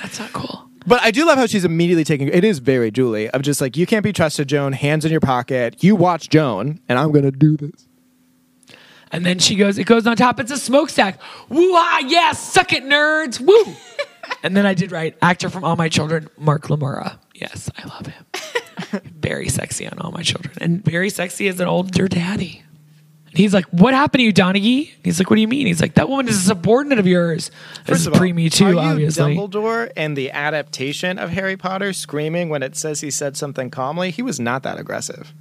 That's 0.00 0.18
not 0.18 0.32
cool. 0.32 0.70
But 0.86 1.02
I 1.02 1.10
do 1.10 1.26
love 1.26 1.36
how 1.36 1.44
she's 1.44 1.66
immediately 1.66 2.04
taking 2.04 2.28
it 2.28 2.44
is 2.44 2.60
very 2.60 2.90
Julie 2.90 3.28
of 3.28 3.42
just 3.42 3.60
like 3.60 3.76
you 3.76 3.84
can't 3.84 4.02
be 4.02 4.10
trusted, 4.14 4.48
Joan. 4.48 4.72
Hands 4.72 5.04
in 5.04 5.10
your 5.10 5.20
pocket. 5.20 5.84
You 5.84 5.94
watch 5.94 6.30
Joan, 6.30 6.80
and 6.88 6.98
I'm 6.98 7.12
gonna 7.12 7.30
do 7.30 7.58
this. 7.58 7.86
And 9.10 9.26
then 9.26 9.38
she 9.38 9.54
goes, 9.54 9.76
It 9.76 9.84
goes 9.84 10.06
on 10.06 10.16
top. 10.16 10.40
It's 10.40 10.50
a 10.50 10.56
smokestack. 10.56 11.20
Woo 11.50 11.74
ha! 11.74 12.02
Yeah, 12.06 12.32
suck 12.32 12.72
it, 12.72 12.84
nerds. 12.84 13.38
Woo. 13.38 13.74
and 14.42 14.56
then 14.56 14.64
I 14.64 14.72
did 14.72 14.92
write 14.92 15.18
actor 15.20 15.50
from 15.50 15.62
All 15.62 15.76
My 15.76 15.90
Children, 15.90 16.30
Mark 16.38 16.68
LaMura. 16.68 17.18
Yes, 17.34 17.68
I 17.76 17.86
love 17.86 18.06
him. 18.06 18.24
very 19.20 19.48
sexy 19.48 19.86
on 19.86 19.98
All 19.98 20.12
My 20.12 20.22
Children, 20.22 20.54
and 20.60 20.84
very 20.84 21.10
sexy 21.10 21.48
as 21.48 21.60
an 21.60 21.68
older 21.68 22.08
daddy. 22.08 22.62
And 23.26 23.38
he's 23.38 23.54
like, 23.54 23.64
"What 23.66 23.94
happened 23.94 24.20
to 24.20 24.24
you, 24.24 24.32
Donaghy?" 24.32 24.90
He's 25.02 25.18
like, 25.18 25.30
"What 25.30 25.36
do 25.36 25.42
you 25.42 25.48
mean?" 25.48 25.66
He's 25.66 25.80
like, 25.80 25.94
"That 25.94 26.08
woman 26.08 26.28
is 26.28 26.36
a 26.36 26.40
subordinate 26.40 26.98
of 26.98 27.06
yours." 27.06 27.50
This 27.86 28.00
is 28.00 28.06
of 28.06 28.12
all, 28.12 28.18
pre 28.18 28.32
Me 28.32 28.50
Too, 28.50 28.78
obviously. 28.78 29.34
Dumbledore 29.34 29.90
and 29.96 30.16
the 30.16 30.30
adaptation 30.30 31.18
of 31.18 31.30
Harry 31.30 31.56
Potter 31.56 31.92
screaming 31.92 32.50
when 32.50 32.62
it 32.62 32.76
says 32.76 33.00
he 33.00 33.10
said 33.10 33.36
something 33.36 33.70
calmly. 33.70 34.10
He 34.10 34.20
was 34.22 34.38
not 34.38 34.62
that 34.64 34.78
aggressive. 34.78 35.32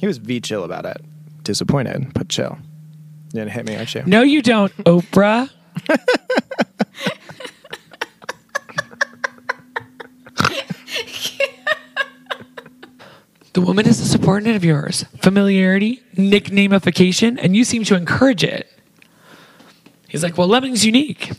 He 0.00 0.06
was 0.06 0.18
v 0.18 0.40
chill 0.40 0.62
about 0.62 0.86
it. 0.86 1.04
Disappointed, 1.42 2.12
but 2.14 2.28
chill. 2.28 2.58
You 3.32 3.40
didn't 3.40 3.50
hit 3.50 3.66
me, 3.66 3.76
aren't 3.76 3.94
you? 3.94 4.02
No, 4.06 4.22
you 4.22 4.40
don't, 4.40 4.74
Oprah. 4.84 5.50
the 13.58 13.66
woman 13.66 13.88
is 13.88 13.98
a 14.00 14.04
subordinate 14.04 14.54
of 14.54 14.64
yours. 14.64 15.04
Familiarity, 15.16 16.00
nicknameification, 16.14 17.36
and 17.42 17.56
you 17.56 17.64
seem 17.64 17.82
to 17.82 17.96
encourage 17.96 18.44
it. 18.44 18.70
He's 20.06 20.22
like, 20.22 20.38
well, 20.38 20.46
Lemming's 20.46 20.86
unique. 20.86 21.32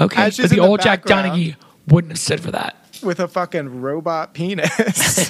Okay, 0.00 0.20
As 0.20 0.34
she's 0.34 0.46
but 0.46 0.50
the 0.50 0.56
in 0.56 0.62
the 0.62 0.68
old 0.68 0.80
Jack 0.82 1.04
background. 1.04 1.38
Donaghy 1.38 1.54
wouldn't 1.86 2.10
have 2.10 2.18
stood 2.18 2.40
for 2.40 2.50
that. 2.50 2.74
With 3.04 3.20
a 3.20 3.28
fucking 3.28 3.80
robot 3.80 4.34
penis. 4.34 4.68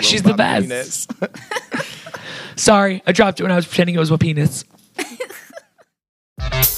She's 0.00 0.24
the 0.24 0.30
Robot 0.30 0.66
best. 0.68 1.08
penis. 1.20 1.32
Sorry, 2.56 3.00
I 3.06 3.12
dropped 3.12 3.38
it 3.38 3.44
when 3.44 3.52
I 3.52 3.56
was 3.56 3.66
pretending 3.68 3.94
it 3.94 4.00
was 4.00 4.10
a 4.10 4.18
penis. 4.18 4.64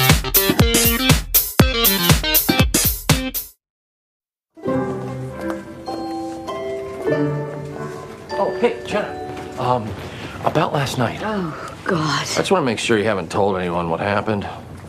hey, 8.61 8.83
Jenna. 8.87 9.17
Um, 9.59 9.93
about 10.45 10.73
last 10.73 10.99
night. 10.99 11.21
Oh, 11.23 11.77
God. 11.85 12.21
I 12.23 12.25
just 12.25 12.51
want 12.51 12.63
to 12.63 12.67
make 12.67 12.79
sure 12.79 12.99
you 12.99 13.05
haven't 13.05 13.31
told 13.31 13.57
anyone 13.59 13.91
what 13.91 14.01
happened. 14.01 14.45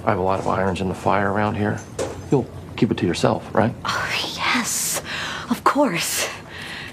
I 0.05 0.09
have 0.09 0.19
a 0.19 0.23
lot 0.23 0.39
of 0.39 0.47
irons 0.47 0.81
in 0.81 0.89
the 0.89 0.95
fire 0.95 1.31
around 1.31 1.55
here. 1.55 1.79
You'll 2.31 2.47
keep 2.77 2.91
it 2.91 2.97
to 2.99 3.05
yourself, 3.07 3.53
right? 3.53 3.73
Oh, 3.85 4.09
yes, 4.35 5.01
of 5.49 5.63
course. 5.63 6.27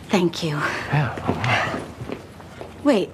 Thank 0.08 0.42
you. 0.42 0.50
Yeah. 0.50 1.80
Wait, 2.84 3.10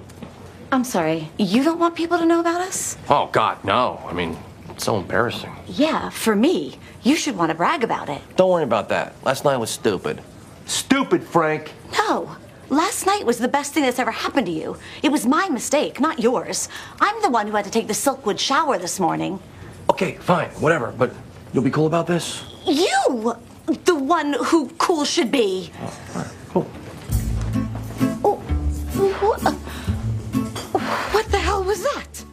I'm 0.73 0.85
sorry. 0.85 1.29
You 1.39 1.65
don't 1.65 1.79
want 1.79 1.95
people 1.97 2.19
to 2.19 2.27
know 2.27 2.41
about 2.41 2.61
us? 2.61 2.97
Oh, 3.09 3.29
God, 3.33 3.63
no. 3.65 4.01
I 4.07 4.13
mean, 4.13 4.37
it's 4.71 4.85
so 4.85 4.97
embarrassing. 4.97 5.53
Yeah, 5.67 6.11
for 6.11 6.35
me. 6.35 6.79
You 7.03 7.17
should 7.17 7.37
want 7.37 7.51
to 7.51 7.55
brag 7.55 7.85
about 7.85 8.09
it. 8.09 8.23
Don't 8.37 8.51
worry 8.51 8.63
about 8.63 8.89
that. 8.89 9.15
Last 9.25 9.45
night 9.45 9.57
was 9.59 9.71
stupid. 9.71 10.23
Stupid, 10.67 11.23
Frank. 11.23 11.73
No. 11.93 12.37
Last 12.75 13.07
night 13.07 13.25
was 13.25 13.39
the 13.39 13.47
best 13.47 13.73
thing 13.73 13.85
that's 13.85 14.01
ever 14.01 14.11
happened 14.11 14.47
to 14.47 14.53
you. 14.53 14.77
It 15.01 15.13
was 15.13 15.25
my 15.25 15.49
mistake, 15.49 16.01
not 16.01 16.19
yours. 16.19 16.69
I'm 17.01 17.23
the 17.23 17.31
one 17.31 17.47
who 17.47 17.55
had 17.55 17.65
to 17.67 17.71
take 17.71 17.87
the 17.87 17.93
Silkwood 17.93 18.41
shower 18.41 18.79
this 18.79 18.99
morning. 18.99 19.39
Okay, 19.91 20.15
fine, 20.17 20.49
whatever. 20.59 20.91
But 20.91 21.15
you'll 21.53 21.63
be 21.63 21.71
cool 21.71 21.87
about 21.87 22.09
this? 22.09 22.43
You! 22.67 23.37
The 23.85 23.95
one 23.95 24.33
who 24.47 24.71
cool 24.71 25.05
should 25.05 25.31
be. 25.31 25.71
Oh, 25.81 26.01
all 26.17 26.21
right, 26.21 26.33
Cool. 26.49 26.71
Oh, 28.25 28.37
what, 29.21 29.47
uh, 29.47 29.53
what 31.13 31.27
the 31.27 31.39
hell 31.39 31.63
was 31.63 31.81
that? 31.85 32.25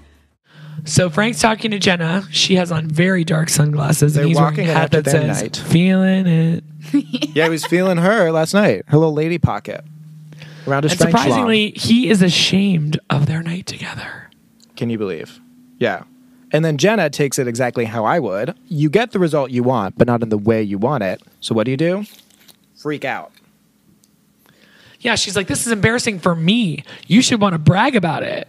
So 0.86 1.12
Frank's 1.12 1.40
talking 1.40 1.70
to 1.70 1.78
Jenna. 1.78 2.24
She 2.32 2.56
has 2.56 2.72
on 2.72 2.88
very 2.88 3.24
dark 3.24 3.50
sunglasses, 3.50 4.16
They're 4.16 4.24
and 4.24 4.30
he's 4.30 4.38
walking 4.38 4.66
wearing 4.66 4.72
a 4.72 4.74
hat 4.74 4.84
after 4.86 5.02
that 5.04 5.12
says 5.12 5.42
night. 5.44 5.58
"Feeling 5.68 6.26
it." 6.26 6.64
yeah, 7.36 7.44
he 7.44 7.50
was 7.52 7.64
feeling 7.64 7.98
her 8.00 8.32
last 8.32 8.56
night. 8.56 8.86
Her 8.88 8.98
little 8.98 9.14
lady 9.14 9.38
pocket. 9.38 9.86
Around 10.68 10.84
his 10.84 10.92
And 10.94 11.02
Frank 11.02 11.16
schlong. 11.16 11.20
surprisingly, 11.24 11.72
he 11.72 12.10
is 12.10 12.22
ashamed 12.22 13.00
of 13.10 13.26
their 13.26 13.42
night 13.42 13.66
together. 13.66 14.30
Can 14.76 14.90
you 14.90 14.98
believe? 14.98 15.40
Yeah. 15.80 16.04
And 16.52 16.66
then 16.66 16.78
Jenna 16.78 17.10
takes 17.10 17.40
it 17.40 17.48
exactly 17.48 17.86
how 17.86 18.04
I 18.06 18.20
would. 18.20 18.56
You 18.68 18.90
get 18.90 19.12
the 19.12 19.20
result 19.20 19.52
you 19.52 19.64
want, 19.64 19.98
but 19.98 20.08
not 20.08 20.22
in 20.22 20.30
the 20.30 20.38
way 20.38 20.62
you 20.62 20.78
want 20.78 21.04
it. 21.04 21.22
So 21.40 21.56
what 21.56 21.64
do 21.66 21.72
you 21.72 21.78
do? 21.78 22.06
Freak 22.76 23.06
out. 23.06 23.32
Yeah, 25.00 25.16
she's 25.16 25.36
like, 25.36 25.48
"This 25.48 25.66
is 25.66 25.72
embarrassing 25.72 26.20
for 26.20 26.36
me. 26.36 26.84
You 27.08 27.22
should 27.22 27.42
want 27.42 27.54
to 27.54 27.58
brag 27.60 27.96
about 27.96 28.22
it." 28.24 28.48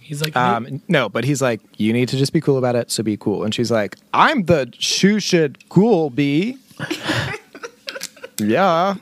He's 0.00 0.20
like, 0.22 0.34
"Nope." 0.34 0.44
Um, 0.44 0.82
no, 0.88 1.08
but 1.08 1.24
he's 1.24 1.40
like, 1.40 1.60
you 1.76 1.92
need 1.92 2.08
to 2.08 2.16
just 2.16 2.32
be 2.32 2.40
cool 2.40 2.58
about 2.58 2.74
it, 2.74 2.90
so 2.90 3.02
be 3.02 3.16
cool. 3.16 3.44
And 3.44 3.54
she's 3.54 3.70
like, 3.70 3.96
I'm 4.12 4.44
the 4.44 4.72
shoe 4.78 5.20
should 5.20 5.68
cool 5.68 6.10
be. 6.10 6.58
yeah. 8.38 8.94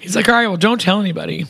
He's 0.00 0.16
like, 0.16 0.28
all 0.28 0.34
right, 0.34 0.46
well, 0.46 0.56
don't 0.56 0.80
tell 0.80 1.00
anybody. 1.00 1.46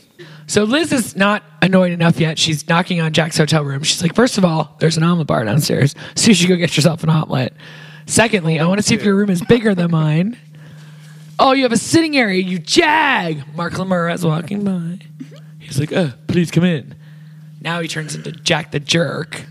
So 0.47 0.63
Liz 0.63 0.91
is 0.91 1.15
not 1.15 1.43
annoyed 1.61 1.91
enough 1.91 2.19
yet. 2.19 2.37
She's 2.37 2.67
knocking 2.67 3.01
on 3.01 3.13
Jack's 3.13 3.37
hotel 3.37 3.63
room. 3.63 3.83
She's 3.83 4.01
like, 4.01 4.13
first 4.15 4.37
of 4.37 4.45
all, 4.45 4.75
there's 4.79 4.97
an 4.97 5.03
omelet 5.03 5.27
bar 5.27 5.43
downstairs, 5.43 5.95
so 6.15 6.27
you 6.27 6.33
should 6.33 6.49
go 6.49 6.55
get 6.55 6.75
yourself 6.75 7.03
an 7.03 7.09
omelet. 7.09 7.53
Secondly, 8.05 8.59
I 8.59 8.67
want 8.67 8.79
to 8.79 8.83
see 8.83 8.95
if 8.95 9.03
your 9.03 9.15
room 9.15 9.29
is 9.29 9.41
bigger 9.41 9.73
than 9.73 9.91
mine. 9.91 10.37
Oh, 11.39 11.51
you 11.51 11.63
have 11.63 11.71
a 11.71 11.77
sitting 11.77 12.15
area, 12.15 12.41
you 12.41 12.59
jag! 12.59 13.43
Mark 13.55 13.73
Lamur 13.73 14.13
is 14.13 14.25
walking 14.25 14.63
by. 14.63 14.99
He's 15.59 15.79
like, 15.79 15.91
uh, 15.91 16.09
please 16.27 16.51
come 16.51 16.63
in. 16.63 16.95
Now 17.59 17.81
he 17.81 17.87
turns 17.87 18.15
into 18.15 18.31
Jack 18.31 18.71
the 18.71 18.79
jerk. 18.79 19.43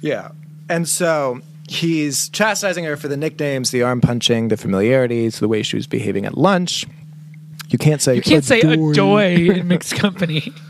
Yeah. 0.00 0.30
And 0.68 0.88
so 0.88 1.42
he's 1.68 2.30
chastising 2.30 2.84
her 2.84 2.96
for 2.96 3.08
the 3.08 3.16
nicknames, 3.16 3.70
the 3.70 3.82
arm 3.82 4.00
punching, 4.00 4.48
the 4.48 4.56
familiarities, 4.56 5.38
the 5.38 5.48
way 5.48 5.62
she 5.62 5.76
was 5.76 5.86
behaving 5.86 6.24
at 6.24 6.38
lunch. 6.38 6.86
You 7.74 7.78
can't 7.78 8.00
say 8.00 8.14
You 8.14 8.22
can't 8.22 8.44
say 8.44 8.60
"Adoy." 8.60 9.56
in 9.58 9.66
mixed 9.66 9.96
company. 9.96 10.52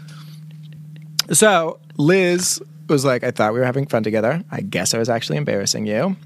So 1.32 1.80
Liz 1.96 2.62
was 2.88 3.04
like, 3.04 3.24
I 3.24 3.30
thought 3.30 3.54
we 3.54 3.58
were 3.58 3.64
having 3.64 3.86
fun 3.86 4.02
together. 4.02 4.42
I 4.50 4.60
guess 4.60 4.92
I 4.92 4.98
was 4.98 5.08
actually 5.08 5.38
embarrassing 5.38 5.86
you. 5.86 6.16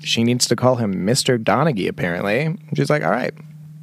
She 0.00 0.24
needs 0.24 0.48
to 0.48 0.56
call 0.56 0.74
him 0.74 1.06
Mr. 1.06 1.38
Donaghy, 1.38 1.88
apparently. 1.88 2.56
She's 2.76 2.90
like, 2.90 3.04
all 3.04 3.12
right, 3.12 3.32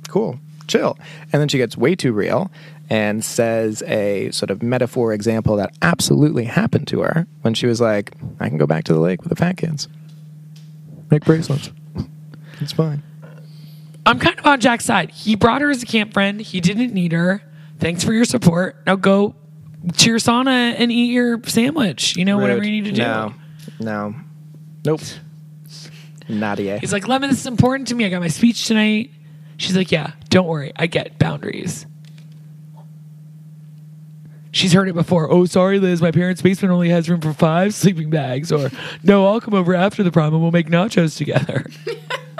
cool, 0.09 0.39
chill. 0.67 0.97
And 1.32 1.41
then 1.41 1.47
she 1.47 1.57
gets 1.57 1.77
way 1.77 1.95
too 1.95 2.11
real 2.11 2.51
and 2.89 3.23
says 3.23 3.82
a 3.84 4.29
sort 4.32 4.51
of 4.51 4.61
metaphor 4.61 5.13
example 5.13 5.55
that 5.55 5.73
absolutely 5.82 6.43
happened 6.43 6.88
to 6.89 6.99
her 6.99 7.27
when 7.43 7.53
she 7.53 7.65
was 7.65 7.79
like, 7.79 8.13
I 8.41 8.49
can 8.49 8.57
go 8.57 8.67
back 8.67 8.84
to 8.86 8.93
the 8.93 8.99
lake 8.99 9.21
with 9.21 9.29
the 9.29 9.38
fat 9.38 9.55
kids, 9.55 9.88
make 11.09 11.23
bracelets. 11.23 11.71
It's 12.59 12.73
fine. 12.73 13.03
I'm 14.06 14.20
kind 14.20 14.38
of 14.39 14.45
on 14.45 14.60
Jack's 14.60 14.86
side. 14.86 15.12
He 15.12 15.36
brought 15.36 15.62
her 15.62 15.70
as 15.70 15.84
a 15.84 15.86
camp 15.86 16.14
friend. 16.14 16.41
He 16.41 16.60
didn't 16.60 16.93
need 16.93 17.12
her. 17.12 17.41
Thanks 17.80 18.04
for 18.04 18.14
your 18.14 18.26
support. 18.26 18.78
Now 18.86 18.95
go 18.95 19.36
to 19.97 20.10
your 20.10 20.20
sauna 20.20 20.76
and 20.78 20.91
eat 20.91 21.12
your 21.12 21.41
sandwich. 21.45 22.16
You 22.16 22.26
know, 22.26 22.38
whatever 22.38 22.64
you 22.64 22.72
need 22.72 22.86
to 22.86 22.91
do. 22.91 23.02
No, 23.02 23.34
no, 23.80 24.16
nope. 24.86 25.02
Nadia. 26.30 26.78
He's 26.78 26.93
like, 26.93 27.08
Lemon, 27.08 27.30
this 27.30 27.39
is 27.39 27.47
important 27.47 27.89
to 27.89 27.95
me. 27.95 28.06
I 28.06 28.10
got 28.10 28.22
my 28.22 28.28
speech 28.28 28.68
tonight. 28.68 29.12
She's 29.58 29.76
like, 29.76 29.91
Yeah, 29.91 30.12
don't 30.30 30.47
worry. 30.47 30.72
I 30.76 30.88
get 30.88 31.20
boundaries. 31.20 31.86
She's 34.54 34.74
heard 34.74 34.89
it 34.89 34.93
before. 34.93 35.32
Oh, 35.32 35.45
sorry, 35.45 35.80
Liz. 35.80 36.02
My 36.02 36.12
parents' 36.12 36.41
basement 36.41 36.74
only 36.74 36.89
has 36.89 37.10
room 37.10 37.22
for 37.22 37.32
five 37.32 37.74
sleeping 37.74 38.10
bags. 38.10 38.52
Or, 38.52 38.70
no, 39.02 39.26
I'll 39.26 39.39
come 39.39 39.54
over 39.54 39.74
after 39.74 40.04
the 40.04 40.12
prom 40.12 40.34
and 40.34 40.41
we'll 40.41 40.52
make 40.52 40.68
nachos 40.68 41.18
together. 41.18 41.66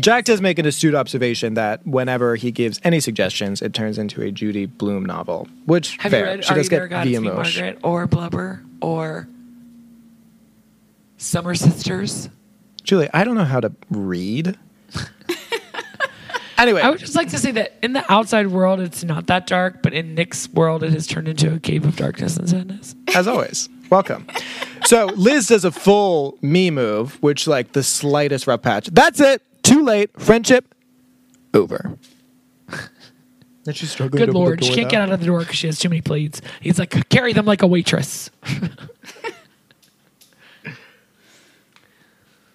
Jack 0.00 0.24
does 0.24 0.40
make 0.40 0.58
an 0.58 0.66
astute 0.66 0.94
observation 0.94 1.54
that 1.54 1.86
whenever 1.86 2.36
he 2.36 2.50
gives 2.50 2.80
any 2.82 3.00
suggestions, 3.00 3.60
it 3.62 3.74
turns 3.74 3.98
into 3.98 4.22
a 4.22 4.30
Judy 4.30 4.66
Blume 4.66 5.04
novel. 5.04 5.48
Which 5.66 5.96
Have 5.98 6.10
fair. 6.12 6.20
you 6.20 6.26
read 6.26 6.44
she 6.44 6.50
Are 6.52 6.56
does 6.56 6.66
You 6.70 6.78
get 6.78 6.90
the. 6.90 7.20
Margaret 7.20 7.78
or 7.82 8.06
Blubber 8.06 8.62
or 8.80 9.28
Summer 11.18 11.54
Sisters? 11.54 12.28
Julie, 12.82 13.08
I 13.12 13.24
don't 13.24 13.34
know 13.34 13.44
how 13.44 13.60
to 13.60 13.72
read. 13.90 14.56
anyway, 16.58 16.80
I 16.80 16.90
would 16.90 16.98
just 16.98 17.14
like 17.14 17.28
to 17.30 17.38
say 17.38 17.50
that 17.52 17.74
in 17.82 17.92
the 17.92 18.10
outside 18.10 18.48
world, 18.48 18.80
it's 18.80 19.04
not 19.04 19.26
that 19.26 19.46
dark, 19.46 19.82
but 19.82 19.92
in 19.92 20.14
Nick's 20.14 20.48
world, 20.48 20.82
it 20.82 20.92
has 20.92 21.06
turned 21.06 21.28
into 21.28 21.52
a 21.54 21.58
cave 21.58 21.84
of 21.84 21.96
darkness 21.96 22.36
and 22.36 22.48
sadness. 22.48 22.94
as 23.14 23.28
always, 23.28 23.68
welcome. 23.90 24.26
So 24.86 25.06
Liz 25.06 25.48
does 25.48 25.64
a 25.64 25.70
full 25.70 26.38
me 26.40 26.70
move, 26.70 27.22
which 27.22 27.46
like 27.46 27.72
the 27.72 27.82
slightest 27.82 28.46
rough 28.46 28.62
patch. 28.62 28.86
That's 28.86 29.20
it. 29.20 29.42
Too 29.62 29.82
late. 29.84 30.10
Friendship 30.20 30.74
over. 31.54 31.96
And 33.66 33.76
she's 33.76 33.90
struggling. 33.90 34.20
Good 34.20 34.32
to 34.32 34.38
open 34.38 34.40
the 34.40 34.46
lord, 34.46 34.64
she 34.64 34.70
can't 34.74 34.84
now. 34.86 34.90
get 34.90 35.00
out 35.02 35.12
of 35.12 35.20
the 35.20 35.26
door 35.26 35.40
because 35.40 35.54
she 35.54 35.66
has 35.66 35.78
too 35.78 35.90
many 35.90 36.00
plates. 36.00 36.40
He's 36.62 36.78
like, 36.78 37.08
carry 37.10 37.34
them 37.34 37.44
like 37.44 37.60
a 37.60 37.66
waitress. 37.66 38.30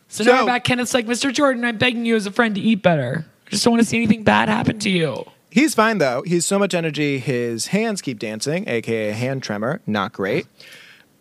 so, 0.08 0.24
now 0.24 0.32
So- 0.32 0.40
we're 0.42 0.46
back. 0.48 0.66
Kenneth's 0.66 0.94
like, 0.96 1.06
Mr. 1.06 1.32
Jordan, 1.32 1.64
I'm 1.64 1.78
begging 1.78 2.06
you 2.06 2.16
as 2.16 2.26
a 2.26 2.32
friend 2.32 2.56
to 2.56 2.62
eat 2.62 2.82
better. 2.82 3.26
I 3.46 3.50
just 3.52 3.64
don't 3.64 3.74
want 3.74 3.84
to 3.84 3.88
see 3.88 3.98
anything 3.98 4.24
bad 4.24 4.50
happen 4.50 4.80
to 4.80 4.90
you. 4.90 5.26
He's 5.52 5.76
fine 5.76 6.00
though. 6.00 6.24
He's 6.26 6.46
so 6.46 6.58
much 6.60 6.74
energy. 6.74 7.20
His 7.20 7.68
hands 7.68 8.02
keep 8.02 8.20
dancing, 8.20 8.68
aka 8.68 9.12
hand 9.12 9.44
tremor. 9.44 9.82
Not 9.88 10.12
great. 10.12 10.48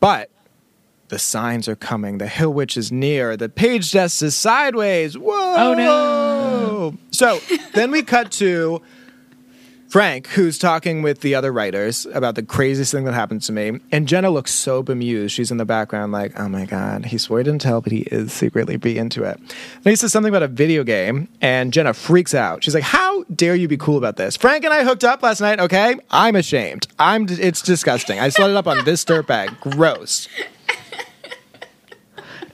But 0.00 0.30
the 1.14 1.18
signs 1.20 1.68
are 1.68 1.76
coming. 1.76 2.18
The 2.18 2.26
Hill 2.26 2.52
Witch 2.52 2.76
is 2.76 2.90
near. 2.90 3.36
The 3.36 3.48
page 3.48 3.92
desk 3.92 4.20
is 4.20 4.34
sideways. 4.34 5.16
Whoa! 5.16 5.54
Oh, 5.56 5.74
no. 5.74 6.98
So 7.12 7.38
then 7.72 7.92
we 7.92 8.02
cut 8.02 8.32
to 8.32 8.82
Frank, 9.94 10.26
who's 10.26 10.58
talking 10.58 11.02
with 11.02 11.20
the 11.20 11.36
other 11.36 11.52
writers 11.52 12.04
about 12.06 12.34
the 12.34 12.42
craziest 12.42 12.90
thing 12.90 13.04
that 13.04 13.14
happened 13.14 13.42
to 13.42 13.52
me. 13.52 13.78
And 13.92 14.08
Jenna 14.08 14.28
looks 14.28 14.52
so 14.52 14.82
bemused. 14.82 15.32
She's 15.32 15.52
in 15.52 15.56
the 15.56 15.64
background, 15.64 16.10
like, 16.10 16.36
oh 16.36 16.48
my 16.48 16.66
God, 16.66 17.06
he 17.06 17.16
swore 17.16 17.38
he 17.38 17.44
didn't 17.44 17.60
tell, 17.60 17.80
but 17.80 17.92
he 17.92 18.00
is 18.00 18.32
secretly 18.32 18.76
be 18.76 18.98
into 18.98 19.22
it. 19.22 19.36
And 19.36 19.84
he 19.84 19.94
says 19.94 20.10
something 20.10 20.30
about 20.34 20.42
a 20.42 20.48
video 20.48 20.82
game, 20.82 21.28
and 21.40 21.72
Jenna 21.72 21.94
freaks 21.94 22.34
out. 22.34 22.64
She's 22.64 22.74
like, 22.74 22.82
how 22.82 23.22
dare 23.32 23.54
you 23.54 23.68
be 23.68 23.76
cool 23.76 23.96
about 23.96 24.16
this? 24.16 24.36
Frank 24.36 24.64
and 24.64 24.74
I 24.74 24.82
hooked 24.82 25.04
up 25.04 25.22
last 25.22 25.40
night, 25.40 25.60
okay? 25.60 25.94
I'm 26.10 26.34
ashamed. 26.34 26.88
I'm, 26.98 27.28
it's 27.30 27.62
disgusting. 27.62 28.18
I 28.18 28.30
slid 28.30 28.50
it 28.50 28.56
up 28.56 28.66
on 28.66 28.84
this 28.84 29.04
dirtbag. 29.04 29.60
Gross. 29.60 30.26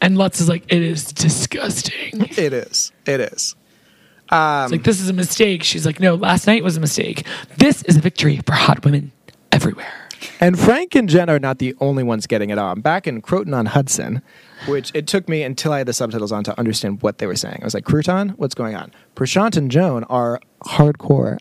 And 0.01 0.17
Lutz 0.17 0.41
is 0.41 0.49
like, 0.49 0.65
it 0.69 0.83
is 0.83 1.13
disgusting. 1.13 2.23
It 2.37 2.53
is. 2.53 2.93
It 3.07 3.21
is. 3.21 3.55
It's 4.33 4.73
like, 4.73 4.85
this 4.85 5.01
is 5.01 5.09
a 5.09 5.13
mistake. 5.13 5.63
She's 5.65 5.85
like, 5.85 6.01
no, 6.01 6.15
last 6.15 6.47
night 6.47 6.63
was 6.63 6.77
a 6.77 6.81
mistake. 6.81 7.27
This 7.59 7.83
is 7.83 7.97
a 7.97 8.01
victory 8.01 8.41
for 8.47 8.53
hot 8.53 8.85
women 8.85 9.13
everywhere. 9.51 9.93
And 10.39 10.59
Frank 10.59 10.95
and 10.95 11.09
Jen 11.09 11.29
are 11.29 11.39
not 11.39 11.59
the 11.59 11.75
only 11.81 12.03
ones 12.03 12.27
getting 12.27 12.51
it 12.51 12.59
on. 12.59 12.81
Back 12.81 13.07
in 13.07 13.23
Croton 13.23 13.53
on 13.55 13.67
Hudson, 13.67 14.23
which 14.67 14.91
it 14.95 15.07
took 15.07 15.29
me 15.29 15.43
until 15.43 15.73
I 15.73 15.79
had 15.79 15.87
the 15.89 15.93
subtitles 15.93 16.31
on 16.31 16.45
to 16.45 16.59
understand 16.59 17.03
what 17.03 17.19
they 17.19 17.27
were 17.27 17.37
saying. 17.37 17.59
I 17.61 17.65
was 17.65 17.75
like, 17.75 17.85
Crouton, 17.85 18.31
what's 18.39 18.55
going 18.55 18.75
on? 18.77 18.93
Prashant 19.17 19.57
and 19.57 19.71
Joan 19.71 20.05
are 20.05 20.41
hardcore 20.65 21.39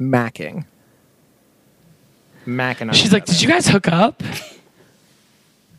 macking. 0.00 0.64
Macking 2.46 2.88
on 2.88 2.92
She's 2.94 3.12
like, 3.12 3.24
other. 3.24 3.32
did 3.32 3.42
you 3.42 3.48
guys 3.48 3.66
hook 3.66 3.88
up? 3.88 4.22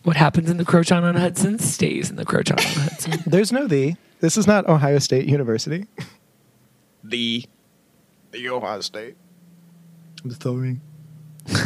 What 0.04 0.16
happens 0.16 0.50
in 0.50 0.58
the 0.58 0.66
Croton 0.66 1.04
on 1.04 1.16
Hudson 1.16 1.60
stays 1.60 2.10
in 2.10 2.16
the 2.18 2.26
Croton 2.26 2.58
on 2.60 2.66
Hudson. 2.66 3.24
There's 3.30 3.52
no 3.52 3.68
the. 3.68 3.96
This 4.20 4.38
is 4.38 4.48
not 4.48 4.68
Ohio 4.68 5.00
State 5.00 5.28
University. 5.28 5.86
the. 7.04 7.46
The 8.32 8.50
Ohio 8.50 8.82
State. 8.82 9.16
I'm 10.24 10.32
sorry. 10.32 10.80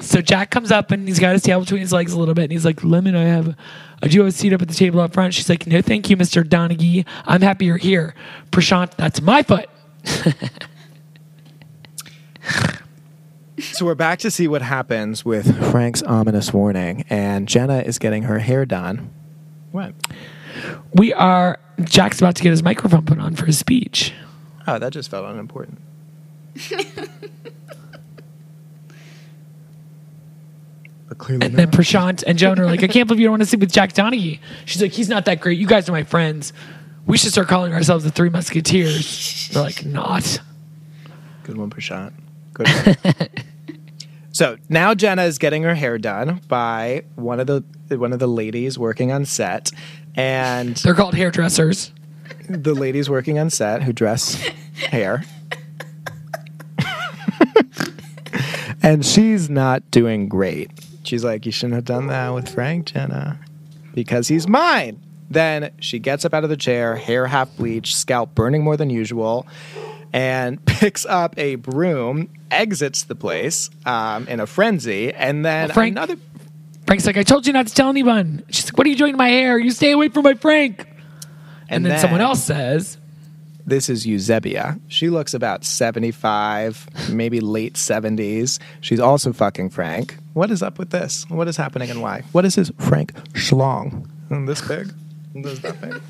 So 0.00 0.20
Jack 0.20 0.50
comes 0.50 0.70
up 0.70 0.90
and 0.90 1.08
he's 1.08 1.18
got 1.18 1.32
his 1.32 1.42
tail 1.42 1.60
between 1.60 1.80
his 1.80 1.92
legs 1.92 2.12
a 2.12 2.18
little 2.18 2.34
bit, 2.34 2.44
and 2.44 2.52
he's 2.52 2.64
like, 2.64 2.84
"Lemon, 2.84 3.16
I 3.16 3.24
have, 3.24 3.56
I 4.02 4.08
do 4.08 4.18
have 4.20 4.28
a 4.28 4.32
seat 4.32 4.52
up 4.52 4.60
at 4.60 4.68
the 4.68 4.74
table 4.74 5.00
up 5.00 5.14
front." 5.14 5.32
She's 5.34 5.48
like, 5.48 5.66
"No, 5.66 5.80
thank 5.80 6.10
you, 6.10 6.16
Mister 6.16 6.44
Donaghy. 6.44 7.06
I'm 7.24 7.40
happy 7.40 7.64
you're 7.64 7.78
here." 7.78 8.14
Prashant, 8.50 8.94
that's 8.96 9.22
my 9.22 9.42
foot. 9.42 9.68
So 13.60 13.84
we're 13.86 13.94
back 13.94 14.18
to 14.20 14.30
see 14.30 14.48
what 14.48 14.62
happens 14.62 15.24
with 15.24 15.70
Frank's 15.70 16.02
ominous 16.02 16.52
warning, 16.52 17.04
and 17.08 17.46
Jenna 17.46 17.80
is 17.80 17.98
getting 17.98 18.24
her 18.24 18.40
hair 18.40 18.66
done. 18.66 19.10
What? 19.70 19.94
We 20.94 21.12
are. 21.12 21.58
Jack's 21.82 22.20
about 22.20 22.36
to 22.36 22.42
get 22.42 22.50
his 22.50 22.62
microphone 22.62 23.04
put 23.04 23.18
on 23.18 23.36
for 23.36 23.46
his 23.46 23.58
speech. 23.58 24.12
Oh, 24.66 24.78
that 24.78 24.92
just 24.92 25.10
felt 25.10 25.24
unimportant. 25.26 25.80
but 31.08 31.18
clearly 31.18 31.46
And 31.46 31.56
then. 31.56 31.70
Prashant 31.70 32.24
and 32.26 32.38
Joan 32.38 32.58
are 32.58 32.66
like, 32.66 32.82
I 32.82 32.88
can't 32.88 33.06
believe 33.06 33.20
you 33.20 33.26
don't 33.26 33.32
want 33.32 33.42
to 33.42 33.48
sit 33.48 33.60
with 33.60 33.72
Jack 33.72 33.92
Donaghy. 33.92 34.40
She's 34.64 34.80
like, 34.82 34.92
he's 34.92 35.08
not 35.08 35.24
that 35.26 35.40
great. 35.40 35.58
You 35.58 35.66
guys 35.66 35.88
are 35.88 35.92
my 35.92 36.04
friends. 36.04 36.52
We 37.06 37.18
should 37.18 37.32
start 37.32 37.48
calling 37.48 37.72
ourselves 37.72 38.04
the 38.04 38.10
Three 38.10 38.30
Musketeers. 38.30 39.48
They're 39.52 39.62
like, 39.62 39.84
not. 39.84 40.40
Good 41.42 41.56
one, 41.56 41.70
Prashant. 41.70 42.12
Good 42.54 42.68
one. 43.04 43.43
So 44.34 44.56
now 44.68 44.94
Jenna 44.94 45.22
is 45.22 45.38
getting 45.38 45.62
her 45.62 45.74
hair 45.74 45.96
done 45.96 46.40
by 46.48 47.04
one 47.14 47.40
of 47.40 47.46
the 47.46 47.64
one 47.96 48.12
of 48.12 48.18
the 48.18 48.26
ladies 48.26 48.78
working 48.78 49.10
on 49.12 49.24
set, 49.24 49.70
and 50.14 50.76
They're 50.76 50.94
called 50.94 51.14
hairdressers. 51.14 51.92
the 52.48 52.74
ladies 52.74 53.08
working 53.08 53.38
on 53.38 53.48
set 53.50 53.82
who 53.82 53.92
dress 53.92 54.34
hair. 54.90 55.22
and 58.82 59.04
she's 59.04 59.48
not 59.48 59.88
doing 59.90 60.28
great. 60.28 60.70
She's 61.04 61.24
like, 61.24 61.46
You 61.46 61.52
shouldn't 61.52 61.74
have 61.74 61.84
done 61.84 62.06
that 62.08 62.30
with 62.30 62.48
Frank, 62.48 62.86
Jenna, 62.86 63.38
because 63.94 64.28
he's 64.28 64.48
mine. 64.48 65.00
Then 65.30 65.70
she 65.80 65.98
gets 65.98 66.24
up 66.24 66.34
out 66.34 66.44
of 66.44 66.50
the 66.50 66.56
chair, 66.56 66.96
hair 66.96 67.26
half 67.26 67.54
bleached, 67.56 67.96
scalp 67.96 68.34
burning 68.34 68.62
more 68.62 68.76
than 68.76 68.90
usual, 68.90 69.46
and 70.14 70.64
picks 70.66 71.04
up 71.04 71.34
a 71.38 71.56
broom, 71.56 72.30
exits 72.50 73.02
the 73.04 73.14
place 73.14 73.68
um, 73.84 74.26
in 74.28 74.40
a 74.40 74.46
frenzy, 74.46 75.12
and 75.12 75.44
then 75.44 75.66
Well, 75.68 75.74
Frank- 75.74 75.92
another. 75.96 76.16
Frank's 76.86 77.06
like, 77.06 77.16
I 77.16 77.22
told 77.22 77.46
you 77.46 77.52
not 77.52 77.66
to 77.66 77.74
tell 77.74 77.88
anyone. 77.88 78.42
She's 78.50 78.66
like, 78.66 78.76
What 78.78 78.86
are 78.86 78.90
you 78.90 78.96
doing 78.96 79.12
to 79.14 79.16
my 79.18 79.28
hair? 79.28 79.58
You 79.58 79.70
stay 79.70 79.90
away 79.90 80.08
from 80.08 80.22
my 80.22 80.34
Frank. 80.34 80.86
And, 81.68 81.84
then, 81.84 81.98
someone 81.98 82.20
else 82.20 82.44
says, 82.44 82.98
This 83.66 83.88
is 83.88 84.04
Eusebia. 84.06 84.78
She 84.88 85.08
looks 85.08 85.32
about 85.32 85.64
75, 85.64 87.10
maybe 87.10 87.40
late 87.40 87.74
70s. 87.74 88.58
She's 88.82 89.00
also 89.00 89.32
fucking 89.32 89.70
Frank. 89.70 90.18
What 90.34 90.50
is 90.50 90.62
up 90.62 90.78
with 90.78 90.90
this? 90.90 91.24
What 91.30 91.48
is 91.48 91.56
happening 91.56 91.90
and 91.90 92.02
why? 92.02 92.22
What 92.32 92.44
is 92.44 92.54
his 92.54 92.70
Frank 92.78 93.14
schlong? 93.32 94.06
This 94.46 94.60
big? 94.66 94.92
This 95.34 95.58
that 95.60 95.80
big? 95.80 96.02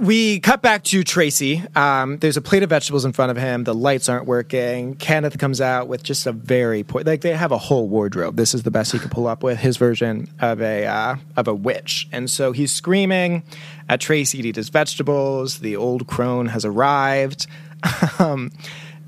We 0.00 0.40
cut 0.40 0.62
back 0.62 0.82
to 0.84 1.04
Tracy. 1.04 1.62
Um, 1.76 2.16
there's 2.20 2.38
a 2.38 2.40
plate 2.40 2.62
of 2.62 2.70
vegetables 2.70 3.04
in 3.04 3.12
front 3.12 3.32
of 3.32 3.36
him. 3.36 3.64
The 3.64 3.74
lights 3.74 4.08
aren't 4.08 4.24
working. 4.24 4.94
Kenneth 4.94 5.36
comes 5.36 5.60
out 5.60 5.88
with 5.88 6.02
just 6.02 6.26
a 6.26 6.32
very 6.32 6.82
poor, 6.82 7.02
like 7.02 7.20
they 7.20 7.34
have 7.34 7.52
a 7.52 7.58
whole 7.58 7.86
wardrobe. 7.86 8.36
This 8.36 8.54
is 8.54 8.62
the 8.62 8.70
best 8.70 8.92
he 8.92 8.98
could 8.98 9.10
pull 9.10 9.26
up 9.26 9.42
with 9.42 9.58
his 9.58 9.76
version 9.76 10.26
of 10.40 10.62
a 10.62 10.86
uh, 10.86 11.16
of 11.36 11.48
a 11.48 11.54
witch. 11.54 12.08
And 12.12 12.30
so 12.30 12.52
he's 12.52 12.72
screaming 12.72 13.42
at 13.90 14.00
Tracy 14.00 14.40
to 14.40 14.48
eat 14.48 14.56
his 14.56 14.70
vegetables. 14.70 15.58
The 15.58 15.76
old 15.76 16.06
crone 16.06 16.46
has 16.46 16.64
arrived, 16.64 17.46
um, 18.18 18.52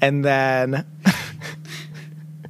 and 0.02 0.22
then. 0.22 0.84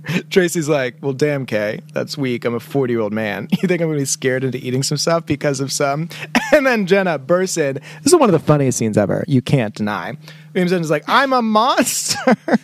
Tracy's 0.30 0.68
like, 0.68 0.96
well, 1.00 1.12
damn, 1.12 1.46
Kay, 1.46 1.80
that's 1.92 2.18
weak. 2.18 2.44
I'm 2.44 2.55
a 2.55 2.61
40 2.61 2.92
year 2.92 3.00
old 3.00 3.12
man. 3.12 3.48
You 3.62 3.68
think 3.68 3.80
I'm 3.80 3.88
going 3.88 3.98
to 3.98 4.03
be 4.03 4.07
scared 4.07 4.42
into 4.42 4.59
eating 4.59 4.82
some 4.82 4.96
stuff 4.98 5.24
because 5.26 5.61
of 5.61 5.70
some? 5.72 6.09
And 6.55 6.66
then 6.66 6.86
Jenna 6.86 7.18
bursts 7.18 7.57
in. 7.57 7.76
This 8.03 8.12
is 8.12 8.14
one 8.14 8.28
of 8.28 8.32
the 8.34 8.38
funniest 8.38 8.76
scenes 8.76 8.98
ever. 8.98 9.24
You 9.26 9.40
can't 9.40 9.74
deny. 9.74 10.18
Williams 10.53 10.72
is 10.72 10.90
like, 10.90 11.03
I'm 11.09 11.32
a 11.32 11.40
monster. 11.40 12.18
and 12.26 12.59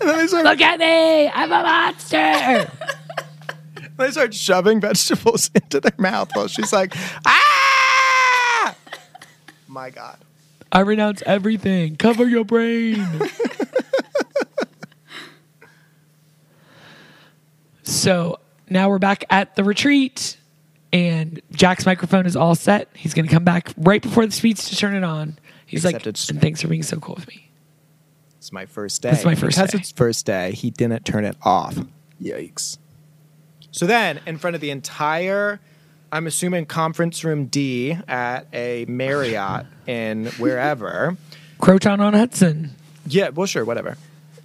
then 0.00 0.16
they 0.18 0.26
start, 0.28 0.44
Look 0.44 0.60
at 0.60 0.78
me! 0.78 1.28
I'm 1.28 1.50
a 1.50 1.62
monster! 1.62 2.70
they 3.98 4.10
start 4.12 4.32
shoving 4.32 4.80
vegetables 4.80 5.50
into 5.56 5.80
their 5.80 5.92
mouth 5.98 6.30
while 6.34 6.46
she's 6.46 6.72
like, 6.72 6.94
ah! 7.26 8.76
My 9.66 9.90
God. 9.90 10.18
I 10.70 10.80
renounce 10.80 11.20
everything. 11.26 11.96
Cover 11.96 12.28
your 12.28 12.44
brain. 12.44 13.04
So 17.90 18.38
now 18.68 18.88
we're 18.88 18.98
back 18.98 19.24
at 19.30 19.56
the 19.56 19.64
retreat, 19.64 20.36
and 20.92 21.40
Jack's 21.52 21.86
microphone 21.86 22.26
is 22.26 22.36
all 22.36 22.54
set. 22.54 22.88
He's 22.94 23.14
going 23.14 23.26
to 23.26 23.32
come 23.32 23.44
back 23.44 23.72
right 23.76 24.02
before 24.02 24.26
the 24.26 24.32
speech 24.32 24.68
to 24.68 24.76
turn 24.76 24.94
it 24.94 25.04
on. 25.04 25.38
He's 25.66 25.84
Except 25.84 26.06
like, 26.06 26.30
and 26.30 26.40
thanks 26.40 26.62
for 26.62 26.68
being 26.68 26.82
so 26.82 26.98
cool 26.98 27.14
with 27.14 27.28
me. 27.28 27.50
It's 28.38 28.52
my 28.52 28.66
first 28.66 29.02
day. 29.02 29.10
It's 29.10 29.24
my 29.24 29.34
first 29.34 29.56
because 29.56 29.72
day. 29.72 29.78
it's 29.78 29.92
first 29.92 30.26
day, 30.26 30.52
he 30.52 30.70
didn't 30.70 31.04
turn 31.04 31.24
it 31.24 31.36
off. 31.42 31.76
Yikes. 32.22 32.78
So 33.70 33.86
then, 33.86 34.20
in 34.26 34.38
front 34.38 34.56
of 34.56 34.60
the 34.60 34.70
entire, 34.70 35.60
I'm 36.10 36.26
assuming 36.26 36.66
conference 36.66 37.22
room 37.22 37.46
D 37.46 37.96
at 38.08 38.46
a 38.52 38.84
Marriott 38.88 39.66
in 39.86 40.26
wherever. 40.38 41.16
Croton 41.58 42.00
on 42.00 42.14
Hudson. 42.14 42.74
Yeah, 43.06 43.28
well, 43.28 43.46
sure, 43.46 43.64
whatever. 43.64 43.96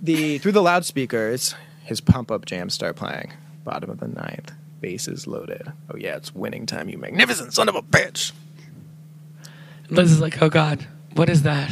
The 0.02 0.38
through 0.40 0.52
the 0.52 0.62
loudspeakers, 0.62 1.56
his 1.86 2.02
pump 2.02 2.32
up 2.32 2.46
jams 2.46 2.74
start 2.74 2.96
playing. 2.96 3.32
Bottom 3.64 3.90
of 3.90 4.00
the 4.00 4.08
ninth, 4.08 4.52
bases 4.82 5.26
loaded. 5.26 5.72
Oh 5.90 5.98
yeah, 5.98 6.18
it's 6.18 6.36
winning 6.36 6.66
time, 6.66 6.90
you 6.90 6.98
magnificent 6.98 7.54
son 7.54 7.70
of 7.70 7.76
a 7.76 7.82
bitch. 7.82 8.32
Liz 9.90 10.12
is 10.12 10.20
like, 10.20 10.42
oh 10.42 10.50
God, 10.50 10.86
what 11.14 11.30
is 11.30 11.44
that? 11.44 11.72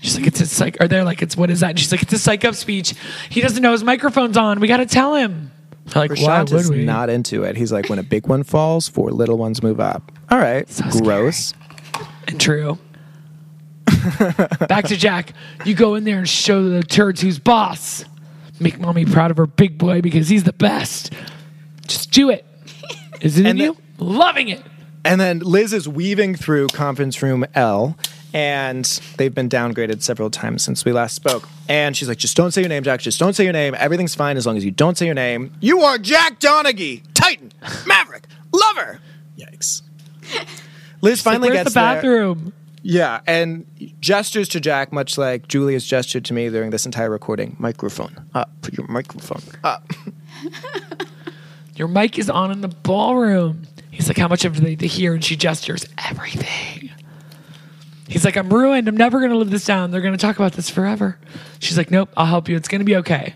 She's 0.00 0.16
like, 0.16 0.26
it's 0.26 0.40
a 0.40 0.46
psych. 0.46 0.76
Or 0.80 0.88
they're 0.88 1.04
like, 1.04 1.22
it's 1.22 1.36
what 1.36 1.50
is 1.50 1.60
that? 1.60 1.70
And 1.70 1.78
she's 1.78 1.90
like, 1.90 2.02
it's 2.02 2.12
a 2.12 2.18
psych 2.18 2.44
up 2.44 2.54
speech. 2.54 2.94
He 3.28 3.40
doesn't 3.40 3.62
know 3.62 3.72
his 3.72 3.82
microphone's 3.82 4.36
on. 4.36 4.60
We 4.60 4.68
got 4.68 4.76
to 4.76 4.86
tell 4.86 5.14
him. 5.14 5.50
They're 5.86 6.08
like, 6.08 6.20
why 6.20 6.40
would 6.40 6.52
is 6.52 6.70
we? 6.70 6.84
not 6.84 7.08
into 7.08 7.44
it. 7.44 7.56
He's 7.56 7.72
like, 7.72 7.88
when 7.88 7.98
a 7.98 8.02
big 8.02 8.26
one 8.26 8.42
falls, 8.42 8.88
four 8.88 9.10
little 9.10 9.38
ones 9.38 9.62
move 9.62 9.80
up. 9.80 10.12
All 10.30 10.38
right, 10.38 10.68
gross. 10.90 11.54
And 12.28 12.40
true. 12.40 12.78
Back 14.68 14.84
to 14.86 14.96
Jack. 14.96 15.32
You 15.64 15.74
go 15.74 15.94
in 15.94 16.04
there 16.04 16.18
and 16.18 16.28
show 16.28 16.68
the 16.68 16.82
turds 16.82 17.20
who's 17.20 17.38
boss. 17.38 18.04
Make 18.58 18.78
mommy 18.78 19.04
proud 19.04 19.30
of 19.30 19.36
her 19.36 19.46
big 19.46 19.78
boy 19.78 20.00
because 20.00 20.28
he's 20.28 20.44
the 20.44 20.52
best. 20.52 21.12
Just 21.86 22.10
do 22.10 22.30
it. 22.30 22.44
Is 23.20 23.38
it 23.38 23.46
in 23.46 23.56
you? 23.56 23.76
Loving 23.98 24.48
it. 24.48 24.62
And 25.04 25.20
then 25.20 25.38
Liz 25.38 25.72
is 25.72 25.88
weaving 25.88 26.34
through 26.34 26.66
conference 26.68 27.22
room 27.22 27.46
L, 27.54 27.96
and 28.34 28.84
they've 29.18 29.34
been 29.34 29.48
downgraded 29.48 30.02
several 30.02 30.30
times 30.30 30.64
since 30.64 30.84
we 30.84 30.92
last 30.92 31.14
spoke. 31.14 31.48
And 31.68 31.96
she's 31.96 32.08
like, 32.08 32.18
just 32.18 32.36
don't 32.36 32.50
say 32.50 32.60
your 32.62 32.68
name, 32.68 32.82
Jack. 32.82 33.00
Just 33.00 33.20
don't 33.20 33.32
say 33.32 33.44
your 33.44 33.52
name. 33.52 33.76
Everything's 33.78 34.16
fine 34.16 34.36
as 34.36 34.46
long 34.46 34.56
as 34.56 34.64
you 34.64 34.72
don't 34.72 34.98
say 34.98 35.06
your 35.06 35.14
name. 35.14 35.52
You 35.60 35.82
are 35.82 35.96
Jack 35.96 36.40
Donaghy, 36.40 37.02
Titan, 37.14 37.52
Maverick, 37.86 38.26
Lover. 38.52 39.00
Yikes. 39.38 39.82
Liz 41.02 41.22
finally 41.22 41.50
Where's 41.50 41.64
gets 41.64 41.74
the 41.74 41.80
there. 41.80 42.36
Yeah, 42.88 43.20
and 43.26 43.66
gestures 43.98 44.48
to 44.50 44.60
Jack, 44.60 44.92
much 44.92 45.18
like 45.18 45.48
Julia's 45.48 45.84
gestured 45.84 46.24
to 46.26 46.32
me 46.32 46.48
during 46.50 46.70
this 46.70 46.86
entire 46.86 47.10
recording. 47.10 47.56
Microphone 47.58 48.28
up. 48.32 48.52
Put 48.62 48.78
your 48.78 48.86
microphone 48.86 49.42
up. 49.64 49.90
Your 51.74 51.88
mic 51.88 52.16
is 52.16 52.30
on 52.30 52.52
in 52.52 52.60
the 52.60 52.68
ballroom. 52.68 53.66
He's 53.90 54.06
like, 54.06 54.16
how 54.16 54.28
much 54.28 54.44
of 54.44 54.60
they 54.60 54.86
hear? 54.86 55.14
And 55.14 55.24
she 55.24 55.34
gestures 55.34 55.84
everything. 56.08 56.90
He's 58.08 58.24
like, 58.24 58.36
I'm 58.36 58.50
ruined. 58.50 58.86
I'm 58.86 58.96
never 58.96 59.18
going 59.18 59.32
to 59.32 59.36
live 59.36 59.50
this 59.50 59.64
down. 59.64 59.90
They're 59.90 60.00
going 60.00 60.14
to 60.14 60.18
talk 60.18 60.36
about 60.36 60.52
this 60.52 60.70
forever. 60.70 61.18
She's 61.58 61.76
like, 61.76 61.90
nope, 61.90 62.08
I'll 62.16 62.26
help 62.26 62.48
you. 62.48 62.54
It's 62.54 62.68
going 62.68 62.82
to 62.82 62.84
be 62.84 62.96
okay. 62.96 63.34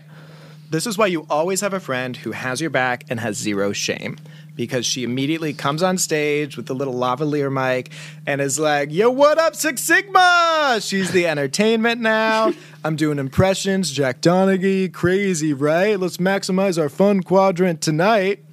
This 0.69 0.87
is 0.87 0.97
why 0.97 1.07
you 1.07 1.27
always 1.29 1.59
have 1.59 1.73
a 1.73 1.81
friend 1.81 2.15
who 2.15 2.31
has 2.31 2.61
your 2.61 2.69
back 2.69 3.03
and 3.09 3.19
has 3.19 3.37
zero 3.37 3.73
shame. 3.73 4.17
Because 4.55 4.85
she 4.85 5.03
immediately 5.03 5.53
comes 5.53 5.81
on 5.81 5.97
stage 5.97 6.57
with 6.57 6.65
the 6.65 6.75
little 6.75 6.93
lavalier 6.93 7.51
mic 7.51 7.91
and 8.27 8.41
is 8.41 8.59
like, 8.59 8.91
Yo, 8.91 9.09
what 9.09 9.37
up, 9.37 9.55
Six 9.55 9.81
Sigma? 9.81 10.79
She's 10.81 11.11
the 11.11 11.25
entertainment 11.27 12.01
now. 12.01 12.53
I'm 12.83 12.95
doing 12.95 13.17
impressions. 13.17 13.91
Jack 13.91 14.21
Donaghy, 14.21 14.91
crazy, 14.91 15.53
right? 15.53 15.99
Let's 15.99 16.17
maximize 16.17 16.81
our 16.81 16.89
fun 16.89 17.23
quadrant 17.23 17.81
tonight. 17.81 18.43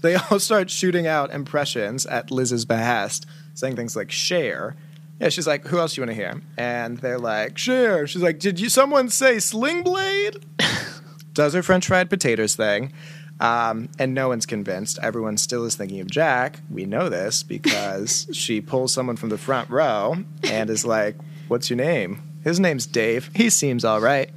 They 0.00 0.16
all 0.16 0.40
start 0.40 0.68
shooting 0.70 1.06
out 1.06 1.32
impressions 1.32 2.06
at 2.06 2.30
Liz's 2.30 2.64
behest, 2.64 3.26
saying 3.54 3.76
things 3.76 3.94
like 3.94 4.10
Cher. 4.10 4.74
Yeah, 5.20 5.28
she's 5.28 5.46
like, 5.46 5.64
who 5.66 5.78
else 5.78 5.94
do 5.94 6.00
you 6.00 6.06
want 6.06 6.16
to 6.16 6.22
hear? 6.22 6.42
And 6.56 6.98
they're 6.98 7.18
like, 7.18 7.56
Cher. 7.56 8.08
She's 8.08 8.22
like, 8.22 8.40
did 8.40 8.58
you 8.58 8.68
someone 8.68 9.08
say 9.08 9.38
sling 9.38 9.84
blade? 9.84 10.44
does 11.32 11.54
her 11.54 11.62
French 11.62 11.86
fried 11.86 12.10
potatoes 12.10 12.56
thing, 12.56 12.92
um, 13.40 13.88
and 13.98 14.14
no 14.14 14.28
one's 14.28 14.46
convinced. 14.46 14.98
Everyone 15.02 15.36
still 15.36 15.64
is 15.64 15.74
thinking 15.74 16.00
of 16.00 16.10
Jack. 16.10 16.60
We 16.70 16.84
know 16.84 17.08
this 17.08 17.42
because 17.42 18.26
she 18.32 18.60
pulls 18.60 18.92
someone 18.92 19.16
from 19.16 19.28
the 19.28 19.38
front 19.38 19.70
row 19.70 20.16
and 20.44 20.70
is 20.70 20.84
like, 20.84 21.16
"What's 21.48 21.70
your 21.70 21.76
name?" 21.76 22.22
His 22.44 22.58
name's 22.58 22.86
Dave. 22.86 23.30
He 23.34 23.50
seems 23.50 23.84
all 23.84 24.00
right. 24.00 24.30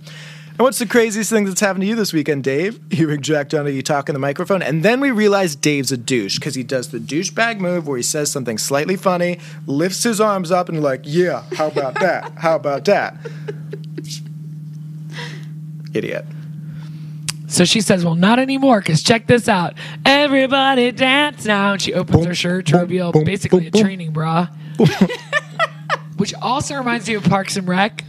And 0.57 0.59
what's 0.59 0.79
the 0.79 0.85
craziest 0.85 1.29
thing 1.29 1.43
that's 1.43 1.59
happened 1.59 1.81
to 1.81 1.87
you 1.87 1.95
this 1.95 2.13
weekend, 2.13 2.45
Dave? 2.45 2.79
Hearing 2.91 3.21
Jack 3.21 3.49
Donaghy 3.49 3.83
talk 3.83 4.07
in 4.07 4.13
the 4.13 4.19
microphone, 4.19 4.61
and 4.61 4.83
then 4.83 5.01
we 5.01 5.11
realize 5.11 5.53
Dave's 5.53 5.91
a 5.91 5.97
douche 5.97 6.39
because 6.39 6.55
he 6.55 6.63
does 6.63 6.91
the 6.91 6.99
douchebag 6.99 7.59
move 7.59 7.87
where 7.87 7.97
he 7.97 8.03
says 8.03 8.31
something 8.31 8.57
slightly 8.57 8.95
funny, 8.95 9.39
lifts 9.67 10.03
his 10.03 10.21
arms 10.21 10.51
up, 10.51 10.69
and 10.69 10.81
like, 10.81 11.01
"Yeah, 11.03 11.43
how 11.53 11.67
about 11.67 11.95
that? 11.95 12.31
How 12.37 12.55
about 12.55 12.85
that?" 12.85 13.17
Idiot. 15.93 16.25
So 17.55 17.63
she 17.63 17.79
says, 17.79 18.03
Well, 18.03 18.15
not 18.15 18.37
anymore, 18.37 18.81
because 18.81 19.01
check 19.01 19.27
this 19.27 19.47
out. 19.47 19.75
Everybody 20.05 20.91
dance 20.91 21.45
now. 21.45 21.71
And 21.71 21.81
she 21.81 21.93
opens 21.93 22.25
her 22.25 22.35
shirt 22.35 22.65
to 22.67 22.79
reveal 22.79 23.13
basically 23.13 23.67
a 23.67 23.71
training 23.71 24.11
bra. 24.11 24.47
Which 26.17 26.33
also 26.33 26.75
reminds 26.75 27.07
me 27.07 27.13
of 27.13 27.23
Parks 27.23 27.55
and 27.55 27.65
Rec 27.65 28.03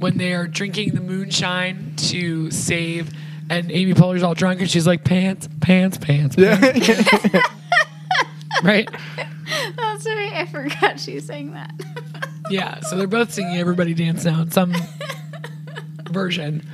when 0.00 0.18
they're 0.18 0.48
drinking 0.48 0.94
the 0.94 1.00
moonshine 1.00 1.94
to 1.96 2.50
save, 2.50 3.12
and 3.48 3.70
Amy 3.70 3.94
Poehler's 3.94 4.24
all 4.24 4.34
drunk, 4.34 4.60
and 4.60 4.68
she's 4.68 4.86
like, 4.86 5.04
Pants, 5.04 5.48
pants, 5.60 5.96
pants. 5.98 6.34
pants. 6.34 6.74
right? 8.64 8.88
That's 9.76 10.06
right. 10.06 10.32
I 10.32 10.46
forgot 10.46 10.98
she 10.98 11.20
sang 11.20 11.52
that. 11.52 11.72
Yeah. 12.50 12.80
So 12.80 12.96
they're 12.96 13.06
both 13.06 13.30
singing 13.30 13.58
Everybody 13.58 13.92
Dance 13.92 14.24
Now 14.24 14.40
in 14.40 14.50
some 14.50 14.72
version. 16.10 16.66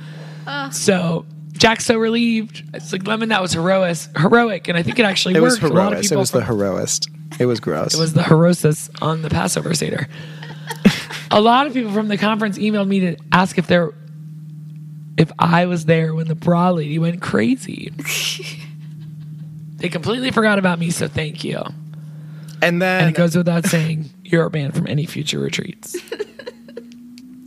Oh. 0.47 0.69
So 0.69 1.25
Jack's 1.57 1.85
so 1.85 1.97
relieved. 1.97 2.63
It's 2.73 2.91
like 2.91 3.07
Lemon, 3.07 3.29
that 3.29 3.41
was 3.41 3.53
heroic, 3.53 3.97
heroic, 4.17 4.67
and 4.67 4.77
I 4.77 4.83
think 4.83 4.99
it 4.99 5.03
actually 5.05 5.35
It 5.35 5.41
was 5.41 5.53
worked. 5.61 5.63
Of 5.65 5.71
heroic. 5.71 6.11
It 6.11 6.15
was 6.17 6.31
the 6.31 6.43
from- 6.43 6.57
heroist. 6.59 7.09
It 7.39 7.45
was 7.47 7.59
gross. 7.59 7.93
it 7.93 7.99
was 7.99 8.13
the 8.13 8.21
herosis 8.21 8.89
on 9.01 9.21
the 9.21 9.29
Passover 9.29 9.73
Seder. 9.73 10.07
a 11.31 11.41
lot 11.41 11.65
of 11.67 11.73
people 11.73 11.91
from 11.91 12.07
the 12.07 12.17
conference 12.17 12.57
emailed 12.57 12.87
me 12.87 12.99
to 13.01 13.15
ask 13.31 13.57
if 13.57 13.67
there, 13.67 13.91
if 15.17 15.31
I 15.39 15.65
was 15.65 15.85
there 15.85 16.13
when 16.13 16.27
the 16.27 16.35
bra 16.35 16.69
lady 16.71 16.99
went 16.99 17.21
crazy. 17.21 17.91
they 19.77 19.89
completely 19.89 20.31
forgot 20.31 20.59
about 20.59 20.79
me, 20.79 20.89
so 20.91 21.07
thank 21.07 21.43
you. 21.43 21.61
and 22.61 22.81
then 22.81 23.01
And 23.05 23.09
it 23.09 23.17
goes 23.17 23.35
without 23.35 23.65
saying, 23.65 24.09
you're 24.23 24.49
banned 24.49 24.75
from 24.75 24.87
any 24.87 25.05
future 25.05 25.39
retreats. 25.39 25.95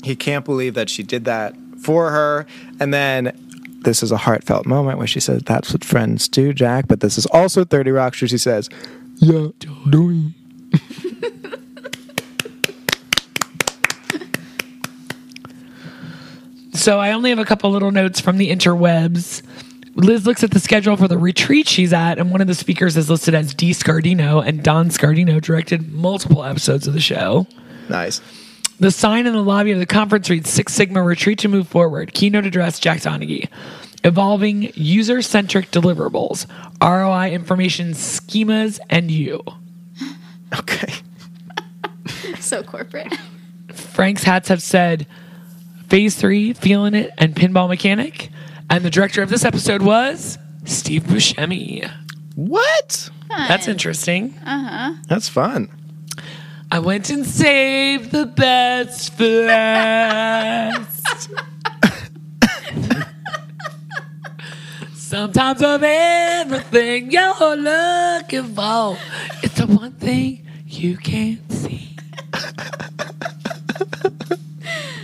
he 0.04 0.16
can't 0.16 0.44
believe 0.44 0.74
that 0.74 0.90
she 0.90 1.02
did 1.02 1.24
that 1.26 1.54
for 1.82 2.10
her. 2.10 2.46
And 2.80 2.92
then 2.92 3.32
this 3.80 4.02
is 4.02 4.10
a 4.10 4.16
heartfelt 4.16 4.64
moment 4.66 4.98
where 4.98 5.06
she 5.06 5.20
says, 5.20 5.42
That's 5.44 5.72
what 5.72 5.84
friends 5.84 6.26
do, 6.28 6.52
Jack. 6.52 6.88
But 6.88 6.98
this 7.00 7.16
is 7.18 7.26
also 7.26 7.64
30 7.64 7.92
Rock, 7.92 8.16
where 8.20 8.26
she 8.28 8.38
says, 8.38 8.68
Yeah, 9.16 9.48
doing. 9.88 10.34
so 16.74 16.98
I 16.98 17.12
only 17.12 17.30
have 17.30 17.38
a 17.38 17.44
couple 17.44 17.70
little 17.70 17.92
notes 17.92 18.20
from 18.20 18.38
the 18.38 18.50
interwebs. 18.50 19.42
Liz 19.94 20.26
looks 20.26 20.42
at 20.44 20.52
the 20.52 20.60
schedule 20.60 20.96
for 20.96 21.08
the 21.08 21.18
retreat 21.18 21.66
she's 21.66 21.92
at, 21.92 22.18
and 22.18 22.30
one 22.30 22.40
of 22.40 22.46
the 22.46 22.54
speakers 22.54 22.96
is 22.96 23.10
listed 23.10 23.34
as 23.34 23.52
D. 23.52 23.72
Scardino, 23.72 24.46
and 24.46 24.62
Don 24.62 24.90
Scardino 24.90 25.40
directed 25.40 25.92
multiple 25.92 26.44
episodes 26.44 26.86
of 26.86 26.94
the 26.94 27.00
show. 27.00 27.48
Nice. 27.88 28.20
The 28.80 28.90
sign 28.92 29.26
in 29.26 29.32
the 29.32 29.42
lobby 29.42 29.72
of 29.72 29.80
the 29.80 29.86
conference 29.86 30.30
reads 30.30 30.50
Six 30.50 30.72
Sigma 30.72 31.02
Retreat 31.02 31.40
to 31.40 31.48
Move 31.48 31.66
Forward. 31.66 32.12
Keynote 32.14 32.46
address 32.46 32.78
Jack 32.78 33.00
Donaghy. 33.00 33.48
Evolving 34.04 34.70
user 34.74 35.20
centric 35.22 35.72
deliverables, 35.72 36.46
ROI 36.80 37.32
information 37.32 37.90
schemas, 37.90 38.78
and 38.88 39.10
you. 39.10 39.42
Okay. 40.58 40.94
so 42.40 42.62
corporate. 42.62 43.14
Frank's 43.70 44.22
hats 44.22 44.48
have 44.48 44.62
said 44.62 45.06
Phase 45.88 46.14
3, 46.16 46.54
Feeling 46.54 46.94
It, 46.94 47.10
and 47.18 47.36
Pinball 47.36 47.68
Mechanic. 47.68 48.30
And 48.70 48.82
the 48.82 48.88
director 48.88 49.20
of 49.20 49.28
this 49.28 49.44
episode 49.44 49.82
was 49.82 50.38
Steve 50.64 51.02
Buscemi. 51.02 51.90
What? 52.34 53.10
That's 53.28 53.68
interesting. 53.68 54.34
Uh 54.46 54.68
huh. 54.68 54.94
That's 55.06 55.28
fun. 55.28 55.68
I 56.70 56.80
went 56.80 57.08
and 57.10 57.26
saved 57.26 58.10
the 58.10 58.26
best 58.26 59.14
for 59.14 59.24
last. 59.24 61.30
Sometimes 64.94 65.62
of 65.62 65.82
everything 65.82 67.10
you're 67.10 67.56
looking 67.56 68.54
for, 68.54 68.98
it's 69.42 69.58
the 69.58 69.66
one 69.66 69.92
thing 69.92 70.46
you 70.66 70.98
can't 70.98 71.50
see. 71.50 71.96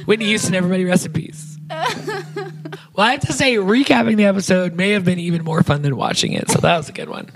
Whitney 0.04 0.26
Houston, 0.26 0.54
everybody 0.54 0.84
rest 0.84 1.06
in 1.06 1.14
peace. 1.14 1.58
Well, 1.70 3.06
I 3.08 3.12
have 3.12 3.20
to 3.20 3.32
say, 3.32 3.54
recapping 3.54 4.16
the 4.16 4.26
episode 4.26 4.74
may 4.74 4.90
have 4.90 5.06
been 5.06 5.18
even 5.18 5.42
more 5.42 5.62
fun 5.62 5.80
than 5.80 5.96
watching 5.96 6.34
it, 6.34 6.50
so 6.50 6.58
that 6.58 6.76
was 6.76 6.90
a 6.90 6.92
good 6.92 7.08
one. 7.08 7.30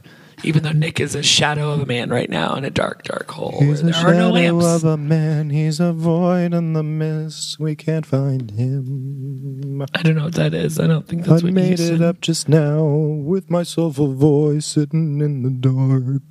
Even 0.44 0.62
though 0.62 0.72
Nick 0.72 1.00
is 1.00 1.14
a 1.16 1.22
shadow 1.22 1.72
of 1.72 1.80
a 1.80 1.86
man 1.86 2.10
right 2.10 2.30
now 2.30 2.54
in 2.54 2.64
a 2.64 2.70
dark, 2.70 3.02
dark 3.02 3.28
hole. 3.30 3.58
where 3.58 3.68
He's 3.68 3.80
a 3.80 3.86
there 3.86 3.94
are 3.96 4.14
no 4.14 4.32
shadow 4.34 4.54
lamps. 4.54 4.64
of 4.66 4.84
a 4.84 4.96
man. 4.96 5.50
He's 5.50 5.80
a 5.80 5.92
void 5.92 6.54
in 6.54 6.74
the 6.74 6.82
mist. 6.84 7.58
We 7.58 7.74
can't 7.74 8.06
find 8.06 8.50
him. 8.52 9.82
I 9.94 10.02
don't 10.02 10.14
know 10.14 10.24
what 10.24 10.34
that 10.36 10.54
is. 10.54 10.78
I 10.78 10.86
don't 10.86 11.06
think 11.08 11.24
that's 11.24 11.42
I 11.42 11.46
what 11.46 11.54
made 11.54 11.78
Houston. 11.78 11.96
it 11.96 12.02
up 12.02 12.20
just 12.20 12.48
now 12.48 12.84
with 12.84 13.50
my 13.50 13.64
soulful 13.64 14.14
voice 14.14 14.64
sitting 14.66 15.20
in 15.20 15.42
the 15.42 15.50
dark. 15.50 16.22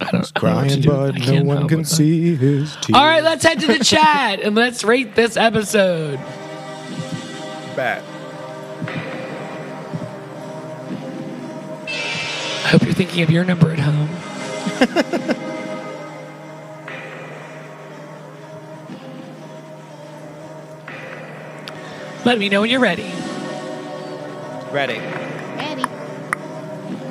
I 0.00 0.10
don't, 0.10 0.22
He's 0.22 0.32
I 0.34 0.40
don't 0.40 0.44
know 0.44 0.56
what 0.56 0.74
to 0.74 0.80
crying, 0.80 0.80
do. 0.80 0.88
but 0.88 1.22
I 1.22 1.34
no 1.38 1.44
one 1.44 1.68
can 1.68 1.84
see 1.84 2.34
his 2.34 2.74
tears. 2.76 2.90
All 2.96 3.06
right, 3.06 3.22
let's 3.22 3.44
head 3.44 3.60
to 3.60 3.68
the 3.68 3.84
chat 3.84 4.40
and 4.40 4.56
let's 4.56 4.82
rate 4.82 5.14
this 5.14 5.36
episode. 5.36 6.18
Bad. 7.76 8.02
Hope 12.72 12.84
you're 12.84 12.94
thinking 12.94 13.22
of 13.22 13.30
your 13.30 13.44
number 13.44 13.70
at 13.70 13.78
home. 13.78 14.08
Let 22.24 22.38
me 22.38 22.48
know 22.48 22.62
when 22.62 22.70
you're 22.70 22.80
ready. 22.80 23.12
Ready. 24.70 24.98
Ready. 25.58 25.84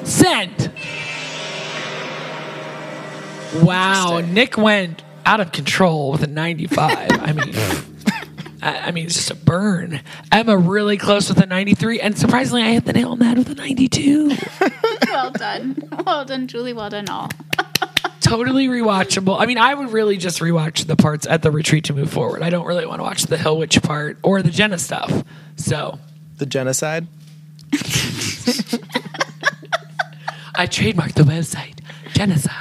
Send. 0.04 0.72
Wow, 3.62 4.22
Nick 4.22 4.58
went 4.58 5.04
out 5.28 5.42
of 5.42 5.52
control 5.52 6.12
with 6.12 6.24
a 6.24 6.28
95. 6.28 6.90
I 6.90 7.34
mean, 7.34 7.54
I, 8.64 8.88
I 8.88 8.92
mean, 8.92 9.06
it's 9.06 9.14
just 9.14 9.30
a 9.30 9.36
burn. 9.36 10.02
Emma 10.32 10.58
really 10.58 10.98
close 10.98 11.30
with 11.30 11.40
a 11.40 11.46
93, 11.46 12.00
and 12.00 12.18
surprisingly, 12.18 12.64
I 12.64 12.72
hit 12.72 12.86
the 12.86 12.94
nail 12.94 13.12
on 13.12 13.20
the 13.20 13.26
head 13.26 13.38
with 13.38 13.50
a 13.50 13.56
92. 13.56 14.32
Well 15.32 15.60
done. 15.60 15.88
Well 16.06 16.26
done, 16.26 16.48
Julie. 16.48 16.74
Well 16.74 16.90
done, 16.90 17.08
all. 17.10 17.30
totally 18.22 18.68
rewatchable. 18.68 19.40
I 19.40 19.46
mean, 19.46 19.58
I 19.58 19.74
would 19.74 19.92
really 19.92 20.18
just 20.18 20.40
rewatch 20.40 20.88
the 20.88 20.96
parts 20.96 21.28
at 21.28 21.42
the 21.42 21.52
retreat 21.52 21.86
to 21.86 21.94
move 21.94 22.12
forward. 22.12 22.42
I 22.42 22.50
don't 22.50 22.66
really 22.66 22.86
want 22.86 23.00
to 23.00 23.04
watch 23.04 23.24
the 23.24 23.38
Hill 23.38 23.58
Witch 23.58 23.82
part 23.82 24.18
or 24.24 24.42
the 24.42 24.50
Jenna 24.50 24.78
stuff. 24.78 25.24
So 25.58 26.00
The 26.38 26.46
genocide. 26.46 27.08
I 30.56 30.68
trademarked 30.68 31.14
the 31.14 31.24
website 31.24 31.80
genocide. 32.14 32.56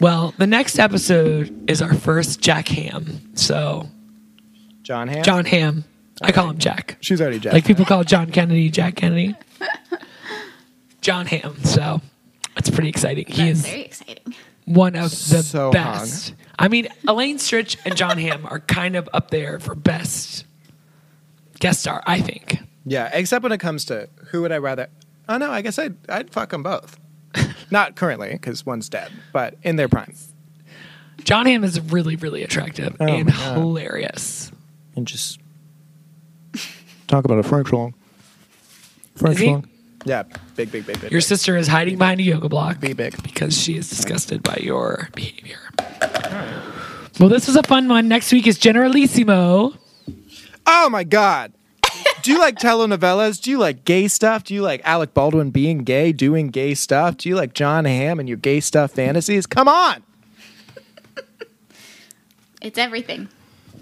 well, 0.00 0.34
the 0.36 0.46
next 0.46 0.78
episode 0.78 1.70
is 1.70 1.80
our 1.80 1.94
first 1.94 2.40
Jack 2.40 2.68
Hamm. 2.68 3.20
So 3.34 3.88
Jon 4.82 5.08
Hamm. 5.08 5.22
Jon 5.22 5.44
Hamm. 5.44 5.84
I 6.22 6.32
call 6.32 6.50
him 6.50 6.58
Jack. 6.58 6.96
She's 7.00 7.20
already 7.20 7.38
Jack. 7.38 7.52
Like 7.52 7.64
people 7.64 7.84
call 7.84 8.04
John 8.04 8.30
Kennedy 8.30 8.70
Jack 8.70 8.96
Kennedy. 8.96 9.36
Jon 11.00 11.26
Hamm. 11.26 11.56
So 11.64 12.00
it's 12.56 12.70
pretty 12.70 12.88
exciting. 12.88 13.26
He 13.26 13.46
That's 13.46 13.58
is 13.60 13.66
very 13.66 13.82
exciting. 13.82 14.34
one 14.64 14.96
of 14.96 15.10
the 15.10 15.42
So 15.42 15.70
best. 15.70 16.34
I 16.58 16.68
mean, 16.68 16.88
Elaine 17.06 17.38
Stritch 17.38 17.76
and 17.84 17.96
John 17.96 18.18
Hamm 18.18 18.46
are 18.46 18.60
kind 18.60 18.96
of 18.96 19.08
up 19.12 19.30
there 19.30 19.60
for 19.60 19.74
best 19.74 20.44
guest 21.60 21.80
star, 21.80 22.02
I 22.06 22.20
think. 22.20 22.58
Yeah, 22.84 23.10
except 23.12 23.42
when 23.42 23.52
it 23.52 23.58
comes 23.58 23.84
to 23.86 24.08
who 24.30 24.42
would 24.42 24.52
I 24.52 24.58
rather? 24.58 24.88
Oh 25.28 25.36
no, 25.38 25.50
I 25.50 25.60
guess 25.62 25.78
I'd 25.78 25.94
I'd 26.08 26.30
fuck 26.30 26.50
them 26.50 26.62
both. 26.62 26.98
Not 27.70 27.96
currently, 27.96 28.30
because 28.32 28.64
one's 28.64 28.88
dead, 28.88 29.12
but 29.32 29.54
in 29.62 29.76
their 29.76 29.88
prime. 29.88 30.14
Jon 31.22 31.46
Hamm 31.46 31.62
is 31.64 31.78
really, 31.80 32.16
really 32.16 32.42
attractive 32.42 32.96
Oh 32.98 33.04
and 33.06 33.26
my 33.26 33.32
God. 33.32 33.58
hilarious. 33.58 34.50
And 34.96 35.06
just 35.06 35.38
talk 37.08 37.24
about 37.24 37.38
a 37.38 37.42
French 37.42 37.68
song. 37.68 37.94
French 39.16 39.36
Is 39.36 39.40
he? 39.40 39.46
song. 39.48 39.68
Yeah, 40.04 40.22
big, 40.54 40.70
big, 40.70 40.86
big, 40.86 41.00
big. 41.00 41.10
Your 41.10 41.18
big. 41.18 41.22
sister 41.22 41.56
is 41.56 41.66
hiding 41.66 41.98
behind 41.98 42.20
a 42.20 42.22
yoga 42.22 42.48
block 42.48 42.80
Be 42.80 42.92
big. 42.92 43.20
because 43.22 43.60
she 43.60 43.76
is 43.76 43.88
disgusted 43.88 44.42
by 44.42 44.58
your 44.62 45.08
behavior. 45.14 45.58
Well, 47.18 47.28
this 47.28 47.48
was 47.48 47.56
a 47.56 47.64
fun 47.64 47.88
one. 47.88 48.06
Next 48.06 48.30
week 48.32 48.46
is 48.46 48.58
Generalissimo. 48.58 49.74
Oh 50.66 50.88
my 50.88 51.02
god. 51.02 51.52
Do 52.22 52.30
you 52.32 52.38
like 52.38 52.56
telenovelas? 52.58 53.40
Do 53.42 53.50
you 53.50 53.58
like 53.58 53.84
gay 53.84 54.06
stuff? 54.06 54.44
Do 54.44 54.54
you 54.54 54.62
like 54.62 54.80
Alec 54.84 55.14
Baldwin 55.14 55.50
being 55.50 55.78
gay, 55.78 56.12
doing 56.12 56.48
gay 56.48 56.74
stuff? 56.74 57.16
Do 57.16 57.28
you 57.28 57.34
like 57.34 57.54
Jon 57.54 57.84
Hamm 57.86 58.20
and 58.20 58.28
your 58.28 58.38
gay 58.38 58.60
stuff 58.60 58.92
fantasies? 58.92 59.46
Come 59.46 59.66
on. 59.66 60.02
It's 62.60 62.78
everything. 62.78 63.28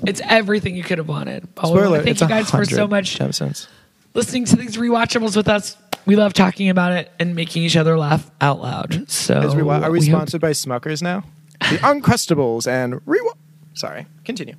It's 0.07 0.21
everything 0.25 0.77
you 0.77 0.83
could 0.83 0.99
have 0.99 1.09
wanted. 1.09 1.49
Spoiler, 1.59 2.03
thank 2.03 2.21
you 2.21 2.29
guys 2.29 2.51
for 2.51 2.65
so 2.65 2.87
much 2.87 3.19
gemstones. 3.19 3.67
listening 4.15 4.45
to 4.47 4.57
these 4.57 4.77
rewatchables 4.77 5.37
with 5.37 5.49
us. 5.49 5.77
We 6.05 6.15
love 6.17 6.33
talking 6.35 6.69
about 6.69 6.93
it 6.93 7.11
and 7.19 7.35
making 7.35 7.65
each 7.65 7.77
other 7.77 7.99
laugh 7.99 8.31
out 8.41 8.61
loud. 8.61 9.11
So, 9.11 9.41
Is 9.41 9.55
rewa- 9.55 9.83
are 9.83 9.91
we, 9.91 10.01
hope- 10.01 10.09
sponsored 10.09 10.41
by 10.41 10.51
Smuckers 10.53 11.03
now? 11.03 11.25
The 11.61 11.79
Uncrustables 11.83 12.67
and 12.69 12.95
rewa- 13.07 13.35
Sorry, 13.75 14.07
continue. 14.25 14.55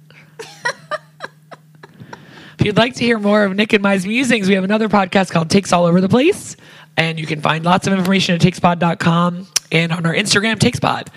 If 2.60 2.66
you'd 2.66 2.78
like 2.78 2.96
to 2.96 3.04
hear 3.04 3.20
more 3.20 3.44
of 3.44 3.56
Nick 3.56 3.74
and 3.74 3.84
my 3.84 3.98
musings, 4.00 4.48
we 4.48 4.56
have 4.56 4.64
another 4.64 4.90
podcast 4.90 5.30
called 5.32 5.50
Takes 5.50 5.72
All 5.72 5.86
Over 5.86 6.02
the 6.02 6.10
Place. 6.10 6.56
And 6.98 7.20
you 7.20 7.28
can 7.28 7.40
find 7.40 7.64
lots 7.64 7.86
of 7.86 7.94
information 7.94 8.34
at 8.34 8.42
takespod.com 8.42 9.48
and 9.72 9.92
on 9.92 10.06
our 10.08 10.14
Instagram, 10.14 10.56
Takespod. 10.56 11.10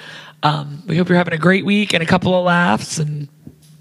Um, 0.42 0.82
we 0.86 0.98
hope 0.98 1.08
you're 1.08 1.16
having 1.16 1.32
a 1.32 1.38
great 1.38 1.64
week 1.64 1.94
and 1.94 2.02
a 2.02 2.06
couple 2.06 2.34
of 2.34 2.44
laughs. 2.44 2.98
And 2.98 3.28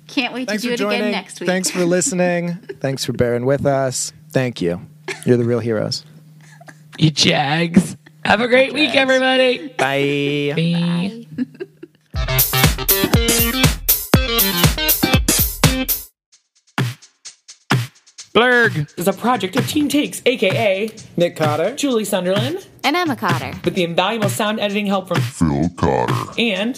Can't 0.10 0.34
wait 0.34 0.48
Thanks 0.48 0.64
to 0.64 0.70
for 0.72 0.76
do 0.78 0.84
it 0.84 0.86
joining. 0.86 1.00
again 1.02 1.12
next 1.12 1.40
week. 1.40 1.48
Thanks 1.48 1.70
for 1.70 1.86
listening. 1.86 2.56
Thanks 2.82 3.06
for 3.06 3.14
bearing 3.14 3.46
with 3.46 3.66
us. 3.66 4.12
Thank 4.32 4.62
you. 4.62 4.82
You're 5.26 5.38
the 5.38 5.46
real 5.46 5.60
heroes. 5.60 6.04
you 6.98 7.12
jags. 7.12 7.96
Have 8.26 8.42
a 8.42 8.48
great 8.48 8.74
week, 8.74 8.96
everybody. 8.96 9.68
Bye. 9.78 10.54
Bye. 10.56 11.46
Blurg 18.34 18.88
is 18.98 19.08
a 19.08 19.14
project 19.14 19.56
of 19.56 19.68
Team 19.68 19.90
Takes, 19.90 20.22
aka 20.26 20.90
Nick 21.18 21.36
Cotter. 21.36 21.76
Julie 21.76 22.06
Sunderland, 22.06 22.68
And 22.84 22.96
Emma 22.96 23.16
Cotter. 23.16 23.54
with 23.66 23.74
the 23.74 23.84
invaluable 23.84 24.30
sound 24.30 24.60
editing 24.60 24.86
help 24.86 25.08
from 25.08 25.20
Phil 25.22 25.70
Cotter. 25.76 26.14
and 26.38 26.78